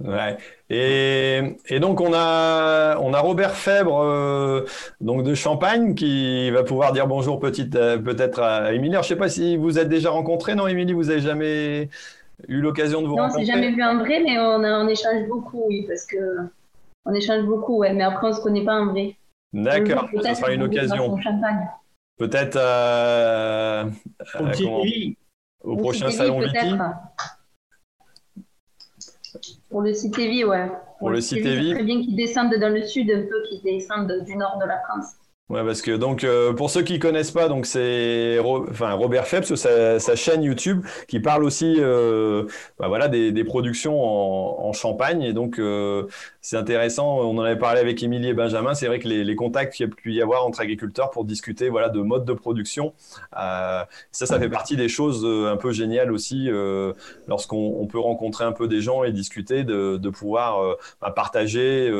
[0.00, 0.36] ouais.
[0.68, 4.66] Et, et, donc on a on a Robert Fèbre euh,
[5.00, 8.96] donc de Champagne qui va pouvoir dire bonjour petite euh, peut-être à Émilie.
[9.00, 11.88] Je sais pas si vous êtes déjà rencontrés, non Émilie, vous avez jamais
[12.48, 14.84] eu l'occasion de vous rencontrer Non, on s'est jamais vu en vrai, mais on, a,
[14.84, 16.18] on échange beaucoup, oui, parce que
[17.06, 19.16] on échange beaucoup, ouais, mais après on se connaît pas en vrai.
[19.54, 21.16] D'accord, ça sera une occasion.
[22.18, 23.84] Peut-être euh,
[25.64, 26.76] au prochain salon Wiki
[29.68, 30.70] Pour le site Evi, ouais.
[30.98, 31.72] Pour, le, site Evi.
[31.72, 34.80] Très bien qu'ils descendent dans le sud un peu, qu'ils descendent du nord de la
[34.80, 35.12] France.
[35.52, 39.54] Ouais, parce que donc euh, pour ceux qui connaissent pas, donc c'est enfin Robert Phelps,
[39.54, 42.44] sa, chaîne YouTube qui parle aussi euh,
[42.78, 46.06] bah, voilà des, productions en, Champagne et donc euh,
[46.40, 47.18] c'est intéressant.
[47.18, 48.72] On en avait parlé avec Émilie et Benjamin.
[48.72, 51.68] C'est vrai que les, contacts qu'il y a pu y avoir entre agriculteurs pour discuter
[51.68, 52.94] voilà de mode de production,
[53.34, 56.48] ça ça fait partie des choses un peu géniales aussi
[57.28, 61.90] lorsqu'on peut rencontrer un peu des gens et discuter de, de pouvoir bah, partager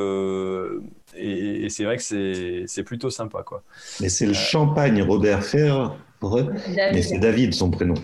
[1.17, 3.43] et, c'est vrai que c'est plutôt sympa.
[3.43, 3.63] Quoi.
[4.01, 5.97] Mais c'est le champagne Robert Ferre,
[6.77, 7.95] mais c'est David son prénom.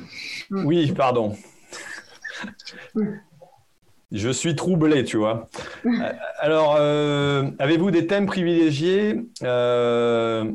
[0.50, 1.36] Oui, pardon.
[4.10, 5.48] Je suis troublé, tu vois.
[5.84, 9.20] Euh, alors, euh, avez-vous des thèmes privilégiés?
[9.42, 10.50] Euh,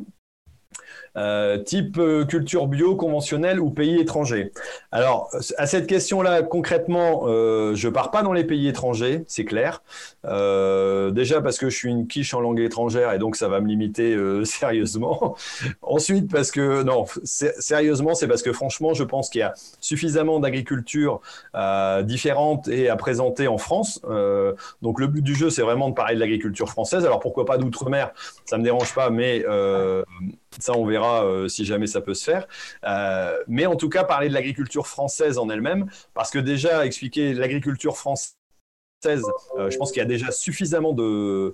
[1.16, 4.52] euh, type euh, culture bio conventionnelle ou pays étrangers
[4.92, 9.84] Alors, à cette question-là, concrètement, euh, je pars pas dans les pays étrangers, c'est clair.
[10.26, 13.60] Euh, déjà parce que je suis une quiche en langue étrangère et donc ça va
[13.62, 15.36] me limiter sérieusement.
[15.82, 20.40] Ensuite, parce que, non, sérieusement, c'est parce que franchement, je pense qu'il y a suffisamment
[20.40, 21.22] d'agriculture
[22.04, 24.02] différentes et à présenter en France.
[24.82, 27.06] donc, le but du jeu, c'est vraiment de parler de l'agriculture française.
[27.06, 28.12] Alors, pourquoi pas d'outre-mer
[28.46, 29.44] Ça me dérange pas, mais
[30.60, 32.48] ça, on verra euh, si jamais ça peut se faire.
[32.86, 37.34] Euh, mais en tout cas, parler de l'agriculture française en elle-même, parce que déjà, expliquer
[37.34, 38.36] l'agriculture française,
[39.06, 41.54] euh, je pense qu'il y a déjà suffisamment de,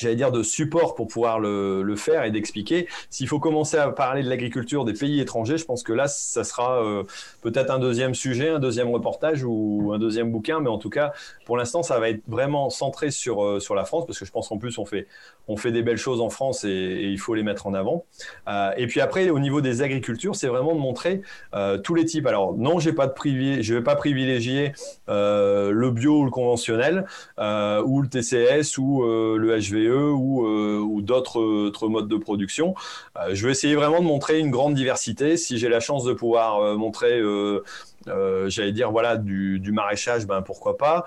[0.00, 2.88] j'allais dire, de support pour pouvoir le, le faire et d'expliquer.
[3.10, 6.44] S'il faut commencer à parler de l'agriculture des pays étrangers, je pense que là, ça
[6.44, 7.04] sera euh,
[7.42, 11.12] peut-être un deuxième sujet, un deuxième reportage ou un deuxième bouquin, mais en tout cas,
[11.44, 14.32] pour l'instant, ça va être vraiment centré sur, euh, sur la France, parce que je
[14.32, 15.06] pense qu'en plus, on fait,
[15.48, 18.04] on fait des belles choses en France et, il faut les mettre en avant.
[18.48, 21.22] Euh, et puis après, au niveau des agricultures, c'est vraiment de montrer
[21.82, 22.26] tous les types.
[22.26, 23.12] Alors, non, j'ai pas de
[23.60, 24.72] je vais pas privilégier
[25.08, 27.06] le bio ou le conventionnel,
[27.38, 32.74] ou le TCS ou le HVE E ou, euh, ou d'autres modes de production.
[33.16, 35.36] Euh, je vais essayer vraiment de montrer une grande diversité.
[35.36, 37.20] Si j'ai la chance de pouvoir euh, montrer
[38.46, 41.04] j'allais dire voilà du, maraîchage, ben pourquoi pas.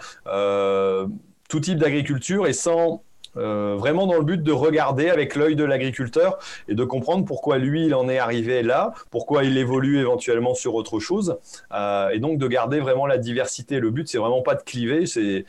[1.49, 3.03] tout type d'agriculture et sans
[3.33, 7.85] vraiment dans le but de regarder avec l'œil de l'agriculteur et de comprendre pourquoi lui
[7.85, 11.37] il en est arrivé là, pourquoi il évolue éventuellement sur autre chose,
[11.73, 13.79] et donc de garder vraiment la diversité.
[13.79, 15.45] Le but c'est vraiment pas de cliver, c'est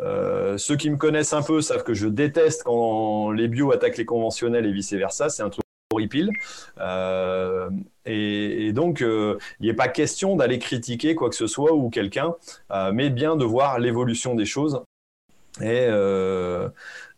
[0.00, 3.98] euh, ceux qui me connaissent un peu savent que je déteste quand les bio attaquent
[3.98, 5.28] les conventionnels et vice-versa.
[5.28, 6.30] C'est un truc horrible.
[6.78, 7.70] Euh,
[8.06, 12.34] et, donc, euh, il n'est pas question d'aller critiquer quoi que ce soit ou quelqu'un,
[12.70, 14.82] euh, mais bien de voir l'évolution des choses.
[15.60, 16.68] Et euh,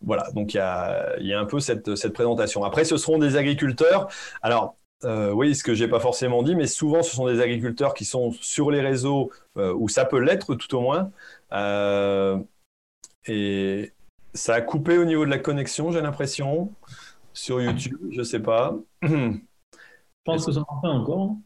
[0.03, 2.65] voilà, donc il y a, un peu cette, présentation.
[2.65, 4.09] Après, ce seront des agriculteurs.
[4.43, 7.95] Alors, euh, oui, ce que j'ai pas forcément dit, mais souvent ce sont des agriculteurs
[7.95, 11.13] qui sont sur les réseaux, où ça peut l'être tout au moins.
[11.53, 12.39] Euh,
[13.27, 13.93] et
[14.35, 16.73] ça a coupé au niveau de la connexion, j'ai l'impression,
[17.33, 18.77] sur YouTube, je sais pas.
[19.03, 21.37] Je pense que ça marche pas encore.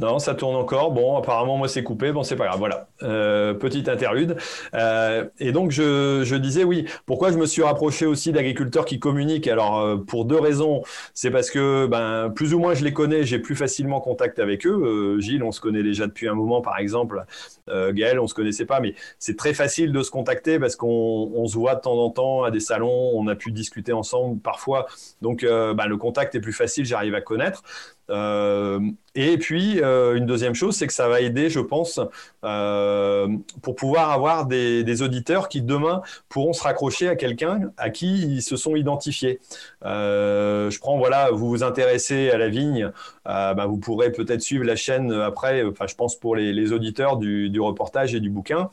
[0.00, 0.90] Non, ça tourne encore.
[0.90, 2.10] Bon, apparemment, moi, c'est coupé.
[2.10, 2.58] Bon, c'est pas grave.
[2.58, 2.88] Voilà.
[3.02, 4.36] Euh, petite interlude.
[4.74, 9.46] Euh, et donc, je, disais, oui, pourquoi je me suis rapproché aussi d'agriculteurs qui communiquent?
[9.46, 10.82] Alors, euh, pour deux raisons.
[11.14, 13.24] C'est parce que, ben, plus ou moins, je les connais.
[13.24, 15.18] J'ai plus facilement contact avec eux.
[15.20, 17.24] Gilles, on se connaît déjà depuis un moment, par exemple.
[17.68, 18.80] Gaël, on se connaissait pas.
[18.80, 22.42] Mais c'est très facile de se contacter parce qu'on se voit de temps en temps
[22.42, 23.12] à des salons.
[23.14, 24.86] On a pu discuter ensemble parfois.
[25.22, 26.84] Donc, ben, le contact est plus facile.
[26.84, 27.62] J'arrive à connaître.
[28.10, 28.80] Euh,
[29.14, 32.00] et puis, euh, une deuxième chose, c'est que ça va aider, je pense,
[32.44, 33.28] euh,
[33.62, 38.42] pour pouvoir avoir des, auditeurs qui demain pourront se raccrocher à quelqu'un à qui ils
[38.42, 39.40] se sont identifiés.
[39.82, 42.90] je prends, voilà, vous vous intéressez à la vigne,
[43.24, 47.60] bah, vous pourrez peut-être suivre la chaîne après, enfin, je pense pour les, auditeurs du,
[47.60, 48.70] reportage et du bouquin,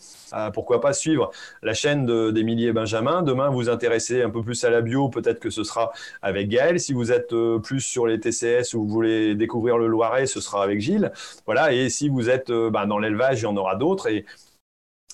[0.53, 1.31] pourquoi pas suivre
[1.63, 3.23] la chaîne d'Émilie et Benjamin.
[3.23, 6.49] Demain, vous vous intéressez un peu plus à la bio, peut-être que ce sera avec
[6.49, 6.79] Gaël.
[6.79, 10.63] Si vous êtes plus sur les TCS ou vous voulez découvrir le Loiret, ce sera
[10.63, 11.11] avec Gilles.
[11.45, 14.07] Voilà, et si vous êtes euh, bah, dans l'élevage, il y en aura d'autres.
[14.07, 14.25] Et,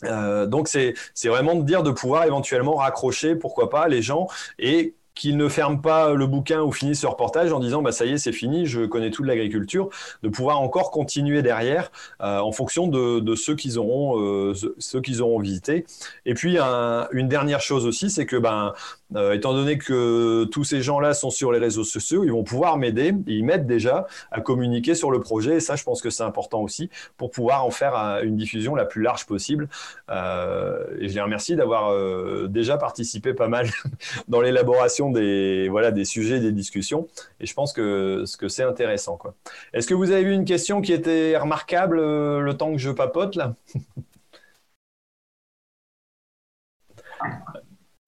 [0.03, 0.93] euh, donc c'est
[1.25, 4.27] vraiment de dire de pouvoir éventuellement raccrocher, pourquoi pas, les gens
[4.59, 8.05] et qu'ils ne ferment pas le bouquin ou finissent ce reportage en disant bah ça
[8.05, 9.89] y est c'est fini je connais tout de l'agriculture
[10.21, 11.91] de pouvoir encore continuer derrière
[12.21, 15.87] euh, en fonction de, ceux qu'ils auront ceux qu'ils auront visité
[16.27, 18.73] et puis une dernière chose aussi c'est que ben
[19.15, 22.77] euh, étant donné que tous ces gens-là sont sur les réseaux sociaux, ils vont pouvoir
[22.77, 25.55] m'aider, ils m'aident déjà à communiquer sur le projet.
[25.55, 28.85] Et ça, je pense que c'est important aussi pour pouvoir en faire une diffusion la
[28.85, 29.69] plus large possible.
[30.09, 33.67] Euh, et je les remercie d'avoir euh, déjà participé pas mal
[34.27, 37.07] dans l'élaboration des, voilà, des sujets, des discussions.
[37.39, 39.17] Et je pense que, que c'est intéressant.
[39.73, 43.35] Est-ce que vous avez vu une question qui était remarquable le temps que je papote
[43.35, 43.55] là?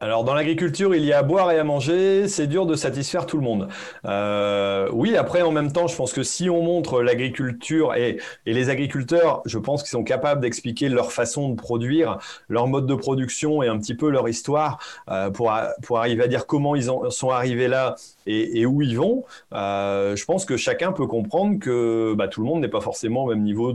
[0.02, 3.26] Alors dans l'agriculture, il y a à boire et à manger, c'est dur de satisfaire
[3.26, 3.68] tout le monde.
[4.06, 8.70] Euh, oui, après en même temps, je pense que si on montre l'agriculture et, les
[8.70, 13.62] agriculteurs, je pense qu'ils sont capables d'expliquer leur façon de produire, leur mode de production
[13.62, 14.80] et un petit peu leur histoire
[15.10, 15.52] euh, pour,
[15.84, 17.96] pour arriver à dire comment ils en sont arrivés là
[18.30, 19.24] et, où ils vont.
[19.54, 23.26] Euh, je pense que chacun peut comprendre que bah, tout le monde n'est pas forcément
[23.26, 23.74] au même niveau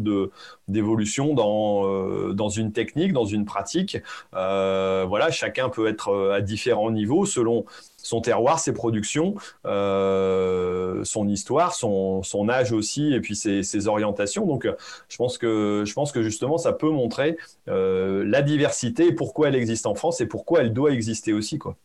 [0.68, 3.98] d'évolution dans dans une technique, dans une pratique.
[4.32, 7.64] voilà, chacun peut être euh, à différents niveaux selon
[7.96, 9.34] son terroir, ses productions,
[9.66, 14.46] euh, son histoire, son, âge aussi, et puis ses, orientations.
[14.46, 14.68] Donc,
[15.08, 17.38] je pense que je pense que justement, ça peut montrer
[17.68, 21.76] euh, la diversité pourquoi elle existe en France et pourquoi elle doit exister aussi, quoi.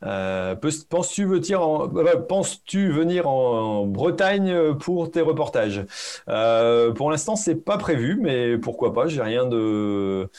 [0.00, 1.88] Penses-tu venir, en,
[2.28, 5.84] penses-tu venir en Bretagne pour tes reportages?
[6.26, 10.30] Pour l'instant, c'est pas prévu, mais pourquoi pas J'ai rien de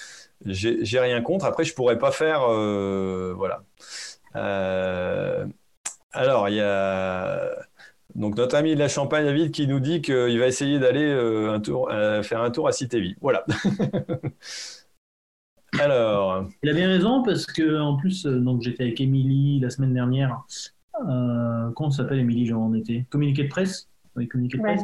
[0.46, 1.46] j'ai rien contre.
[1.46, 2.44] Après, je pourrais pas faire.
[2.50, 3.64] Euh, voilà.
[4.36, 5.46] Euh,
[6.14, 7.52] alors, il y a.
[8.16, 12.24] Donc, notre ami de la Champagne, David, qui nous dit qu'il va essayer d'aller euh,
[12.24, 13.16] faire un tour à Cité-Vie.
[13.22, 13.46] Voilà.
[15.80, 16.48] Alors.
[16.64, 20.44] Il a bien raison, parce que en plus, donc j'étais avec Émilie la semaine dernière.
[20.94, 23.90] comment s'appelle Émilie, genre en été Communiqué de presse?
[24.16, 24.84] Oui, communiqué de presse.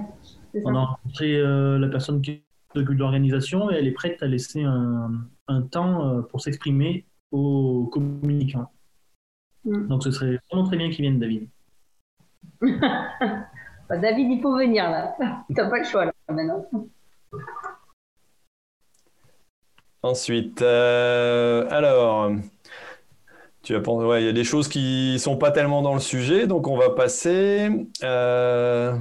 [0.63, 2.41] On a rencontré la personne qui
[2.73, 5.11] s'occupe de l'organisation et elle est prête à laisser un,
[5.47, 8.71] un temps euh, pour s'exprimer aux communicants.
[9.63, 9.87] Mm.
[9.87, 11.47] Donc ce serait vraiment très bien qu'il vienne, David.
[13.87, 15.15] Bah, David, il faut venir là.
[15.55, 16.65] T'as pas le choix là maintenant.
[20.05, 22.29] Ensuite, euh, alors,
[23.63, 26.45] tu vas ouais, il y a des choses qui sont pas tellement dans le sujet,
[26.45, 27.69] donc on va passer.
[28.03, 28.95] Euh,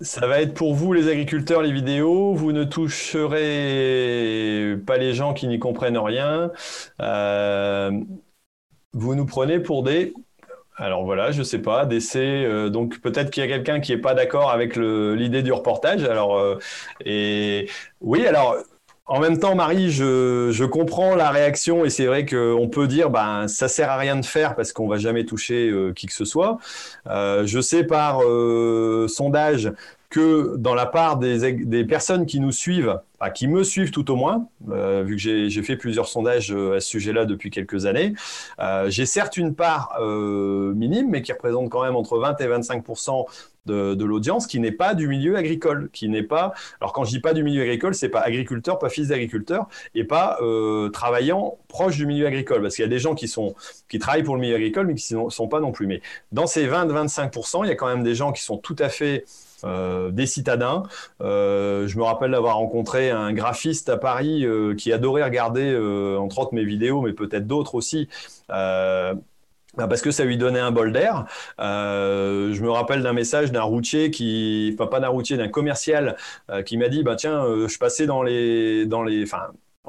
[0.00, 2.34] Ça va être pour vous les agriculteurs les vidéos.
[2.34, 6.52] Vous ne toucherez pas les gens qui n'y comprennent rien.
[7.00, 7.90] Euh,
[8.92, 10.12] vous nous prenez pour des
[10.78, 12.44] alors voilà, je sais pas, d'essai.
[12.44, 16.04] Euh, donc peut-être qu'il y a quelqu'un qui est pas d'accord avec l'idée du reportage.
[16.04, 16.58] Alors euh,
[17.04, 17.68] et
[18.00, 18.56] oui, alors
[19.06, 23.48] en même temps, Marie, je, comprends la réaction et c'est vrai qu'on peut dire, ben,
[23.48, 26.24] ça sert à rien de faire parce qu'on va jamais toucher euh, qui que ce
[26.24, 26.58] soit.
[27.06, 28.20] Je sais par
[29.08, 29.72] sondage
[30.10, 32.98] que dans la part des, personnes qui nous suivent,
[33.34, 37.26] qui me suivent tout au moins, vu que j'ai fait plusieurs sondages à ce sujet-là
[37.26, 38.14] depuis quelques années,
[38.86, 43.26] j'ai certes une part minime, mais qui représente quand même entre 20 et 25%
[43.68, 46.52] de, l'audience qui n'est pas du milieu agricole, qui n'est pas.
[46.80, 50.04] Alors quand je dis pas du milieu agricole, c'est pas agriculteur, pas fils d'agriculteur, et
[50.04, 53.54] pas euh, travaillant proche du milieu agricole, parce qu'il y a des gens qui sont
[53.88, 55.86] qui travaillent pour le milieu agricole, mais qui ne sont pas non plus.
[55.86, 56.00] Mais
[56.32, 59.24] dans ces 20-25%, il y a quand même des gens qui sont tout à fait
[59.64, 60.82] euh, des citadins.
[61.20, 64.46] Euh, je me rappelle d'avoir rencontré un graphiste à Paris
[64.76, 65.76] qui adorait regarder,
[66.18, 68.08] entre autres, mes vidéos, mais peut-être d'autres aussi,
[69.78, 71.26] bah, parce que ça lui donnait un bol d'air.
[71.60, 76.16] Euh, je me rappelle d'un message d'un routier qui, pas d'un routier, d'un commercial
[76.50, 79.24] euh, qui m'a dit, bah tiens, euh, je passais dans les, dans les,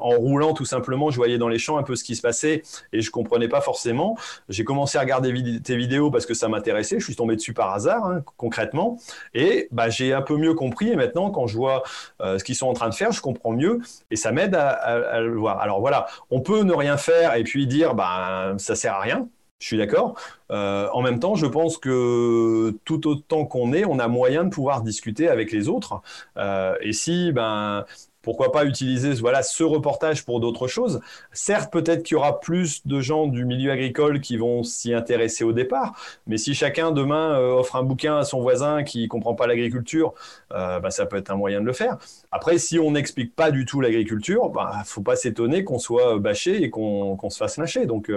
[0.00, 2.62] en roulant tout simplement, je voyais dans les champs un peu ce qui se passait
[2.92, 4.16] et je comprenais pas forcément.
[4.48, 6.98] J'ai commencé à regarder tes vidéos parce que ça m'intéressait.
[6.98, 8.98] Je suis tombé dessus par hasard, hein, concrètement,
[9.34, 10.88] et bah, j'ai un peu mieux compris.
[10.88, 11.82] Et maintenant, quand je vois
[12.20, 13.80] ce qu'ils sont en train de faire, je comprends mieux
[14.10, 15.60] et ça m'aide à, à, le voir.
[15.60, 19.28] Alors voilà, on peut ne rien faire et puis dire, bah ça sert à rien.
[19.60, 20.18] Je suis d'accord.
[20.50, 24.48] Euh, en même temps, je pense que tout autant qu'on est, on a moyen de
[24.48, 26.00] pouvoir discuter avec les autres.
[26.38, 27.84] Euh, et si, ben,
[28.30, 31.00] pourquoi pas utiliser voilà, ce reportage pour d'autres choses
[31.32, 35.42] Certes, peut-être qu'il y aura plus de gens du milieu agricole qui vont s'y intéresser
[35.42, 35.96] au départ,
[36.28, 39.48] mais si chacun demain euh, offre un bouquin à son voisin qui ne comprend pas
[39.48, 40.14] l'agriculture,
[40.50, 41.98] ben, ça peut être un moyen de le faire.
[42.30, 46.16] Après, si on n'explique pas du tout l'agriculture, il ne faut pas s'étonner qu'on soit
[46.20, 47.86] bâché et qu'on se fasse lâcher.
[47.86, 48.12] Donc,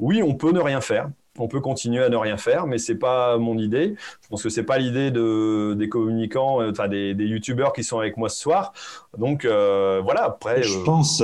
[0.00, 1.10] oui, on peut ne rien faire.
[1.40, 3.96] On peut continuer à ne rien faire, mais c'est pas mon idée.
[4.22, 7.82] Je pense que c'est pas l'idée de, des communicants, euh, enfin des, des youtubeurs qui
[7.82, 8.72] sont avec moi ce soir.
[9.18, 10.24] Donc euh, voilà.
[10.26, 11.22] Après, je euh, pense,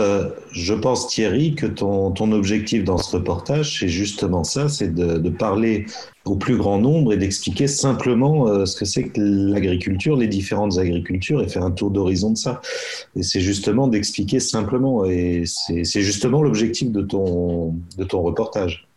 [0.51, 5.19] je pense Thierry que ton, ton objectif dans ce reportage, c'est justement ça, c'est de,
[5.19, 5.87] de, parler
[6.25, 11.41] au plus grand nombre et d'expliquer simplement ce que c'est que l'agriculture, les différentes agricultures,
[11.41, 12.61] et faire un tour d'horizon de ça.
[13.15, 18.90] Et c'est justement d'expliquer simplement, et c'est justement l'objectif de ton, de ton reportage.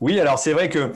[0.00, 0.92] Oui, alors c'est vrai que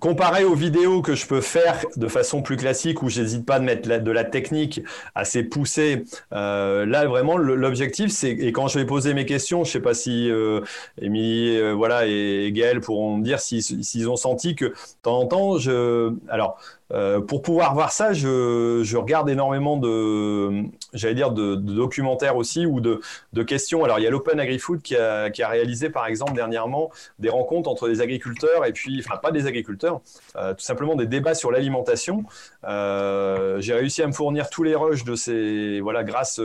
[0.00, 3.64] comparé aux vidéos que je peux faire de façon plus classique où j'hésite pas de
[3.64, 4.82] mettre de la technique
[5.14, 9.72] assez poussée, euh, là vraiment l'objectif c'est et quand je vais poser mes questions, je
[9.72, 10.60] sais pas si euh,
[11.00, 15.26] Émilie euh, voilà et, Gaël pourront me dire s'ils ont senti que de temps en
[15.26, 16.58] temps je alors
[16.92, 22.80] euh, pour pouvoir voir ça, je, regarde énormément de, j'allais dire, de, documentaires aussi ou
[22.80, 23.00] de,
[23.42, 23.84] questions.
[23.84, 27.28] Alors, il y a l'Open AgriFood qui a, qui a, réalisé, par exemple, dernièrement, des
[27.28, 30.00] rencontres entre des agriculteurs et puis, enfin, pas des agriculteurs,
[30.36, 32.24] euh, tout simplement des débats sur l'alimentation.
[32.64, 36.40] Euh, J'ai réussi à me fournir tous les rushs de ces, voilà, grâce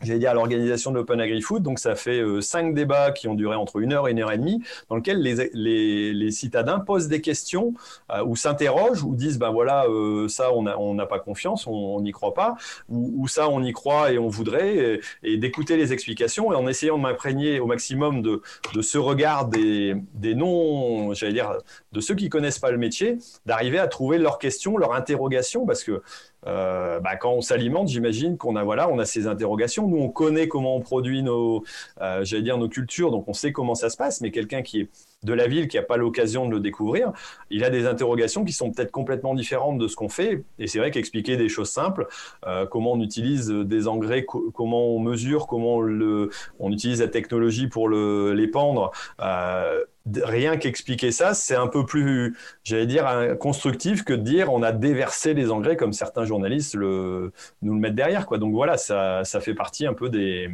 [0.00, 1.62] j'allais dire à l'organisation de l'Open Agri-Food.
[1.62, 4.32] Donc, ça fait euh, cinq débats qui ont duré entre une heure et une heure
[4.32, 7.74] et demie, dans lesquels les, citadins posent des questions
[8.10, 12.12] euh, ou s'interrogent ou disent, ben voilà, euh, ça, on n'a pas confiance, on n'y
[12.12, 12.56] croit pas,
[12.88, 16.96] ou, ça, on y croit et on voudrait, et, d'écouter les explications, et en essayant
[16.96, 18.42] de m'imprégner au maximum de,
[18.74, 21.58] de ce regard des, des non, j'allais dire,
[21.92, 25.84] de ceux qui connaissent pas le métier, d'arriver à trouver leurs questions, leurs interrogations, parce
[25.84, 26.02] que
[26.46, 29.88] euh, bah, quand on s'alimente, j'imagine qu'on a voilà, on a ces interrogations.
[29.88, 31.64] Nous, on connaît comment on produit nos,
[32.00, 34.20] euh, j'allais dire nos cultures, donc on sait comment ça se passe.
[34.20, 34.88] Mais quelqu'un qui est
[35.22, 37.12] de la ville, qui n'a pas l'occasion de le découvrir,
[37.50, 40.44] il a des interrogations qui sont peut-être complètement différentes de ce qu'on fait.
[40.58, 42.06] Et c'est vrai qu'expliquer des choses simples,
[42.46, 47.88] euh, comment on utilise des engrais, comment on mesure, comment on utilise la technologie pour
[47.88, 48.90] le, les pendre.
[49.20, 49.84] Euh,
[50.24, 54.72] rien qu'expliquer ça, c'est un peu plus, j'allais dire, constructif que de dire on a
[54.72, 58.26] déversé les engrais comme certains journalistes le, nous le mettent derrière.
[58.26, 58.38] Quoi.
[58.38, 60.50] Donc voilà, ça, ça fait partie un peu des,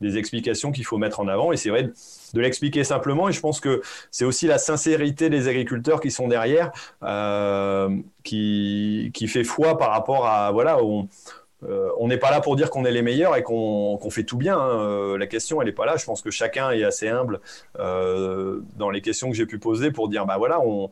[0.00, 1.50] des explications qu'il faut mettre en avant.
[1.52, 1.90] Et c'est vrai
[2.34, 3.28] de l'expliquer simplement.
[3.28, 3.80] Et je pense que
[4.10, 6.72] c'est aussi la sincérité des agriculteurs qui sont derrière
[7.02, 7.88] euh,
[8.24, 11.08] qui, qui fait foi par rapport à, voilà, on,
[11.62, 14.36] euh, on n'est pas là pour dire qu'on est les meilleurs et qu'on fait tout
[14.36, 14.58] bien.
[14.58, 14.80] Hein.
[14.80, 15.96] Euh, la question, elle n'est pas là.
[15.96, 17.40] Je pense que chacun est assez humble
[17.76, 20.90] dans les questions que j'ai pu poser pour dire, bah voilà, on,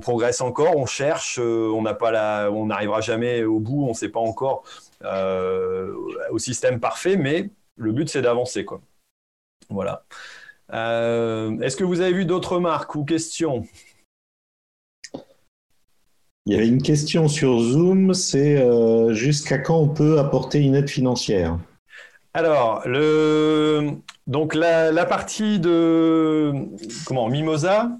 [0.00, 3.94] progresse encore, on cherche, on n'a pas la, on n'arrivera jamais au bout, on ne
[3.94, 4.64] sait pas encore
[5.02, 8.80] au système parfait, mais le but c'est d'avancer, quoi.
[9.70, 10.04] Voilà.
[10.72, 13.64] Est-ce que vous avez vu d'autres remarques ou questions
[16.46, 20.74] il y avait une question sur Zoom, c'est euh, jusqu'à quand on peut apporter une
[20.74, 21.58] aide financière
[22.34, 23.92] Alors, le,
[24.26, 26.52] donc la, partie de
[27.06, 27.92] comment Mimosa,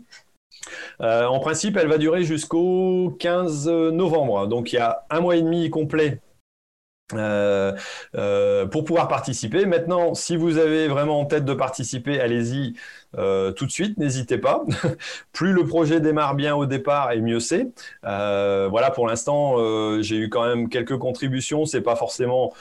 [1.01, 4.47] euh, en principe, elle va durer jusqu'au 15 novembre.
[4.47, 6.21] Donc il y a un mois et demi complet
[7.13, 7.77] euh,
[8.15, 9.67] euh, pour pouvoir participer.
[9.67, 12.75] Maintenant, si vous avez vraiment en tête de participer, allez-y
[13.19, 14.65] euh, tout de suite, n'hésitez pas.
[15.33, 17.69] Plus le projet démarre bien au départ, et mieux c'est.
[18.03, 19.57] voilà, pour l'instant,
[20.01, 21.67] j'ai eu quand même quelques contributions.
[21.67, 22.55] C'est pas forcément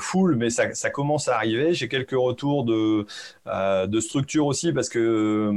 [0.00, 1.72] full, mais ça, commence à arriver.
[1.72, 3.06] J'ai quelques retours de,
[3.86, 5.52] de structure aussi parce que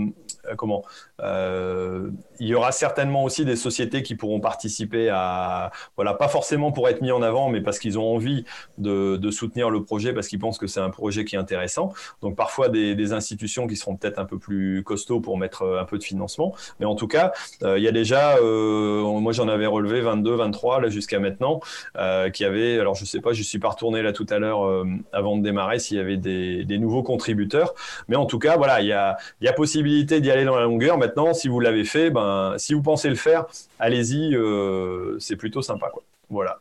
[0.55, 0.83] comment
[1.21, 6.87] il y aura certainement aussi des sociétés qui pourront participer à, voilà, pas forcément pour
[6.87, 8.45] être mis en avant, mais parce qu'ils ont envie
[8.77, 11.93] de, soutenir le projet, parce qu'ils pensent que c'est un projet qui est intéressant.
[12.21, 15.85] Donc parfois des, institutions qui seront peut-être un peu plus costauds pour mettre euh, un
[15.85, 16.53] peu de financement.
[16.79, 17.31] Mais en tout cas,
[17.63, 21.59] euh, il y a déjà, euh, moi j'en avais relevé 22, 23 là jusqu'à maintenant,
[21.97, 24.65] euh, qui avaient, alors je sais pas, je suis pas retourné là tout à l'heure
[24.65, 27.73] euh, avant de démarrer s'il y avait des, des, nouveaux contributeurs.
[28.07, 30.55] Mais en tout cas, voilà, il y a, il y a possibilité d'y aller dans
[30.55, 30.97] la longueur.
[31.09, 33.47] Maintenant, si vous l'avez fait, ben, si vous pensez le faire,
[33.79, 34.37] allez-y,
[35.19, 35.89] c'est plutôt sympa.
[35.89, 36.03] Quoi.
[36.29, 36.59] Voilà.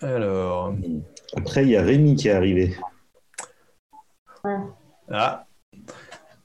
[0.00, 0.72] Alors.
[1.36, 2.76] Après, il y a Rémi qui est arrivé.
[5.10, 5.46] Ah.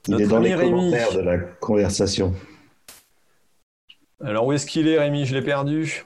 [0.08, 2.34] Il est dans les commentaires de la conversation.
[4.20, 5.26] Alors, où est-ce qu'il est, Rémi?
[5.26, 6.04] Je l'ai perdu.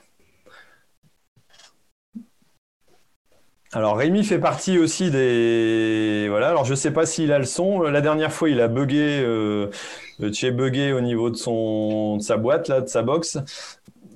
[3.75, 6.49] Alors Rémi fait partie aussi des voilà.
[6.49, 7.81] Alors je sais pas s'il a le son.
[7.81, 9.71] La dernière fois il a bugué, euh,
[10.19, 13.39] bugué au niveau de son de sa boîte là, de sa box.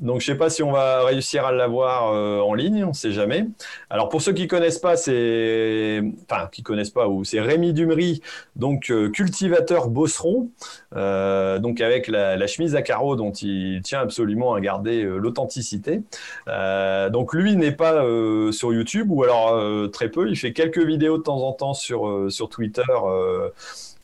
[0.01, 2.89] Donc, je ne sais pas si on va réussir à l'avoir euh, en ligne, on
[2.89, 3.47] ne sait jamais.
[3.89, 6.01] Alors, pour ceux qui ne connaissent pas, c'est.
[6.29, 8.21] Enfin, qui connaissent pas, ou c'est Rémi Dumery,
[8.55, 10.49] donc euh, cultivateur bosseron,
[10.95, 16.01] euh, donc avec la, chemise à carreaux dont il tient absolument à garder l'authenticité.
[16.47, 18.03] donc, lui n'est pas
[18.51, 20.29] sur YouTube, ou alors très peu.
[20.29, 22.83] Il fait quelques vidéos de temps en temps sur, sur Twitter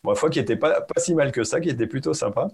[0.04, 2.50] Bon, fois qui était pas, pas si mal que ça, qui était plutôt sympa.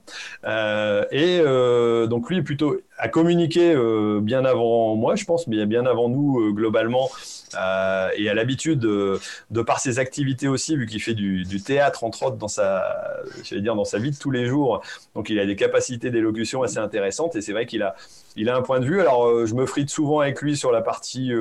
[0.45, 5.65] Euh, et euh, donc lui plutôt a communiqué euh, bien avant moi, je pense, mais
[5.65, 7.09] bien avant nous globalement,
[7.55, 12.35] et a l'habitude de par ses activités aussi, vu qu'il fait du, théâtre entre autres
[12.37, 13.17] dans sa,
[13.51, 14.83] dire dans sa vie de tous les jours.
[15.15, 17.95] Donc il a des capacités d'élocution assez intéressantes, et c'est vrai qu'il a
[18.35, 19.01] il a un point de vue.
[19.01, 21.31] Alors, je me frite souvent avec lui sur la partie,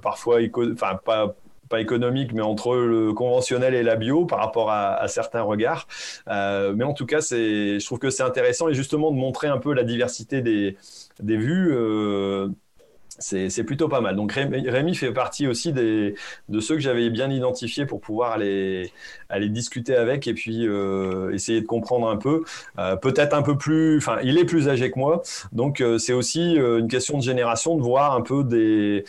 [0.00, 0.38] parfois,
[0.72, 1.34] enfin, pas,
[1.68, 5.86] pas économique, mais entre le conventionnel et la bio par rapport à, certains regards.
[6.28, 9.58] Euh, mais en tout cas, je trouve que c'est intéressant et justement de montrer un
[9.58, 10.76] peu la diversité des,
[11.20, 11.70] des vues.
[11.72, 12.48] Euh,
[13.18, 14.16] c'est plutôt pas mal.
[14.16, 16.14] Donc Rémi fait partie aussi des,
[16.48, 18.92] de ceux que j'avais bien identifiés pour pouvoir aller,
[19.28, 22.44] aller discuter avec et puis euh, essayer de comprendre un peu.
[22.78, 26.12] Euh, peut-être un peu plus, enfin il est plus âgé que moi, donc euh, c'est
[26.12, 29.04] aussi une question de génération de voir un peu des,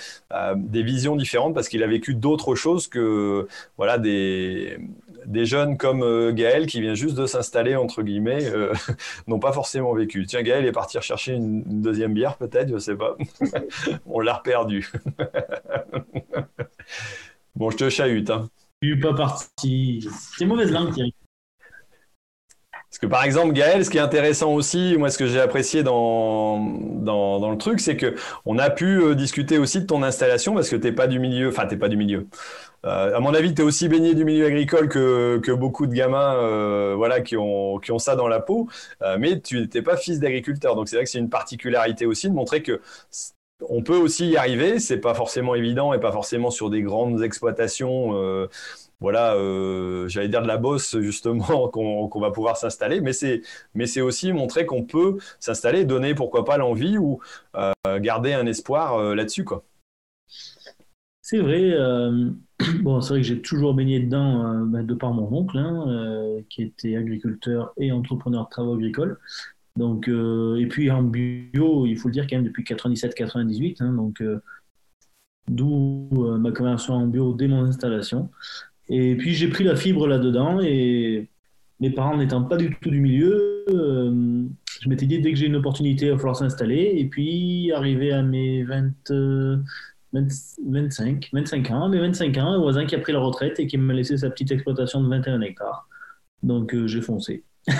[0.55, 3.47] des visions différentes parce qu'il a vécu d'autres choses que
[3.77, 4.77] voilà des
[5.25, 8.73] des jeunes comme euh, Gaël qui vient juste de s'installer, entre guillemets, euh,
[9.27, 10.25] n'ont pas forcément vécu.
[10.25, 13.15] Tiens, Gaël est parti chercher une, deuxième bière, peut-être, je ne sais pas.
[14.05, 14.91] On l'a perdu.
[17.55, 18.29] bon, je te chahute.
[18.29, 18.49] Hein.
[18.81, 20.07] Je suis pas parti.
[20.37, 21.13] C'est mauvaise langue, Thierry.
[22.89, 25.83] Parce que par exemple, Gaël, ce qui est intéressant aussi, moi, ce que j'ai apprécié
[25.83, 28.15] dans, dans, le truc, c'est que
[28.45, 31.19] on a pu euh, discuter aussi de ton installation parce que tu n'es pas du
[31.19, 32.25] milieu, enfin, tu n'es pas du milieu.
[32.85, 35.93] Euh, à mon avis, tu es aussi baigné du milieu agricole que, que beaucoup de
[35.93, 38.67] gamins euh, voilà, qui, ont, qui ont ça dans la peau,
[39.01, 40.75] euh, mais tu n'étais pas fils d'agriculteur.
[40.75, 42.81] Donc c'est vrai que c'est une particularité aussi de montrer que
[43.67, 44.79] on peut aussi y arriver.
[44.79, 48.13] C'est pas forcément évident et pas forcément sur des grandes exploitations.
[49.01, 49.33] voilà,
[50.07, 54.83] j'allais dire de la bosse justement qu'on va pouvoir s'installer, mais c'est aussi montrer qu'on
[54.83, 57.19] peut s'installer, donner pourquoi pas l'envie ou
[57.99, 59.63] garder un espoir là-dessus quoi.
[61.29, 61.77] C'est vrai.
[62.81, 65.85] Bon, c'est vrai que j'ai toujours baigné dedans euh, bah, de par mon oncle, hein,
[65.87, 69.17] euh, qui était agriculteur et entrepreneur de travaux agricoles.
[69.75, 73.93] Donc, euh, et puis en bio, il faut le dire quand même depuis 97-98, hein,
[73.93, 74.23] donc
[75.47, 76.09] d'où
[76.39, 78.29] ma conversion en bio dès mon installation.
[78.89, 81.29] Et puis j'ai pris la fibre là-dedans et
[81.79, 85.55] mes parents n'étant pas du tout du milieu, je m'étais dit dès que j'ai une
[85.55, 86.93] opportunité, il va falloir s'installer.
[86.97, 89.11] Et puis arrivé à mes 20,
[90.13, 93.77] 25, 25 ans, mais 25 ans, un voisin qui a pris la retraite et qui
[93.77, 95.87] m'a laissé sa petite exploitation de 21 hectares.
[96.43, 97.43] Donc euh, j'ai foncé.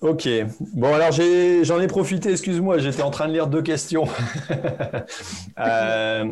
[0.00, 0.28] ok.
[0.74, 4.06] Bon, alors j'en ai, profité, excuse-moi, j'étais en train de lire deux questions.
[5.58, 6.24] Euh,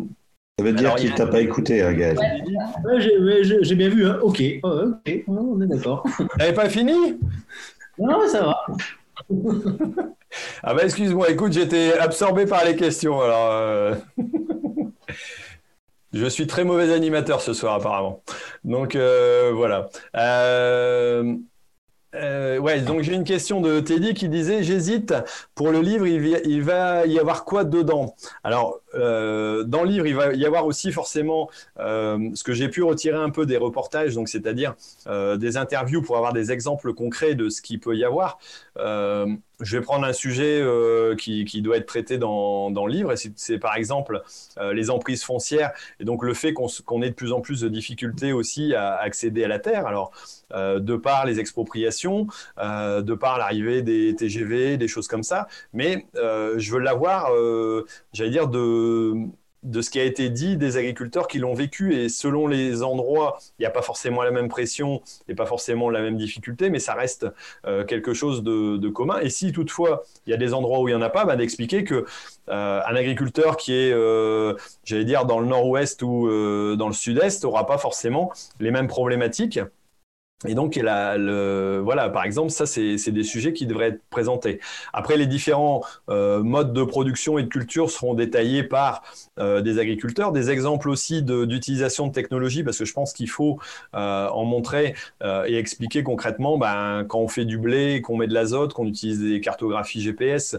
[0.59, 2.17] Ça veut dire qu'il ne t'a pas écouté, hein, Gaël.
[3.01, 4.21] j'ai bien vu, hein.
[4.23, 6.07] ok, ok, on est d'accord.
[6.39, 7.19] T'avais pas fini?
[7.99, 8.57] Non, ça va.
[10.63, 13.21] Ah bah excuse-moi, écoute, j'étais absorbé par les questions.
[13.23, 13.95] Euh,
[16.13, 18.23] je suis très mauvais animateur ce soir apparemment.
[18.65, 19.89] Donc euh, voilà.
[20.17, 21.37] Euh,
[22.87, 25.13] donc j'ai une question de Teddy qui disait j'hésite
[25.55, 28.15] pour le livre, il, va y avoir quoi dedans?
[28.43, 33.19] Alors dans le livre, il va y avoir aussi forcément ce que j'ai pu retirer
[33.19, 34.75] un peu des reportages, donc c'est-à-dire
[35.07, 38.39] des interviews pour avoir des exemples concrets de ce qu'il peut y avoir.
[38.79, 40.63] Je vais prendre un sujet
[41.19, 44.23] qui, qui, doit être traité dans, dans le livre, et c'est par exemple
[44.73, 48.33] les emprises foncières, et donc le fait qu'on ait de plus en plus de difficultés
[48.33, 49.87] aussi à accéder à la terre.
[49.87, 50.13] Alors
[50.53, 55.49] euh, de par les expropriations, euh, de par l'arrivée des TGV, des choses comme ça.
[55.73, 57.31] Mais euh, je veux l'avoir,
[58.13, 59.15] j'allais dire, de
[59.67, 61.95] de ce qui a été dit des agriculteurs qui l'ont vécu.
[61.95, 65.91] Et selon les endroits, il n'y a pas forcément la même pression et pas forcément
[65.91, 67.27] la même difficulté, mais ça reste
[67.67, 69.19] euh, quelque chose de, commun.
[69.21, 71.37] Et si toutefois il y a des endroits où il n'y en a pas, bah,
[71.37, 72.07] d'expliquer que
[72.49, 74.55] euh, un agriculteur qui est, euh,
[74.85, 76.29] j'allais dire, dans le nord-ouest ou
[76.77, 79.59] dans le sud-est n'aura pas forcément les mêmes problématiques.
[80.47, 84.61] Et donc, voilà, par exemple, ça, c'est des sujets qui devraient être présentés.
[84.93, 89.03] Après, les différents euh, modes de production et de culture seront détaillés par
[89.39, 90.33] euh, des agriculteurs.
[90.33, 93.59] Des exemples aussi d'utilisation de, technologie, parce que je pense qu'il faut
[93.95, 94.95] euh, en montrer
[95.47, 99.21] et expliquer concrètement ben, quand on fait du blé, qu'on met de l'azote, qu'on utilise
[99.21, 100.57] des cartographies GPS,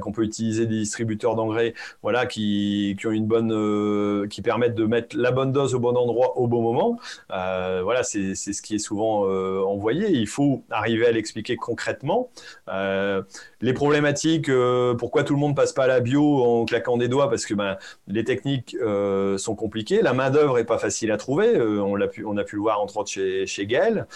[0.00, 5.30] qu'on peut utiliser des distributeurs d'engrais, voilà, qui, qui, ont qui permettent de mettre la
[5.30, 6.98] bonne dose au bon endroit au bon moment.
[7.28, 10.08] voilà, c'est ce qui est souvent euh, envoyé.
[10.10, 12.30] Il faut arriver à l'expliquer concrètement.
[12.68, 13.22] Euh,
[13.60, 17.08] les problématiques, euh, pourquoi tout le monde passe pas à la bio en claquant des
[17.08, 17.76] doigts Parce que ben,
[18.08, 18.76] les techniques
[19.38, 20.02] sont compliquées.
[20.02, 21.60] La main-d'œuvre est pas facile à trouver.
[21.60, 24.06] on, l'a pu, on a pu le voir entre autres chez, chez Gaël.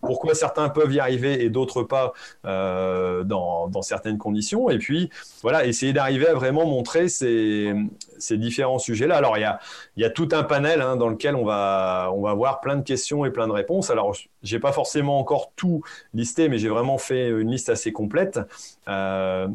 [0.00, 2.12] pourquoi certains peuvent y arriver et d'autres pas
[2.44, 5.10] dans, dans, certaines conditions Et puis,
[5.42, 7.74] voilà, essayer d'arriver à vraiment montrer ces,
[8.18, 9.16] ces différents sujets-là.
[9.16, 9.60] Alors, il y a,
[9.96, 12.82] y a tout un panel hein, dans lequel on va, on va avoir plein de
[12.82, 13.73] questions et plein de réponses.
[13.90, 18.40] Alors, j'ai pas forcément encore tout listé, mais j'ai vraiment fait une liste assez complète.
[18.88, 19.48] Euh,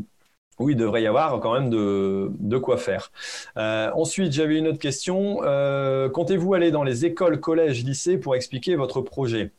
[0.62, 3.12] il devrait y avoir quand même de, quoi faire.
[3.58, 5.40] Euh, ensuite, j'avais une autre question.
[5.44, 9.52] Euh, comptez-vous aller dans les écoles, collèges, lycées pour expliquer votre projet?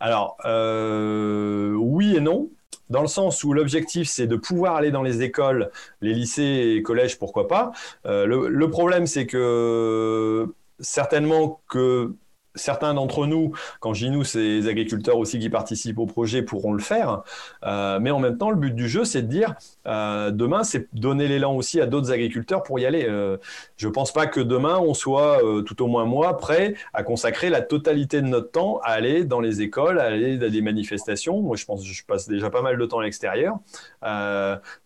[0.00, 2.50] Alors, oui et non.
[2.88, 6.82] Dans le sens où l'objectif, c'est de pouvoir aller dans les écoles, les lycées et
[6.82, 7.70] collèges, pourquoi pas.
[8.04, 12.12] le, problème, c'est que certainement que
[12.54, 16.42] certains d'entre nous, quand je dis nous, c'est les agriculteurs aussi qui participent au projet,
[16.42, 17.22] pourront le faire.
[17.64, 19.54] Euh, mais en même temps, le but du jeu, c'est de dire,
[19.86, 23.06] euh, demain, c'est donner l'élan aussi à d'autres agriculteurs pour y aller.
[23.08, 23.36] Euh,
[23.76, 27.50] je ne pense pas que demain, on soit, tout au moins moi, prêt à consacrer
[27.50, 31.40] la totalité de notre temps à aller dans les écoles, à aller à des manifestations.
[31.40, 33.58] Moi, je pense que je passe déjà pas mal de temps à l'extérieur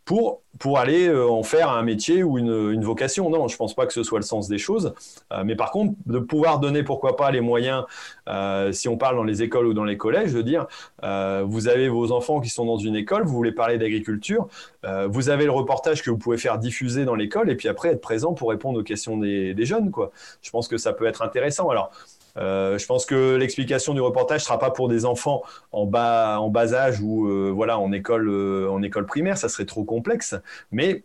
[0.05, 3.31] pour, pour aller euh, en faire un métier ou une, vocation.
[3.31, 4.95] Non, je ne pense pas que ce soit le sens des choses.
[5.33, 7.85] Euh, mais par contre, de pouvoir donner, pourquoi pas, les moyens,
[8.29, 10.67] euh, si on parle dans les écoles ou dans les collèges, de dire,
[11.45, 14.49] vous avez vos enfants qui sont dans une école, vous voulez parler d'agriculture,
[15.09, 18.01] vous avez le reportage que vous pouvez faire diffuser dans l'école, et puis après être
[18.01, 19.91] présent pour répondre aux questions des, des jeunes.
[19.91, 20.11] Quoi.
[20.43, 21.69] Je pense que ça peut être intéressant.
[21.69, 21.91] Alors,
[22.37, 26.51] euh, je pense que l'explication du reportage sera pas pour des enfants en bas, en
[26.51, 30.35] bas âge ou euh, voilà en école, euh, en école primaire, ça serait trop complexe.
[30.73, 31.05] Mais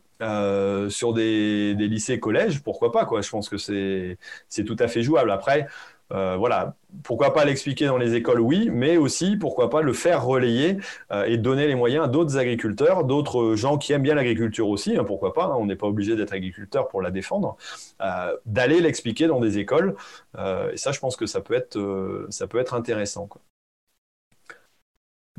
[0.90, 4.18] sur des, des lycées, collèges, pourquoi pas quoi Je pense que c'est
[4.50, 5.32] c'est tout à fait jouable.
[5.32, 5.68] Après,
[6.12, 10.26] euh, voilà, pourquoi pas l'expliquer dans les écoles, oui, mais aussi pourquoi pas le faire
[10.26, 10.78] relayer
[11.12, 14.98] euh, et donner les moyens à d'autres agriculteurs, d'autres gens qui aiment bien l'agriculture aussi,
[14.98, 17.58] hein, pourquoi pas, hein, on n'est pas obligé d'être agriculteur pour la défendre,
[18.02, 19.96] euh, d'aller l'expliquer dans des écoles.
[20.38, 23.30] et ça, je pense que ça peut être, intéressant.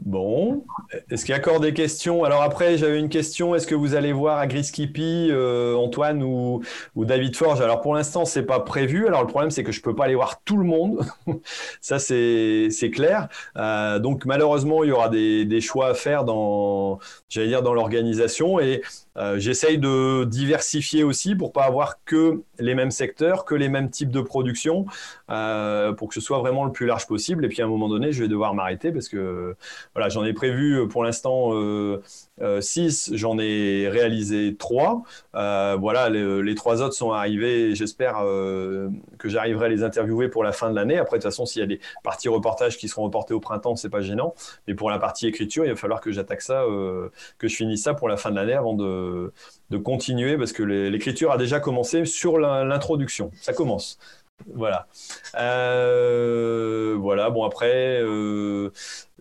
[0.03, 0.64] Bon,
[1.11, 2.24] est-ce qu'il y a encore des questions?
[2.24, 3.55] Alors après, j'avais une question.
[3.55, 6.62] Est-ce que vous allez voir Agriskippy, euh, Antoine ou,
[6.96, 7.61] David Forge?
[7.61, 9.07] Alors pour l'instant, c'est pas prévu.
[9.07, 11.05] Alors le problème, c'est que je peux pas aller voir tout le monde.
[11.82, 13.28] Ça, c'est clair.
[13.57, 16.98] Euh, donc malheureusement, il y aura des, des choix à faire dans,
[17.28, 18.59] j'allais dire, dans l'organisation.
[18.59, 18.82] Et
[19.16, 23.90] euh, j'essaye de diversifier aussi pour pas avoir que les mêmes secteurs, que les mêmes
[23.90, 24.86] types de production,
[25.30, 27.44] euh, pour que ce soit vraiment le plus large possible.
[27.44, 29.56] Et puis à un moment donné, je vais devoir m'arrêter parce que
[29.94, 35.02] voilà, j'en ai prévu pour l'instant 6, euh, j'en ai réalisé 3.
[35.32, 37.74] voilà, les, trois autres sont arrivés.
[37.74, 40.98] J'espère que j'arriverai à les interviewer pour la fin de l'année.
[40.98, 43.76] Après, de toute façon, s'il y a des parties reportages qui seront reportées au printemps,
[43.76, 44.34] c'est pas gênant.
[44.68, 46.64] Mais pour la partie écriture, il va falloir que j'attaque ça,
[47.38, 48.99] que je finisse ça pour la fin de l'année avant de
[49.70, 53.30] de, continuer parce que l'écriture a déjà commencé sur l'introduction.
[53.40, 53.98] Ça commence.
[54.55, 54.86] Voilà.
[55.36, 57.30] Euh, voilà.
[57.30, 58.70] Bon après, euh,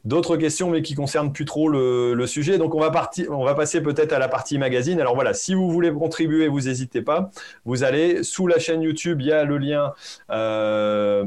[0.05, 2.57] d'autres questions mais qui concernent plus trop le, sujet.
[2.57, 2.91] Donc on va
[3.29, 4.99] on va passer peut-être à la partie magazine.
[4.99, 7.31] Alors voilà, si vous voulez contribuer, vous n'hésitez pas.
[7.65, 9.93] Vous allez sous la chaîne YouTube, il y a le lien.
[10.31, 11.25] Euh,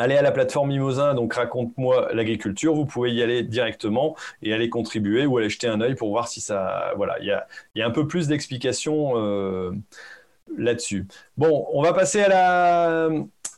[0.00, 4.70] allez à la plateforme Mimosin, donc raconte-moi l'agriculture, vous pouvez y aller directement et aller
[4.70, 6.92] contribuer ou aller jeter un œil pour voir si ça...
[6.96, 9.72] Voilà, il y a, un peu plus d'explications euh,
[10.56, 11.06] là-dessus.
[11.36, 13.10] Bon, on va passer à la...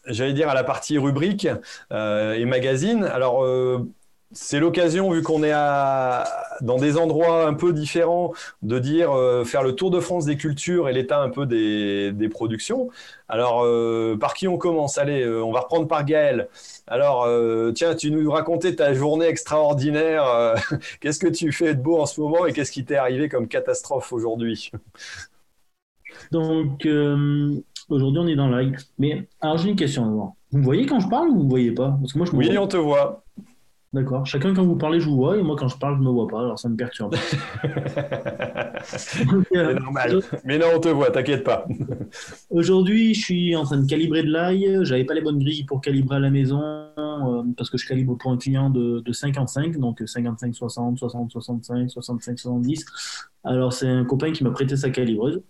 [0.06, 1.46] J'allais dire à la partie rubrique
[1.92, 3.04] euh, et magazine.
[3.04, 3.88] Alors, euh,
[4.34, 6.24] c'est l'occasion, vu qu'on est à,
[6.62, 10.36] dans des endroits un peu différents, de dire euh, faire le tour de France des
[10.36, 12.88] cultures et l'état un peu des, des productions.
[13.28, 14.98] Alors, euh, par qui on commence?
[14.98, 16.48] Allez, euh, on va reprendre par Gaël.
[16.86, 17.28] Alors,
[17.74, 20.54] tiens, tu nous racontais ta journée extraordinaire.
[21.00, 23.48] qu'est-ce que tu fais de beau en ce moment et qu'est-ce qui t'est arrivé comme
[23.48, 24.70] catastrophe aujourd'hui?
[26.30, 26.86] Donc,
[27.88, 28.74] aujourd'hui, on est dans l'ail.
[28.98, 30.34] Mais alors, j'ai une question.
[30.50, 31.96] Vous me voyez quand je parle ou vous me voyez pas?
[32.00, 32.58] Parce que moi, je me Oui, vois.
[32.58, 33.21] on te voit.
[33.92, 34.24] D'accord.
[34.24, 35.36] Chacun, quand vous parlez, je vous vois.
[35.36, 36.40] Et moi, quand je parle, je me vois pas.
[36.40, 37.12] Alors, ça me perturbe.
[39.30, 40.20] Donc, C'est euh, normal.
[40.44, 41.66] Mais non, on te voit, t'inquiète pas.
[42.50, 44.78] Aujourd'hui, je suis en train de calibrer de l'ail.
[44.82, 48.16] J'avais pas les bonnes grilles pour calibrer à la maison euh, parce que je calibre
[48.16, 52.86] pour un client de, de 55, donc 55, 60, 60, 65, 65, 70.
[53.44, 55.42] Alors, c'est un copain qui m'a prêté sa calibreuse.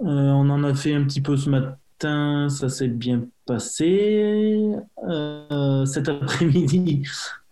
[0.00, 4.72] Euh, on en a fait un petit peu ce matin, ça s'est bien passé.
[5.08, 7.04] Euh, cet après-midi,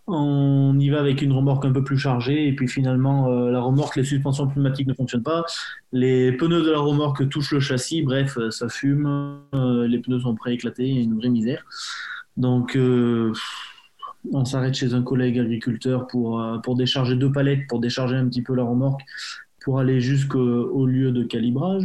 [0.07, 3.61] on y va avec une remorque un peu plus chargée et puis finalement, euh, la
[3.61, 5.45] remorque, les suspensions pneumatiques ne fonctionnent pas.
[5.93, 10.21] Les pneus de la remorque touchent le châssis, bref, euh, ça fume, euh, les pneus
[10.21, 11.65] sont prêts à éclater, une vraie misère.
[12.37, 12.79] Donc,
[14.33, 18.41] on s'arrête chez un collègue agriculteur pour, pour décharger deux palettes, pour décharger un petit
[18.41, 19.03] peu la remorque,
[19.63, 21.85] pour aller jusqu'au au lieu de calibrage.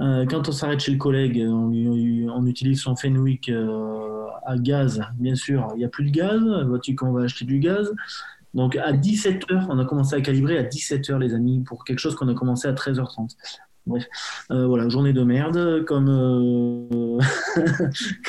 [0.00, 5.34] Euh, quand on s'arrête chez le collègue, on, utilise son Fenwick euh, à gaz, bien
[5.34, 5.68] sûr.
[5.74, 7.92] Il n'y a plus de gaz, vois-tu qu'on va acheter du gaz?
[8.54, 12.16] Donc à 17h, on a commencé à calibrer à 17h, les amis, pour quelque chose
[12.16, 13.36] qu'on a commencé à 13h30.
[13.86, 14.04] Bref,
[14.50, 16.06] Euh, voilà, journée de merde, comme,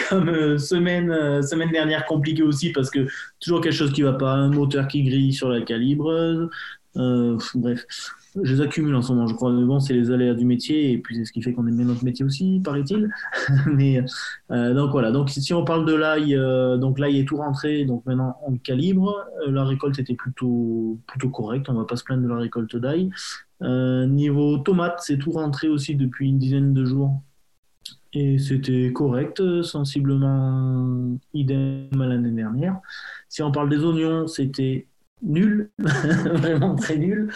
[0.09, 3.07] comme semaine, semaine dernière compliquée aussi, parce que
[3.39, 6.49] toujours quelque chose qui va pas, un moteur qui grille sur la calibreuse.
[6.97, 7.85] Euh, bref,
[8.41, 9.51] je les accumule en ce moment, je crois.
[9.51, 11.75] Mais bon, c'est les aléas du métier, et puis c'est ce qui fait qu'on aime
[11.75, 13.09] bien notre métier aussi, paraît-il.
[13.67, 14.03] Mais
[14.51, 17.83] euh, donc voilà, donc si on parle de l'ail, euh, donc l'ail est tout rentré,
[17.85, 19.25] donc maintenant on calibre.
[19.45, 20.99] Euh, la récolte était plutôt,
[21.33, 23.09] correcte, on va pas se plaindre de la récolte d'ail.
[23.61, 27.21] Niveau tomate, c'est tout rentré aussi depuis une dizaine de jours.
[28.13, 32.79] Et c'était correct, sensiblement idem à l'année dernière.
[33.29, 34.87] Si on parle des oignons, c'était
[35.23, 37.31] nul, vraiment très nul.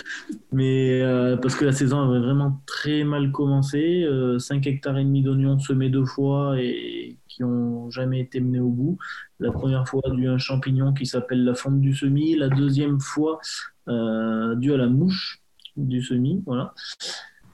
[0.51, 4.03] Mais euh, parce que la saison avait vraiment très mal commencé.
[4.03, 8.59] Euh, 5 hectares et demi d'oignons semés deux fois et qui ont jamais été menés
[8.59, 8.97] au bout.
[9.39, 12.35] La première fois dû à un champignon qui s'appelle la fonte du semis.
[12.35, 13.39] La deuxième fois
[13.87, 15.41] euh, dû à la mouche
[15.77, 16.43] du semis.
[16.45, 16.73] Voilà.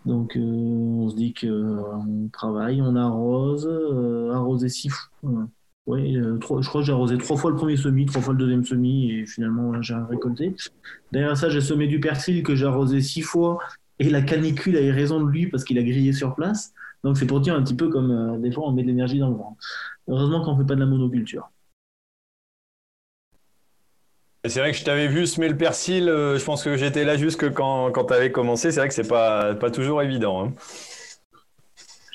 [0.06, 3.70] Donc euh, on se dit qu'on travaille, on arrose,
[4.32, 5.10] arroser six fois.
[5.88, 8.40] Oui, euh, je crois que j'ai arrosé trois fois le premier semis, trois fois le
[8.40, 10.56] deuxième semis, et finalement j'ai récolté.
[11.12, 13.58] Derrière ça, j'ai semé du persil que j'ai arrosé six fois,
[14.00, 16.74] et la canicule a eu raison de lui parce qu'il a grillé sur place.
[17.04, 19.18] Donc c'est pour dire un petit peu comme euh, des fois on met de l'énergie
[19.18, 19.58] dans le vent.
[20.08, 21.50] Heureusement qu'on ne fait pas de la monoculture.
[24.46, 27.16] C'est vrai que je t'avais vu semer le persil, euh, je pense que j'étais là
[27.16, 28.72] jusque quand, quand tu avais commencé.
[28.72, 30.46] C'est vrai que c'est pas, pas toujours évident.
[30.46, 30.54] hein.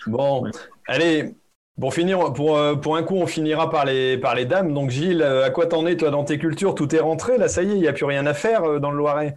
[0.06, 0.50] Bon, Ouais.
[0.86, 1.34] allez,
[1.80, 4.72] pour finir, pour, euh, pour un coup, on finira par les, par les dames.
[4.72, 6.74] Donc Gilles, euh, à quoi t'en es toi dans tes cultures?
[6.74, 8.78] Tout est rentré, là, ça y est, il n'y a plus rien à faire euh,
[8.78, 9.36] dans le Loiret.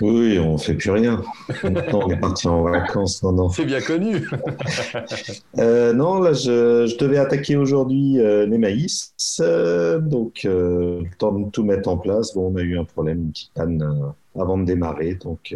[0.00, 1.22] Oui, on fait plus rien.
[1.64, 3.22] Maintenant, on est parti en vacances.
[3.22, 3.48] Non, non.
[3.50, 4.28] C'est bien connu.
[5.58, 9.12] Euh, non, là, je, je devais attaquer aujourd'hui euh, les maïs.
[9.40, 12.34] Euh, donc, le temps de tout mettre en place.
[12.34, 15.16] Bon, on a eu un problème, une petite panne avant de démarrer.
[15.16, 15.54] Donc,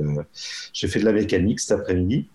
[0.72, 2.28] j'ai fait de la mécanique cet après-midi.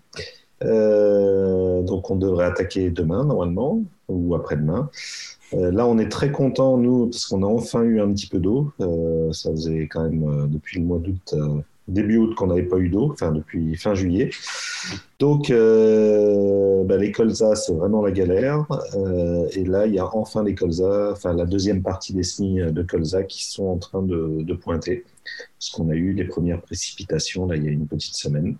[0.62, 4.90] Euh, donc, on devrait attaquer demain, normalement, ou après-demain.
[5.54, 8.38] Euh, là, on est très content, nous, parce qu'on a enfin eu un petit peu
[8.38, 8.72] d'eau.
[8.80, 11.34] Euh, ça faisait quand même depuis le mois d'août,
[11.88, 14.30] début août, qu'on n'avait pas eu d'eau, enfin depuis fin juillet.
[15.18, 18.66] Donc, bah, les colzas, c'est vraiment la galère.
[19.52, 22.82] Et là, il y a enfin les colzas, enfin la deuxième partie des semis de
[22.82, 25.04] colza qui sont en train de, de pointer.
[25.58, 28.56] Parce qu'on a eu les premières précipitations, là, il y a une petite semaine.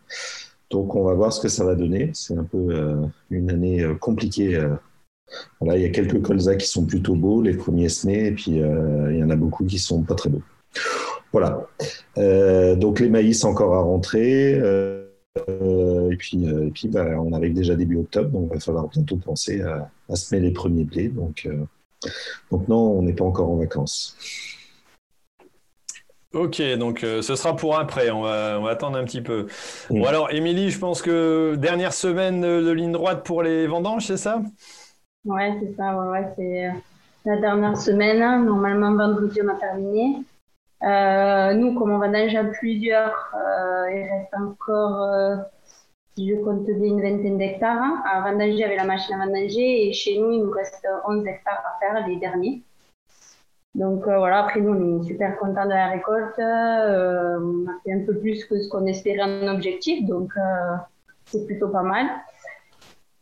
[0.70, 2.10] Donc, on va voir ce que ça va donner.
[2.14, 2.96] C'est un peu euh,
[3.30, 4.56] une année euh, compliquée.
[4.56, 4.74] euh.
[5.60, 8.52] Voilà, il y a quelques colzas qui sont plutôt beaux, les premiers semés, et puis
[8.56, 10.42] il y en a beaucoup qui sont pas très beaux.
[11.32, 11.68] Voilà.
[12.76, 14.60] Donc, les maïs encore à rentrer.
[15.38, 19.16] Et puis, et puis bah, on arrive déjà début octobre, donc il va falloir bientôt
[19.18, 21.08] penser à, à semer les premiers blés.
[21.08, 21.48] Donc,
[22.50, 24.16] donc non, on n'est pas encore en vacances.
[26.32, 29.48] Ok, donc euh, ce sera pour après, on va, on va attendre un petit peu.
[29.90, 29.98] Mm.
[29.98, 34.06] Bon alors, Émilie, je pense que dernière semaine de de ligne droite pour les vendanges,
[34.06, 34.40] c'est ça?
[35.24, 36.72] Ouais, c'est ça, ouais, ouais, c'est euh,
[37.26, 38.22] la dernière semaine.
[38.22, 38.42] hein.
[38.44, 40.24] Normalement, vendredi, on a terminé.
[40.82, 45.36] Euh, nous, comme on vendange à plusieurs, euh, il reste encore, euh,
[46.16, 49.88] si je compte bien, une vingtaine d'hectares hein, à vendanger avec la machine à vendanger.
[49.88, 52.62] Et chez nous, il nous reste 11 hectares à faire, les derniers.
[53.74, 56.38] Donc euh, voilà, après nous, on est super contents de la récolte.
[56.38, 60.76] Euh, on a fait un peu plus que ce qu'on espérait en objectif, donc euh,
[61.26, 62.06] c'est plutôt pas mal.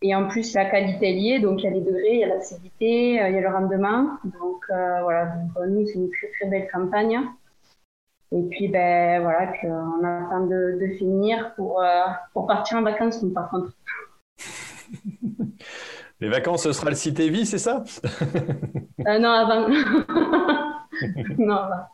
[0.01, 2.25] Et en plus, la qualité est liée, donc il y a les degrés, il y
[2.25, 4.11] a l'acidité, il y a le rendement.
[4.25, 7.21] Donc voilà, donc, nous, c'est une très très belle campagne.
[8.31, 11.83] Et puis, ben voilà, puis, on attend de, de finir pour,
[12.33, 13.73] pour partir en vacances, nous, par contre.
[16.21, 17.85] Les vacances, ce sera le Cité Vie, c'est ça?
[19.07, 19.69] Euh, Non, avant.
[21.39, 21.87] non, avant.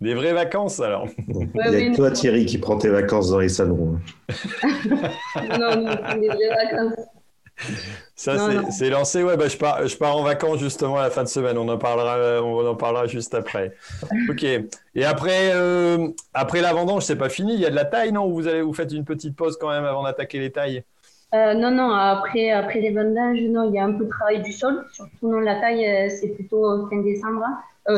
[0.00, 1.08] Des vraies vacances alors.
[1.28, 3.96] Il y a que toi Thierry qui prend tes vacances dans les salons.
[3.96, 4.68] Hein.
[5.58, 7.06] non, non, des vraies vacances.
[8.14, 9.22] Ça, c'est lancé.
[9.22, 11.56] Ouais, bah, je, pars, je pars en vacances justement à la fin de semaine.
[11.56, 13.72] On en parlera, on en parlera juste après.
[14.28, 14.42] Ok.
[14.42, 17.54] Et après, euh, après la vendange, c'est pas fini.
[17.54, 18.28] Il y a de la taille, non?
[18.30, 20.84] Vous, allez, vous faites une petite pause quand même avant d'attaquer les tailles
[21.34, 21.90] euh, Non, non.
[21.92, 24.84] Après, après les vendanges, non, il y a un peu de travail du sol.
[24.92, 27.44] Surtout non, la taille, euh, c'est plutôt fin décembre,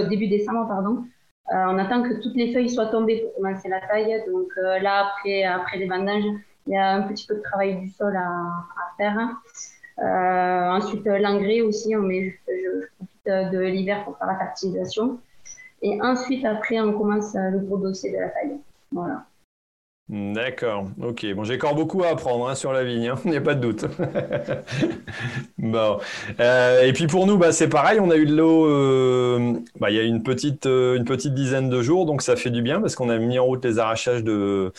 [0.09, 1.05] début décembre, pardon.
[1.51, 4.23] on attend que toutes les feuilles soient tombées pour commencer la taille.
[4.27, 4.49] Donc
[4.81, 6.25] là, après, après les vendanges,
[6.67, 9.19] il y a un petit peu de travail du sol à, à faire.
[9.99, 15.19] Euh, ensuite, l'engrais aussi, on met, je, profite de l'hiver pour faire la fertilisation.
[15.83, 18.59] Et ensuite, après, on commence le gros dossier de la taille.
[18.91, 19.27] Voilà.
[20.11, 21.25] D'accord, ok.
[21.35, 23.15] Bon, j'ai encore beaucoup à apprendre hein, sur la vigne, hein.
[23.25, 23.87] il n'y a pas de doute.
[25.59, 25.99] bon.
[26.41, 29.91] Euh, et puis pour nous, bah, c'est pareil, on a eu de l'eau euh, bah,
[29.91, 30.23] il y a une
[30.67, 33.39] euh, une petite dizaine de jours, donc ça fait du bien parce qu'on a mis
[33.39, 34.75] en route les arrachages de,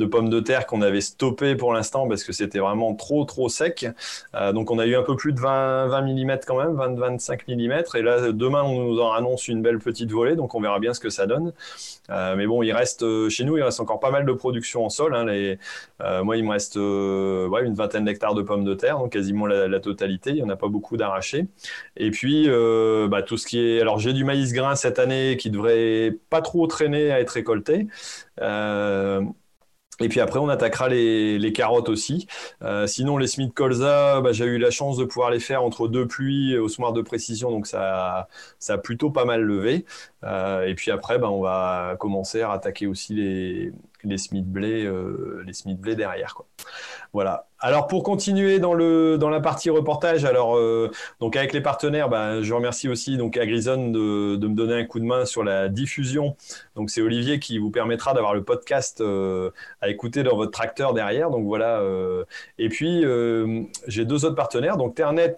[0.00, 3.48] de pommes de terre qu'on avait stoppées pour l'instant parce que c'était vraiment trop, trop
[3.48, 3.86] sec.
[4.52, 7.96] donc on a eu un peu plus de 20, 20 mm quand même, 20-25 mm.
[7.96, 10.94] Et là, demain, on nous en annonce une belle petite volée, donc on verra bien
[10.94, 11.52] ce que ça donne.
[12.08, 15.14] mais bon, il reste, chez nous, il reste encore pas mal de production en sol.
[15.14, 15.26] Hein,
[16.00, 19.46] euh, moi, il me reste euh, une vingtaine d'hectares de pommes de terre, donc quasiment
[19.46, 20.30] la, totalité.
[20.30, 21.46] Il n'y en a pas beaucoup d'arrachés.
[21.96, 23.80] Et puis, euh, bah, tout ce qui est.
[23.80, 27.86] Alors, j'ai du maïs grain cette année qui devrait pas trop traîner à être récolté.
[30.00, 32.26] Et puis après, on attaquera les, carottes aussi.
[32.86, 36.06] sinon, les Smith Colza, bah, j'ai eu la chance de pouvoir les faire entre deux
[36.06, 38.28] pluies au soir de précision, donc ça,
[38.58, 39.84] ça a plutôt pas mal levé.
[40.24, 43.72] et puis après, bah, on va commencer à attaquer aussi les,
[44.04, 46.34] les Smith Blé, euh, les derrière.
[46.34, 46.46] Quoi.
[47.12, 47.46] Voilà.
[47.62, 50.90] Alors pour continuer dans le dans la partie reportage, alors euh,
[51.20, 54.84] donc avec les partenaires, bah, je remercie aussi donc Agrison de, de, me donner un
[54.86, 56.36] coup de main sur la diffusion.
[56.74, 59.50] Donc c'est Olivier qui vous permettra d'avoir le podcast euh,
[59.82, 61.28] à écouter dans votre tracteur derrière.
[61.28, 61.80] Donc voilà.
[61.80, 62.24] Euh,
[62.58, 63.04] et puis
[63.86, 65.36] j'ai deux autres partenaires, donc Ternet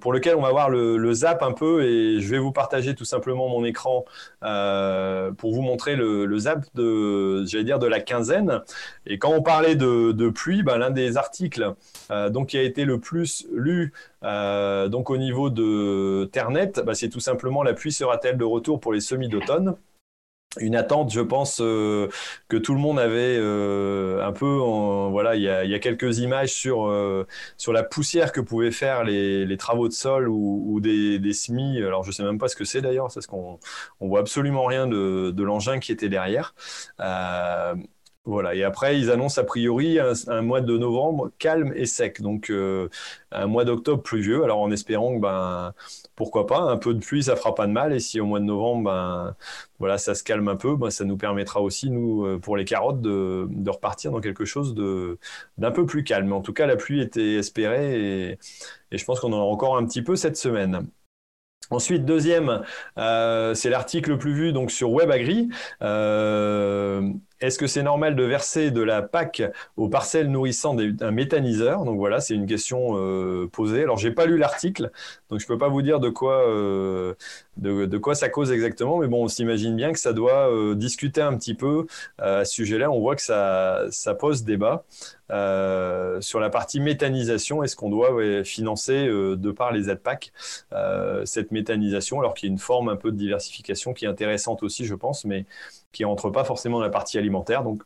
[0.00, 3.04] pour lequel on va voir le, zap un peu et je vais vous partager tout
[3.04, 4.06] simplement mon écran
[4.40, 8.62] pour vous montrer le, zap de j'allais dire de la quinzaine.
[9.06, 11.74] Et quand on parlait de, de pluie, bah, l'un des articles
[12.10, 13.92] euh, donc, qui a été le plus lu
[14.24, 18.80] euh, donc au niveau de Ternet, bah, c'est tout simplement la pluie sera-t-elle de retour
[18.80, 19.76] pour les semis d'automne
[20.58, 22.08] une attente, je pense, euh,
[22.48, 24.56] que tout le monde avait un peu.
[25.08, 26.92] voilà, il y, a, quelques images sur
[27.56, 31.78] sur la poussière que pouvaient faire les, travaux de sol ou, des, semis.
[31.78, 33.60] Alors, je sais même pas ce que c'est d'ailleurs, parce qu'on
[34.00, 36.52] on voit absolument rien de, de l'engin qui était derrière.
[38.26, 42.50] Voilà, et après, ils annoncent a priori un, mois de novembre calme et sec, donc
[42.50, 42.88] euh,
[43.32, 45.72] un mois d'octobre pluvieux, alors en espérant que, ben,
[46.16, 48.38] pourquoi pas, un peu de pluie, ça fera pas de mal, et si au mois
[48.38, 49.36] de novembre, ben,
[49.78, 52.66] voilà, ça se calme un peu, ben, ça nous permettra aussi, nous, euh, pour les
[52.66, 54.74] carottes, de, repartir dans quelque chose
[55.56, 56.32] d'un peu plus calme.
[56.34, 58.32] En tout cas, la pluie était espérée,
[58.92, 60.86] et, je pense qu'on en aura encore un petit peu cette semaine.
[61.70, 62.62] Ensuite, deuxième,
[62.98, 65.48] euh, c'est l'article le plus vu donc sur WebAgri.
[67.40, 69.42] Est-ce que c'est normal de verser de la PAC
[69.76, 71.84] aux parcelles nourrissant un méthaniseur?
[71.84, 73.82] Donc voilà, c'est une question euh, posée.
[73.82, 74.90] Alors j'ai pas lu l'article,
[75.30, 77.14] donc je peux pas vous dire de quoi, euh,
[77.56, 81.22] de, quoi ça cause exactement, mais bon, on s'imagine bien que ça doit euh, discuter
[81.22, 81.86] un petit peu
[82.18, 82.90] à ce sujet-là.
[82.90, 84.84] On voit que ça, ça pose débat
[86.20, 87.62] sur la partie méthanisation.
[87.62, 90.32] Est-ce qu'on doit financer de par les aides PAC
[91.24, 94.62] cette méthanisation, alors qu'il y a une forme un peu de diversification qui est intéressante
[94.62, 95.46] aussi, je pense, mais
[95.92, 97.62] qui rentre pas forcément dans la partie alimentaire.
[97.62, 97.82] Donc,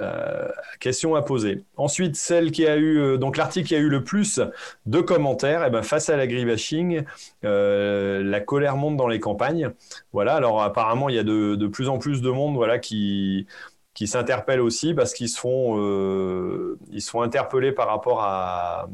[0.00, 0.48] euh,
[0.80, 1.64] question à poser.
[1.76, 4.40] Ensuite, celle qui a eu, euh, donc l'article qui a eu le plus
[4.86, 7.04] de commentaires, et eh ben, face à l'agribashing,
[7.44, 9.70] euh, la colère monte dans les campagnes.
[10.12, 13.46] Voilà, alors apparemment, il y a de, de plus en plus de monde voilà, qui,
[13.94, 18.88] qui s'interpellent aussi parce qu'ils se font, euh, ils sont interpellés par rapport à,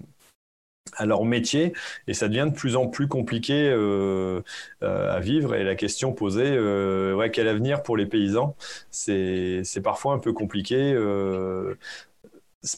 [0.97, 1.72] à leur métier
[2.07, 4.43] et ça devient de plus en plus compliqué euh,
[4.82, 5.55] euh, à vivre.
[5.55, 8.57] Et la question posée euh, quel avenir pour les paysans?
[8.91, 10.95] C'est parfois un peu compliqué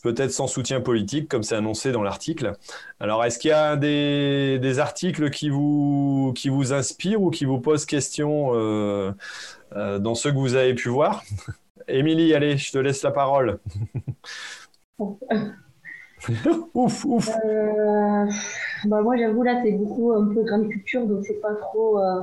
[0.02, 2.52] peut-être sans soutien politique comme c'est annoncé dans l'article.
[3.00, 7.44] Alors est-ce qu'il y a des, des, articles qui vous, qui vous inspirent ou qui
[7.44, 8.52] vous posent question
[9.74, 11.22] dans ceux que vous avez pu voir?
[11.88, 13.58] Émilie allez je te laisse la parole
[16.74, 17.28] ouf, ouf.
[17.44, 18.26] Euh,
[18.84, 21.98] bah moi, j'avoue, là, c'est beaucoup un peu grande culture, donc c'est pas trop.
[21.98, 22.20] Euh,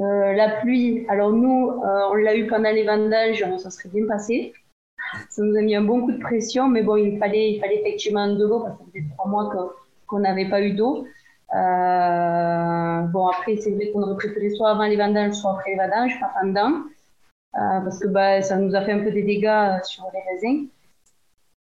[0.00, 1.70] euh, la pluie, alors nous,
[2.10, 4.52] on l'a eu pendant les vendanges, ça serait bien passé.
[5.30, 7.80] ça nous a mis un bon coup de pression, mais bon, il fallait, il fallait
[7.80, 9.72] effectivement de l'eau parce que ça faisait trois mois
[10.06, 11.06] qu'on n'avait pas eu d'eau.
[11.52, 16.18] Bon, après, c'est vrai qu'on aurait préféré soit avant les vendanges, soit après les vendanges,
[16.18, 16.82] pas pendant,
[17.52, 20.68] parce que bah, ça nous a fait un peu des dégâts sur les raisins.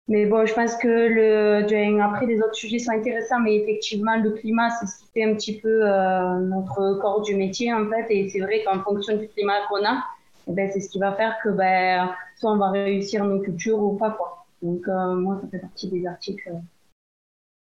[0.09, 4.31] Mais bon, je pense que le, après, les autres sujets sont intéressants, mais effectivement, le
[4.31, 8.05] climat, c'est ce qui fait un petit peu euh, notre corps du métier, en fait.
[8.09, 10.03] Et c'est vrai qu'en fonction du climat qu'on a,
[10.47, 13.81] eh ben, c'est ce qui va faire que ben, soit on va réussir nos cultures
[13.81, 14.11] ou pas.
[14.11, 14.45] Quoi.
[14.61, 16.51] Donc, euh, moi, ça fait partie des articles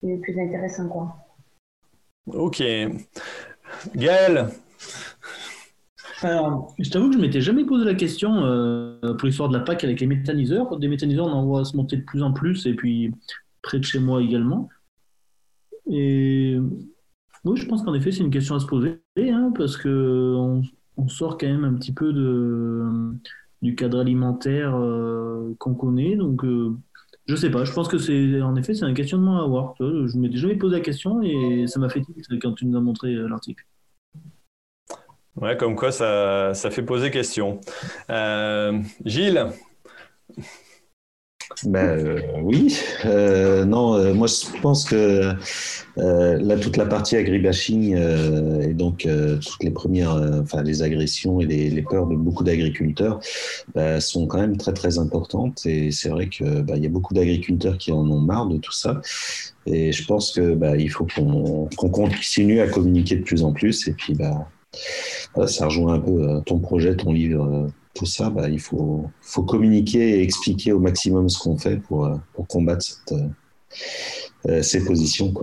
[0.01, 0.89] les plus intéressants.
[0.89, 1.15] Quoi.
[2.27, 2.63] Ok.
[3.95, 4.49] Gaël
[6.79, 9.83] je t'avoue que je m'étais jamais posé la question euh, pour l'histoire de la PAC
[9.83, 10.77] avec les méthaniseurs.
[10.77, 13.11] Des méthaniseurs, on en voit se monter de plus en plus, et puis
[13.61, 14.69] près de chez moi également.
[15.89, 16.57] Et
[17.43, 21.07] oui, je pense qu'en effet, c'est une question à se poser, hein, parce que on,
[21.07, 22.13] sort quand même un petit peu
[23.61, 26.15] du cadre alimentaire euh, qu'on connaît.
[26.15, 26.77] Donc, euh,
[27.25, 27.65] je sais pas.
[27.65, 29.75] Je pense que c'est, en effet, c'est un questionnement à avoir.
[29.79, 32.81] Je m'étais jamais posé la question et ça m'a fait tilt quand tu nous as
[32.81, 33.65] montré l'article.
[35.35, 37.59] Ouais, comme quoi ça, ça fait poser question.
[38.09, 39.47] Euh, Gilles
[41.65, 45.33] ben, oui, euh, non, euh, moi je pense que
[45.95, 49.07] là toute la partie agribashing et donc
[49.41, 53.19] toutes les premières, enfin les agressions et les, peurs de beaucoup d'agriculteurs
[53.75, 55.65] bah, sont quand même très très importantes.
[55.65, 58.71] Et c'est vrai que bah, y a beaucoup d'agriculteurs qui en ont marre de tout
[58.71, 59.01] ça.
[59.65, 63.87] Et je pense que bah, il faut qu'on continue à communiquer de plus en plus.
[63.87, 64.47] Et puis bah
[65.47, 68.29] ça rejoint un peu euh, ton projet, ton livre, euh, tout ça.
[68.29, 69.09] Bah, il faut,
[69.47, 72.15] communiquer et expliquer au maximum ce qu'on fait pour, euh,
[72.49, 72.85] combattre
[74.61, 75.33] ces positions.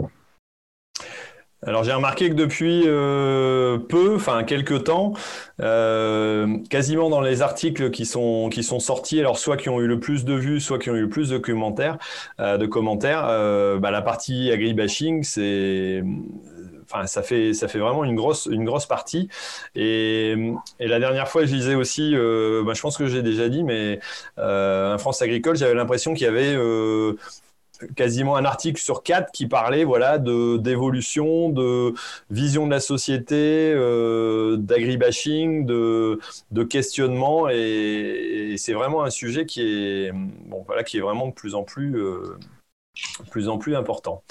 [1.66, 5.12] Alors j'ai remarqué que depuis peu, enfin quelques temps,
[5.58, 10.34] quasiment dans les articles qui sont sortis, alors soit qui ont eu le plus de
[10.34, 11.98] vues, soit qui ont eu le plus de commentaires,
[12.38, 13.22] de commentaires,
[13.78, 16.02] bah, la partie agribashing, c'est
[16.90, 19.28] enfin, ça fait, ça fait vraiment une grosse, une grosse partie.
[19.74, 20.34] Et,
[20.78, 24.00] la dernière fois, je disais aussi, euh, bah, je pense que j'ai déjà dit, mais
[24.38, 27.14] euh, un France agricole, j'avais l'impression qu'il y avait euh,
[27.96, 31.94] quasiment un article sur quatre qui parlait voilà de d'évolution, de
[32.30, 33.74] vision de la société,
[34.58, 36.18] d'agribashing, de,
[36.50, 41.32] de questionnement et, c'est vraiment un sujet qui est bon voilà qui est vraiment de
[41.32, 41.96] plus en plus
[43.30, 44.22] plus en plus important.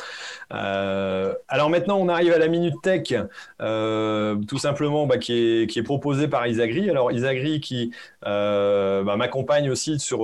[0.54, 3.14] Euh, alors maintenant, on arrive à la Minute Tech,
[3.62, 6.90] euh, tout simplement bah, qui, est, qui est proposée par Isagri.
[6.90, 7.91] Alors Isagri qui
[8.26, 10.20] euh, bah, m'accompagne aussi sur,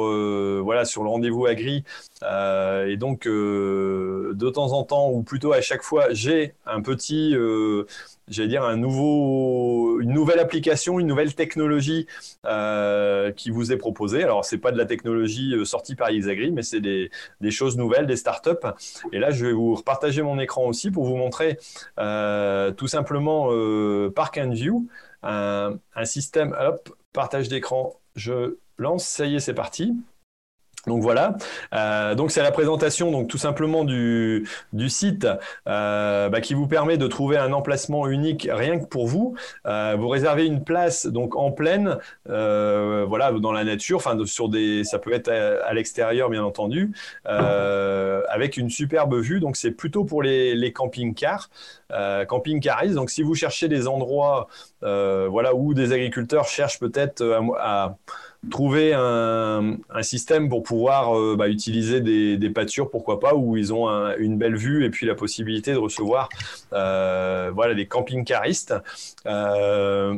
[0.64, 1.84] voilà, sur le rendez-vous Agri.
[2.24, 7.36] et donc, de temps en temps, ou plutôt à chaque fois, j'ai un petit
[8.28, 12.08] j'allais dire, un nouveau, une nouvelle application, une nouvelle technologie
[12.46, 14.24] euh, qui vous est proposée.
[14.24, 17.10] Alors, ce n'est pas de la technologie euh, sortie par Isagri, mais c'est des,
[17.52, 18.50] choses nouvelles, des startups.
[19.12, 21.58] Et là, je vais vous repartager mon écran aussi pour vous montrer
[22.00, 23.50] euh, tout simplement
[24.12, 24.88] Park and View,
[25.24, 29.94] un, un système, hop, partage d'écran, je lance, ça y est, c'est parti.
[30.88, 31.36] Donc voilà,
[31.74, 34.46] euh, donc c'est la présentation donc tout simplement du,
[34.88, 35.28] site
[35.68, 39.36] euh, bah, qui vous permet de trouver un emplacement unique rien que pour vous.
[39.66, 44.84] Euh, vous réservez une place donc en pleine, voilà dans la nature, enfin sur des,
[44.84, 46.92] ça peut être à, l'extérieur bien entendu,
[47.26, 49.40] avec une superbe vue.
[49.40, 51.50] Donc c'est plutôt pour les, les camping-cars,
[52.28, 52.96] camping-caristes.
[52.96, 54.48] Donc si vous cherchez des endroits,
[54.82, 57.24] voilà où des agriculteurs cherchent peut-être
[57.60, 57.96] à
[58.50, 63.88] trouver un, système pour pouvoir euh, bah, utiliser des, pâtures, pourquoi pas, où ils ont
[64.18, 66.30] une belle vue et puis la possibilité de recevoir
[66.74, 68.76] euh, voilà, des camping-caristes.
[69.26, 70.18] Euh,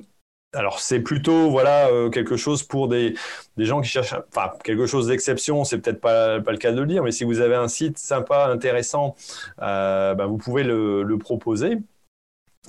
[0.53, 3.15] alors c'est plutôt voilà quelque chose pour des,
[3.57, 6.87] gens qui cherchent, enfin quelque chose d'exception, c'est peut-être pas, pas le cas de le
[6.87, 9.15] dire, mais si vous avez un site sympa, intéressant,
[9.57, 11.77] bah, vous pouvez le proposer.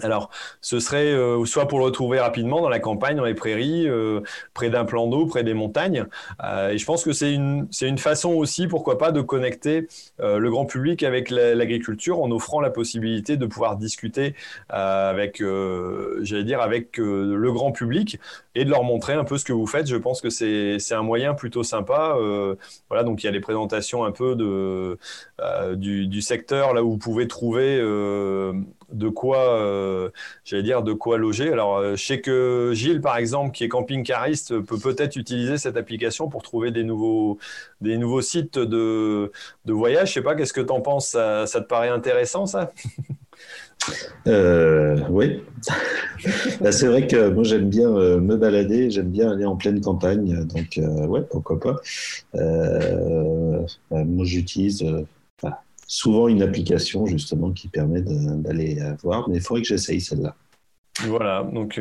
[0.03, 0.31] Alors,
[0.61, 4.21] ce serait euh, soit pour le retrouver rapidement dans la campagne, dans les prairies, euh,
[4.55, 6.07] près d'un plan d'eau, près des montagnes.
[6.45, 9.89] Euh, et je pense que c'est une, c'est une façon aussi, pourquoi pas, de connecter
[10.19, 14.35] le grand public avec l'agriculture en offrant la possibilité de pouvoir discuter
[14.69, 15.43] avec,
[16.23, 18.19] j'allais dire, avec le grand public
[18.55, 19.87] et de leur montrer un peu ce que vous faites.
[19.87, 22.17] Je pense que c'est, c'est un moyen plutôt sympa.
[22.89, 24.99] voilà, donc il y a les présentations un peu de,
[25.75, 27.79] du, du, secteur là où vous pouvez trouver
[28.93, 30.11] de quoi, euh,
[30.45, 31.53] j'allais dire, de quoi loger.
[31.53, 35.77] Alors, euh, je sais que Gilles, par exemple, qui est camping-cariste, peut peut-être utiliser cette
[35.77, 37.39] application pour trouver des nouveaux,
[37.81, 39.31] des nouveaux sites de,
[39.65, 40.09] de voyage.
[40.09, 41.09] Je sais pas, qu'est-ce que tu en penses?
[41.09, 42.73] Ça, te paraît intéressant, ça?
[44.27, 45.43] Euh, oui.
[46.71, 50.77] C'est vrai que moi j'aime bien me balader, j'aime bien aller en pleine campagne, donc
[50.77, 51.77] euh, ouais, pourquoi pas.
[52.35, 54.85] Moi j'utilise
[55.89, 60.37] souvent une application justement qui permet d'aller voir, mais il faudrait que j'essaye celle-là.
[61.07, 61.81] Voilà, donc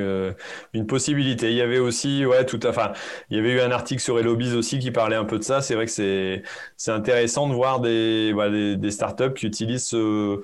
[0.73, 1.49] une possibilité.
[1.49, 2.93] Il y avait aussi, ouais, tout à, enfin,
[3.29, 5.61] il y avait eu un article sur Elobiz aussi qui parlait un peu de ça.
[5.61, 10.39] C'est vrai que c'est intéressant de voir des, des, des, startups qui utilisent ce,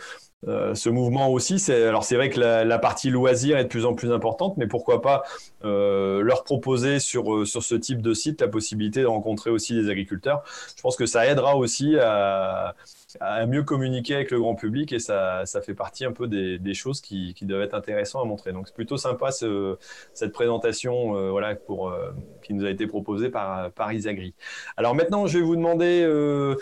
[0.48, 3.94] euh, ce mouvement aussi, alors c'est vrai que la, partie loisir est de plus en
[3.94, 5.24] plus importante, mais pourquoi pas
[5.64, 9.74] euh, leur proposer sur euh, sur ce type de site la possibilité de rencontrer aussi
[9.74, 10.44] des agriculteurs.
[10.76, 12.76] Je pense que ça aidera aussi à,
[13.20, 16.74] à mieux communiquer avec le grand public et ça, ça fait partie un peu des,
[16.74, 18.52] choses qui, qui, doivent être intéressantes à montrer.
[18.52, 19.78] Donc c'est plutôt sympa ce,
[20.14, 22.12] cette présentation euh, voilà, pour, euh,
[22.42, 24.34] qui nous a été proposée par, par Isagri.
[24.78, 26.56] Alors maintenant, je vais vous demander, euh,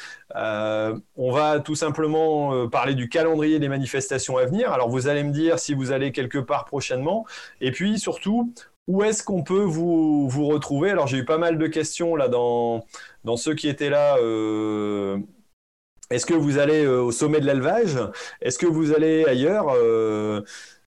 [1.16, 4.72] on va tout simplement parler du calendrier des manifestations à venir.
[4.72, 7.26] Alors vous allez me dire si vous allez quelque part prochainement
[7.62, 8.54] et puis surtout,
[8.88, 10.90] où est-ce qu'on peut vous, vous retrouver?
[10.90, 12.84] Alors j'ai eu pas mal de questions là dans,
[13.24, 14.18] dans ceux qui étaient là
[16.12, 17.98] est-ce que vous allez euh, au sommet de l'élevage?
[18.42, 20.42] Est-ce que vous allez ailleurs euh,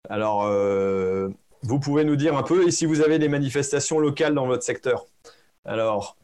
[0.09, 1.29] Alors, euh,
[1.63, 4.63] vous pouvez nous dire un peu, et si vous avez des manifestations locales dans votre
[4.63, 5.07] secteur?
[5.65, 6.17] Alors,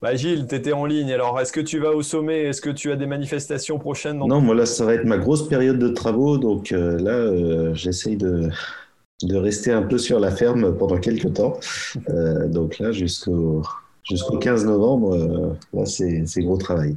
[0.00, 1.12] bah Gilles, tu étais en ligne.
[1.12, 2.42] Alors, est-ce que tu vas au sommet?
[2.42, 5.48] Est-ce que tu as des manifestations prochaines Non, moi là, ça va être ma grosse
[5.48, 6.38] période de travaux.
[6.38, 8.48] Donc là, j'essaye de,
[9.22, 11.60] de rester un peu sur la ferme pendant quelques temps.
[12.48, 13.62] donc là, jusqu'au
[14.08, 16.96] jusqu'au 15 novembre, euh, là, c'est gros travail.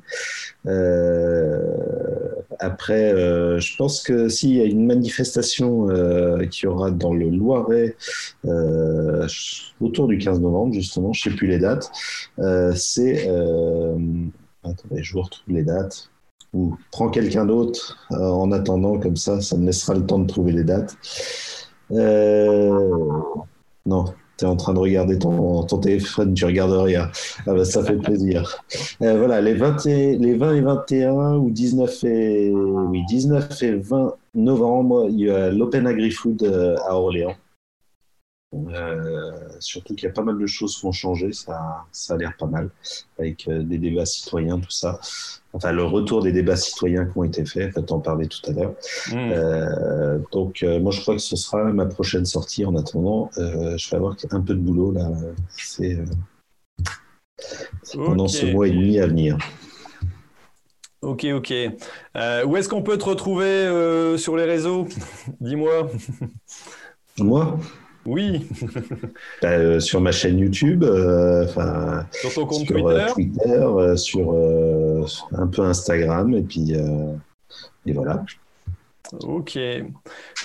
[0.66, 1.62] Euh,
[2.60, 5.88] après, euh, je pense que s'il y a une manifestation
[6.50, 7.96] qui aura dans le Loiret
[9.82, 11.92] autour du 15 novembre, justement, je ne sais plus les dates,
[12.76, 13.30] c'est...
[14.64, 16.10] attendez, je vous retrouve les dates.
[16.54, 20.54] Ou prends quelqu'un d'autre en attendant, comme ça, ça me laissera le temps de trouver
[20.54, 20.96] les dates.
[23.86, 24.06] non,
[24.38, 27.10] tu es en train de regarder ton, téléphone, tu regardes rien.
[27.48, 28.64] Ah bah, ça fait plaisir.
[29.02, 33.76] Euh, voilà, les 20, et, les 20 et 21 ou 19 et, oui, 19 et
[33.76, 37.36] 20 novembre, il y a l'Open Agri-Food euh, à Orléans.
[38.54, 42.18] Euh, surtout qu'il y a pas mal de choses qui vont changer, ça, ça a
[42.18, 42.70] l'air pas mal,
[43.20, 45.00] avec des débats citoyens, tout ça
[45.56, 48.76] enfin le retour des débats citoyens qui ont été faits, en parlais tout à l'heure.
[49.12, 49.32] Hmm.
[49.32, 52.66] Euh, donc euh, moi je crois que ce sera ma prochaine sortie.
[52.66, 55.10] En attendant, euh, je vais avoir un peu de boulot là.
[55.58, 55.98] C'est
[57.94, 59.38] pendant ce mois et demi à venir.
[61.02, 61.54] Ok, ok.
[62.46, 64.88] où est-ce qu'on peut te retrouver sur les réseaux?
[65.40, 65.90] Dis-moi.
[67.20, 67.58] Moi?
[68.06, 68.48] Oui.
[69.44, 71.46] Euh, sur ma chaîne YouTube, euh,
[72.12, 74.36] sur ton compte euh, Twitter, sur
[75.34, 76.74] un peu Instagram, et puis
[77.86, 78.24] et voilà.
[79.22, 79.60] Ok,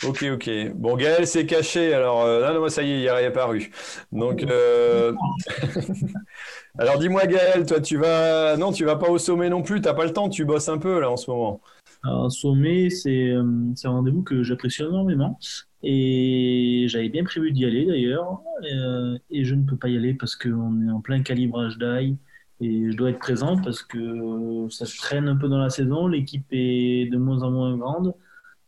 [0.04, 0.50] ok, ok.
[0.74, 3.70] Bon, Gaël s'est caché, alors là, non, ça y est, il est réapparu.
[4.12, 4.44] Donc,
[6.78, 9.80] alors dis-moi, Gaël, toi, tu vas, non, tu vas pas au sommet non plus.
[9.80, 11.62] T'as pas le temps, tu bosses un peu là en ce moment.
[12.02, 15.38] Un sommet, c'est un rendez-vous que j'apprécie énormément.
[15.82, 20.12] Et j'avais bien prévu d'y aller d'ailleurs, euh, et je ne peux pas y aller
[20.12, 22.16] parce qu'on est en plein calibrage d'ail
[22.60, 26.06] et je dois être présent parce que ça se traîne un peu dans la saison,
[26.06, 28.14] l'équipe est de moins en moins grande,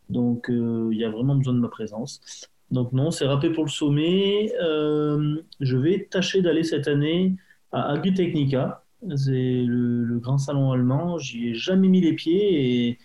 [0.08, 2.48] donc euh, il y a vraiment besoin de ma présence.
[2.70, 4.52] Donc non, c'est râpé pour le sommet.
[4.62, 7.36] Euh, je vais tâcher d'aller cette année
[7.72, 8.84] à Agritechnica,
[9.16, 9.30] c'est
[9.66, 11.18] le, le, grand salon allemand.
[11.18, 12.98] J'y ai jamais mis les pieds et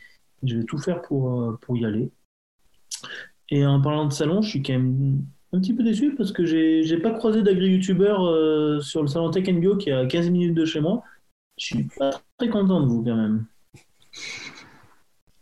[0.44, 2.12] je vais tout faire pour, pour y aller.
[3.50, 5.24] Et en parlant de salon, je suis quand même
[5.54, 9.32] un petit peu déçu parce que j'ai n'ai pas croisé d'agri-youtubeur euh, sur le salon
[9.32, 11.04] Tech Bio qui est à 15 minutes de chez moi.
[11.58, 13.46] Je suis pas très content de vous quand même.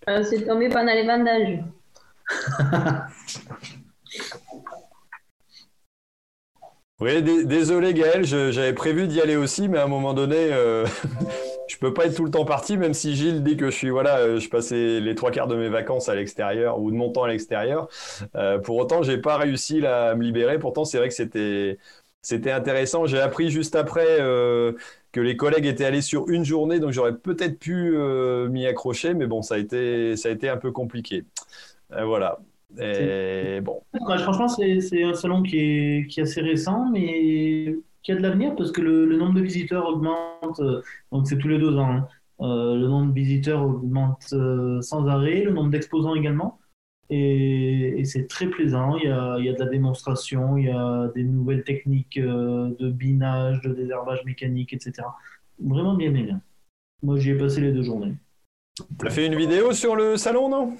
[0.07, 1.63] Euh, c'est tombé pendant les vendages.
[6.99, 10.85] oui, désolé Gaël, j'avais prévu d'y aller aussi, mais à un moment donné, euh,
[11.67, 13.89] je peux pas être tout le temps parti, même si Gilles dit que je suis
[13.89, 17.11] voilà, euh, je passais les trois quarts de mes vacances à l'extérieur ou de mon
[17.11, 17.87] temps à l'extérieur.
[18.35, 20.59] Euh, pour autant, j'ai pas réussi à me libérer.
[20.59, 21.77] Pourtant, c'est vrai que c'était
[22.21, 23.05] c'était intéressant.
[23.05, 24.73] J'ai appris juste après euh,
[25.11, 27.97] que les collègues étaient allés sur une journée, donc j'aurais peut-être pu
[28.49, 31.23] m'y accrocher, mais bon, ça a été ça a été un peu compliqué.
[31.89, 32.39] voilà.
[32.79, 33.81] Et bon.
[33.93, 37.75] franchement, c'est un salon qui est, qui est assez récent, mais
[38.05, 41.47] qui a de l'avenir parce que le, nombre de visiteurs augmente, euh, donc c'est tous
[41.47, 41.91] les deux ans.
[41.91, 42.07] Hein.
[42.41, 46.59] Euh, le nombre de visiteurs augmente euh, sans arrêt, le nombre d'exposants également.
[47.09, 48.95] Et, c'est très plaisant.
[48.97, 52.19] Il y, a, il y, a, de la démonstration, il y a des nouvelles techniques
[52.19, 55.07] de binage, de désherbage mécanique, etc.
[55.59, 56.41] Vraiment bien, bien, bien.
[57.01, 58.15] Moi, j'y ai passé les deux journées.
[58.99, 60.77] Tu as fait une vidéo sur le salon, non?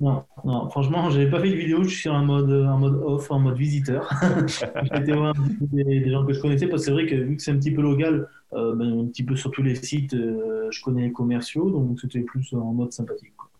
[0.00, 3.30] Non, non, franchement, j'avais pas fait de vidéo, je suis en mode, en mode off,
[3.30, 4.10] en mode visiteur.
[4.94, 7.42] J'étais voir des, des, gens que je connaissais, parce que c'est vrai que vu que
[7.42, 10.68] c'est un petit peu local, euh, ben, un petit peu sur tous les sites, euh,
[10.70, 13.34] je connais les commerciaux, donc c'était plus en mode sympathique.
[13.36, 13.50] Quoi.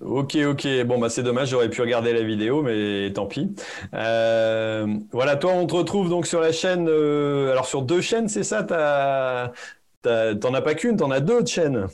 [0.00, 0.66] Ok, ok.
[0.86, 3.54] Bon, bah c'est dommage, j'aurais pu regarder la vidéo, mais tant pis.
[3.92, 6.88] Euh, voilà, toi, on te retrouve donc sur la chaîne.
[6.88, 8.62] Alors, sur deux chaînes, c'est ça?
[8.62, 11.86] T'en as pas qu'une, t'en as deux chaînes.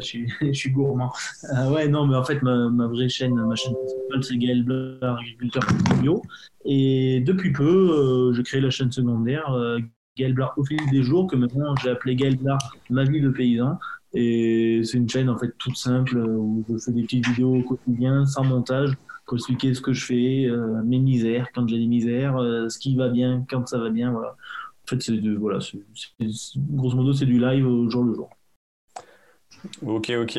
[0.00, 1.12] Je, suis, je, gourmand.
[1.52, 5.18] Euh, ouais, non, mais en fait, ma, vraie chaîne, ma chaîne principale, c'est Gaël Blard,
[5.18, 5.62] agriculteur
[6.00, 6.22] bio.
[6.64, 9.78] Et depuis peu, euh, j'ai créé la chaîne secondaire, euh,
[10.16, 12.58] Gaël Blard au fil des jours, que maintenant j'ai appelé Gaël Blard,
[12.90, 13.78] ma vie de paysan.
[14.14, 17.62] Et c'est une chaîne en fait toute simple où je fais des petites vidéos au
[17.62, 18.96] quotidien, sans montage,
[19.28, 22.78] pour expliquer ce que je fais, euh, mes misères, quand j'ai des misères, euh, ce
[22.78, 24.10] qui va bien, quand ça va bien.
[24.10, 24.30] Voilà.
[24.30, 25.58] En fait, c'est voilà,
[26.56, 28.30] grosso modo, c'est du live au jour le jour.
[29.86, 30.38] Ok, ok.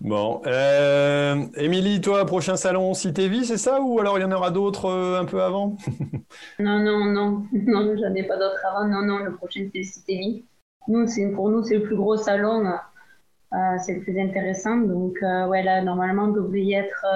[0.00, 0.42] Bon.
[0.46, 4.50] Euh, Émilie, toi, prochain salon Cité Vie, c'est ça Ou alors il y en aura
[4.50, 5.76] d'autres euh, un peu avant?
[6.58, 7.44] Non, non, non.
[7.52, 8.86] Non, j'en ai pas d'autres avant.
[8.86, 10.44] Non, non, le prochain, c'est Cité Vie.
[10.88, 12.66] Nous, pour nous, c'est le plus gros salon.
[12.66, 14.76] Euh, c'est le plus intéressant.
[14.76, 17.06] Donc, ouais, là, normalement, on devrait y être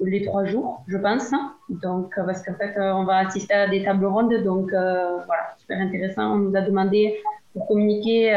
[0.00, 1.30] les trois jours, je pense.
[1.68, 4.34] Donc, parce qu'en fait, on va assister à des tables rondes.
[4.44, 6.34] Donc, voilà, super intéressant.
[6.34, 7.20] On nous a demandé
[7.52, 8.32] pour communiquer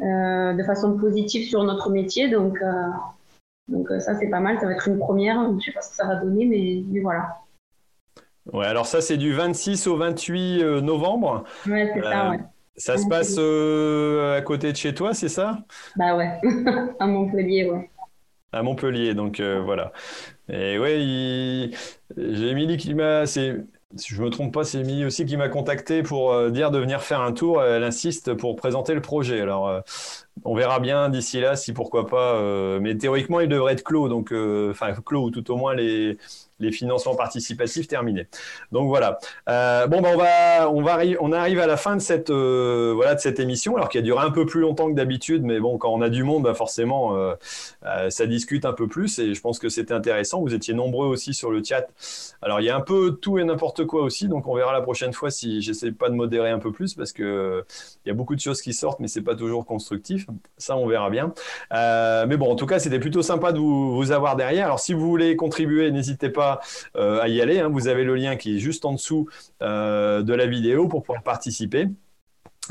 [0.00, 2.28] de façon positive sur notre métier.
[2.28, 2.88] Donc, euh,
[3.68, 4.58] donc ça, c'est pas mal.
[4.60, 5.44] Ça va être une première.
[5.44, 7.38] Je ne sais pas ce que ça va donner, mais, mais voilà.
[8.52, 11.44] Ouais, alors ça, c'est du 26 au 28 novembre.
[11.66, 12.38] Ouais, c'est ça, ouais.
[12.78, 15.58] Ça se passe euh, à côté de chez toi, c'est ça?
[15.96, 16.38] Bah ouais,
[17.00, 17.90] à Montpellier, ouais.
[18.52, 19.92] À Montpellier, donc euh, voilà.
[20.48, 21.74] Et ouais, il...
[22.16, 23.24] j'ai qui m'a.
[23.26, 23.56] C'est...
[23.94, 26.78] Si je me trompe pas, c'est Émilie aussi qui m'a contacté pour euh, dire de
[26.78, 27.62] venir faire un tour.
[27.62, 29.40] Elle insiste pour présenter le projet.
[29.40, 29.80] Alors, euh,
[30.44, 32.34] on verra bien d'ici là si pourquoi pas.
[32.34, 34.08] Euh, mais théoriquement, il devrait être clos.
[34.08, 36.18] Donc, enfin, clos ou tout au moins les,
[36.58, 38.28] les financements participatifs terminés.
[38.72, 39.18] Donc voilà.
[39.48, 42.92] Euh, bon, ben on va, on va, on arrive à la fin de cette, euh,
[42.94, 45.60] voilà, de cette émission, alors qui a duré un peu plus longtemps que d'habitude, mais
[45.60, 47.34] bon, quand on a du monde, ben forcément, euh,
[48.08, 50.40] ça discute un peu plus, et je pense que c'était intéressant.
[50.40, 51.86] Vous étiez nombreux aussi sur le chat.
[52.42, 54.80] Alors il y a un peu tout et n'importe quoi aussi, donc on verra la
[54.80, 57.64] prochaine fois si j'essaie pas de modérer un peu plus, parce que
[58.04, 60.26] il y a beaucoup de choses qui sortent, mais c'est pas toujours constructif.
[60.56, 61.34] Ça, on verra bien.
[61.70, 64.66] mais bon, en tout cas, c'était plutôt sympa de vous avoir derrière.
[64.66, 66.45] Alors si vous voulez contribuer, n'hésitez pas
[66.96, 67.60] euh, à y aller.
[67.60, 67.68] Hein.
[67.68, 69.28] Vous avez le lien qui est juste en dessous
[69.62, 71.88] euh, de la vidéo pour pouvoir participer.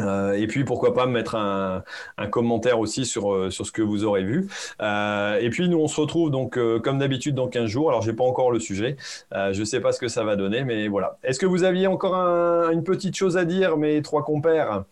[0.01, 1.83] Euh, et puis pourquoi pas mettre un,
[2.29, 4.49] commentaire aussi sur, sur ce que vous aurez vu.
[4.81, 7.89] Et puis nous on se retrouve donc comme d'habitude dans 15 jours.
[7.89, 8.97] Alors j'ai pas encore le sujet,
[9.31, 11.17] je sais pas ce que ça va donner, mais voilà.
[11.23, 14.83] Est-ce que vous aviez encore un, une petite chose à dire, mes trois compères?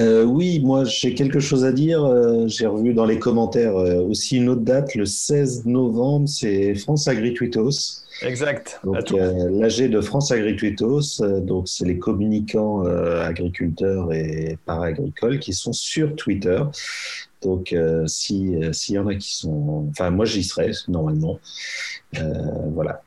[0.00, 2.04] Euh, oui, moi j'ai quelque chose à dire.
[2.04, 6.74] Euh, j'ai revu dans les commentaires euh, aussi une autre date, le 16 novembre, c'est
[6.74, 8.04] France Agritwitos.
[8.22, 8.80] Exact.
[8.84, 16.16] Donc l'AG de France Agritwitos, donc c'est les communicants agriculteurs et para-agricoles qui sont sur
[16.16, 16.60] Twitter.
[17.42, 17.72] Donc
[18.06, 21.38] si s'il y en a qui sont, enfin moi j'y serai normalement.
[22.72, 23.02] voilà.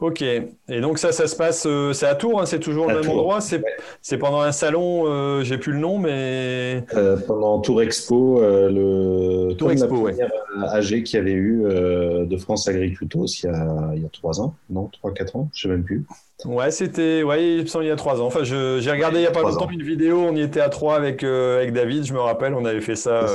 [0.00, 2.94] Ok, et donc ça, ça se passe, euh, c'est à Tours, hein, c'est toujours le
[2.94, 3.14] même Tours.
[3.14, 6.84] endroit, c'est pendant un salon, euh, j'ai plus le nom, mais...
[6.94, 10.38] Euh, pendant Tour Expo, euh, le Tour Expo, la première ouais.
[10.64, 14.40] AG qui avait eu euh, de France Agricultos il y a, il y a 3
[14.40, 16.04] ans, non, 3-4 ans, je sais même plus.
[16.44, 18.26] Ouais, c'était, ouais, il me semble il y a 3 ans.
[18.26, 19.70] Enfin, j'ai regardé il y a pas longtemps ans.
[19.70, 22.64] une vidéo, on y était à 3 avec, euh, avec David, je me rappelle, on
[22.64, 23.26] avait fait ça.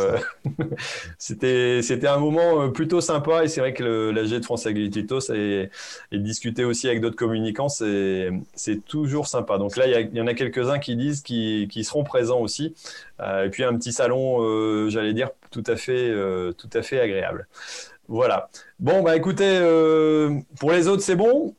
[1.17, 5.69] c'était, c'était un moment plutôt sympa et c'est vrai que l'AG de France Agricultos et,
[6.13, 8.31] et discuter aussi avec d'autres communicants, c'est,
[8.87, 9.57] toujours sympa.
[9.57, 12.73] Donc là, il y, en a quelques-uns qui disent qu'ils, qu'ils seront présents aussi.
[13.19, 16.81] Euh, et puis un petit salon, euh, j'allais dire, tout à fait, euh, tout à
[16.81, 17.47] fait agréable.
[18.07, 18.49] Voilà.
[18.79, 19.59] Bon, bah écoutez,
[20.59, 21.55] pour les autres, c'est bon?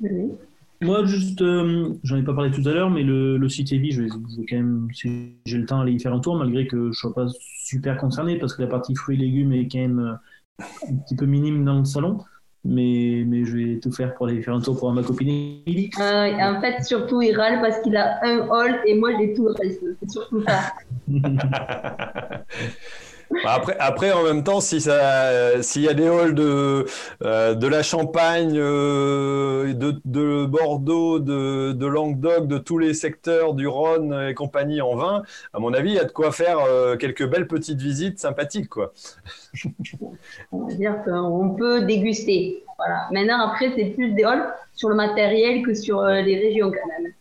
[0.00, 0.32] Oui.
[0.80, 4.02] Moi, juste, euh, j'en ai pas parlé tout à l'heure, mais le, le CTV, je
[4.02, 6.66] vais, je vais, quand même, si j'ai le temps, aller y faire un tour, malgré
[6.66, 7.26] que je sois pas
[7.64, 10.18] super concerné, parce que la partie fruits et légumes est quand même
[10.60, 12.18] un petit peu minime dans le salon.
[12.66, 15.90] Mais, mais je vais tout faire pour aller faire un tour pour ma copine Emily.
[16.00, 19.44] Euh, en fait, surtout, il râle parce qu'il a un hall et moi, j'ai tout
[19.44, 19.82] le reste.
[20.00, 20.72] C'est surtout ça.
[23.44, 26.86] Après, après, en même temps, si ça, s'il y a des halls de,
[27.22, 33.54] euh, de la Champagne, euh, de, de, Bordeaux, de, de, Languedoc, de tous les secteurs
[33.54, 35.22] du Rhône et compagnie en vin,
[35.52, 38.68] à mon avis, il y a de quoi faire euh, quelques belles petites visites sympathiques,
[38.68, 38.92] quoi.
[40.52, 42.64] On va dire qu'on peut déguster.
[42.76, 43.08] Voilà.
[43.12, 47.12] Maintenant, après, c'est plus des halls sur le matériel que sur les régions, quand même.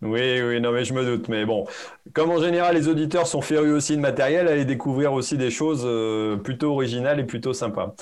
[0.00, 1.28] Oui, oui, non, mais je me doute.
[1.28, 1.66] Mais bon,
[2.12, 5.82] comme en général, les auditeurs sont férus aussi de matériel, allez découvrir aussi des choses
[5.84, 7.94] euh, plutôt originales et plutôt sympas.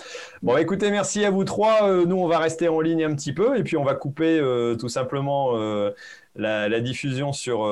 [0.42, 1.88] Bon, bah, écoutez, merci à vous trois.
[1.88, 4.38] Euh, nous, on va rester en ligne un petit peu et puis on va couper
[4.38, 5.52] euh, tout simplement
[6.36, 7.66] la, diffusion sur,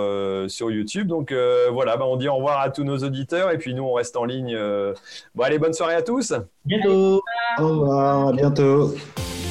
[0.49, 1.07] sur YouTube.
[1.07, 1.35] Donc
[1.71, 4.17] voilà, bah, on dit au revoir à tous nos auditeurs et puis nous, on reste
[4.17, 4.57] en ligne.
[5.35, 6.33] Bon, allez, bonne soirée à tous.
[6.65, 7.21] Bientôt.
[7.59, 8.95] Au revoir, à bientôt.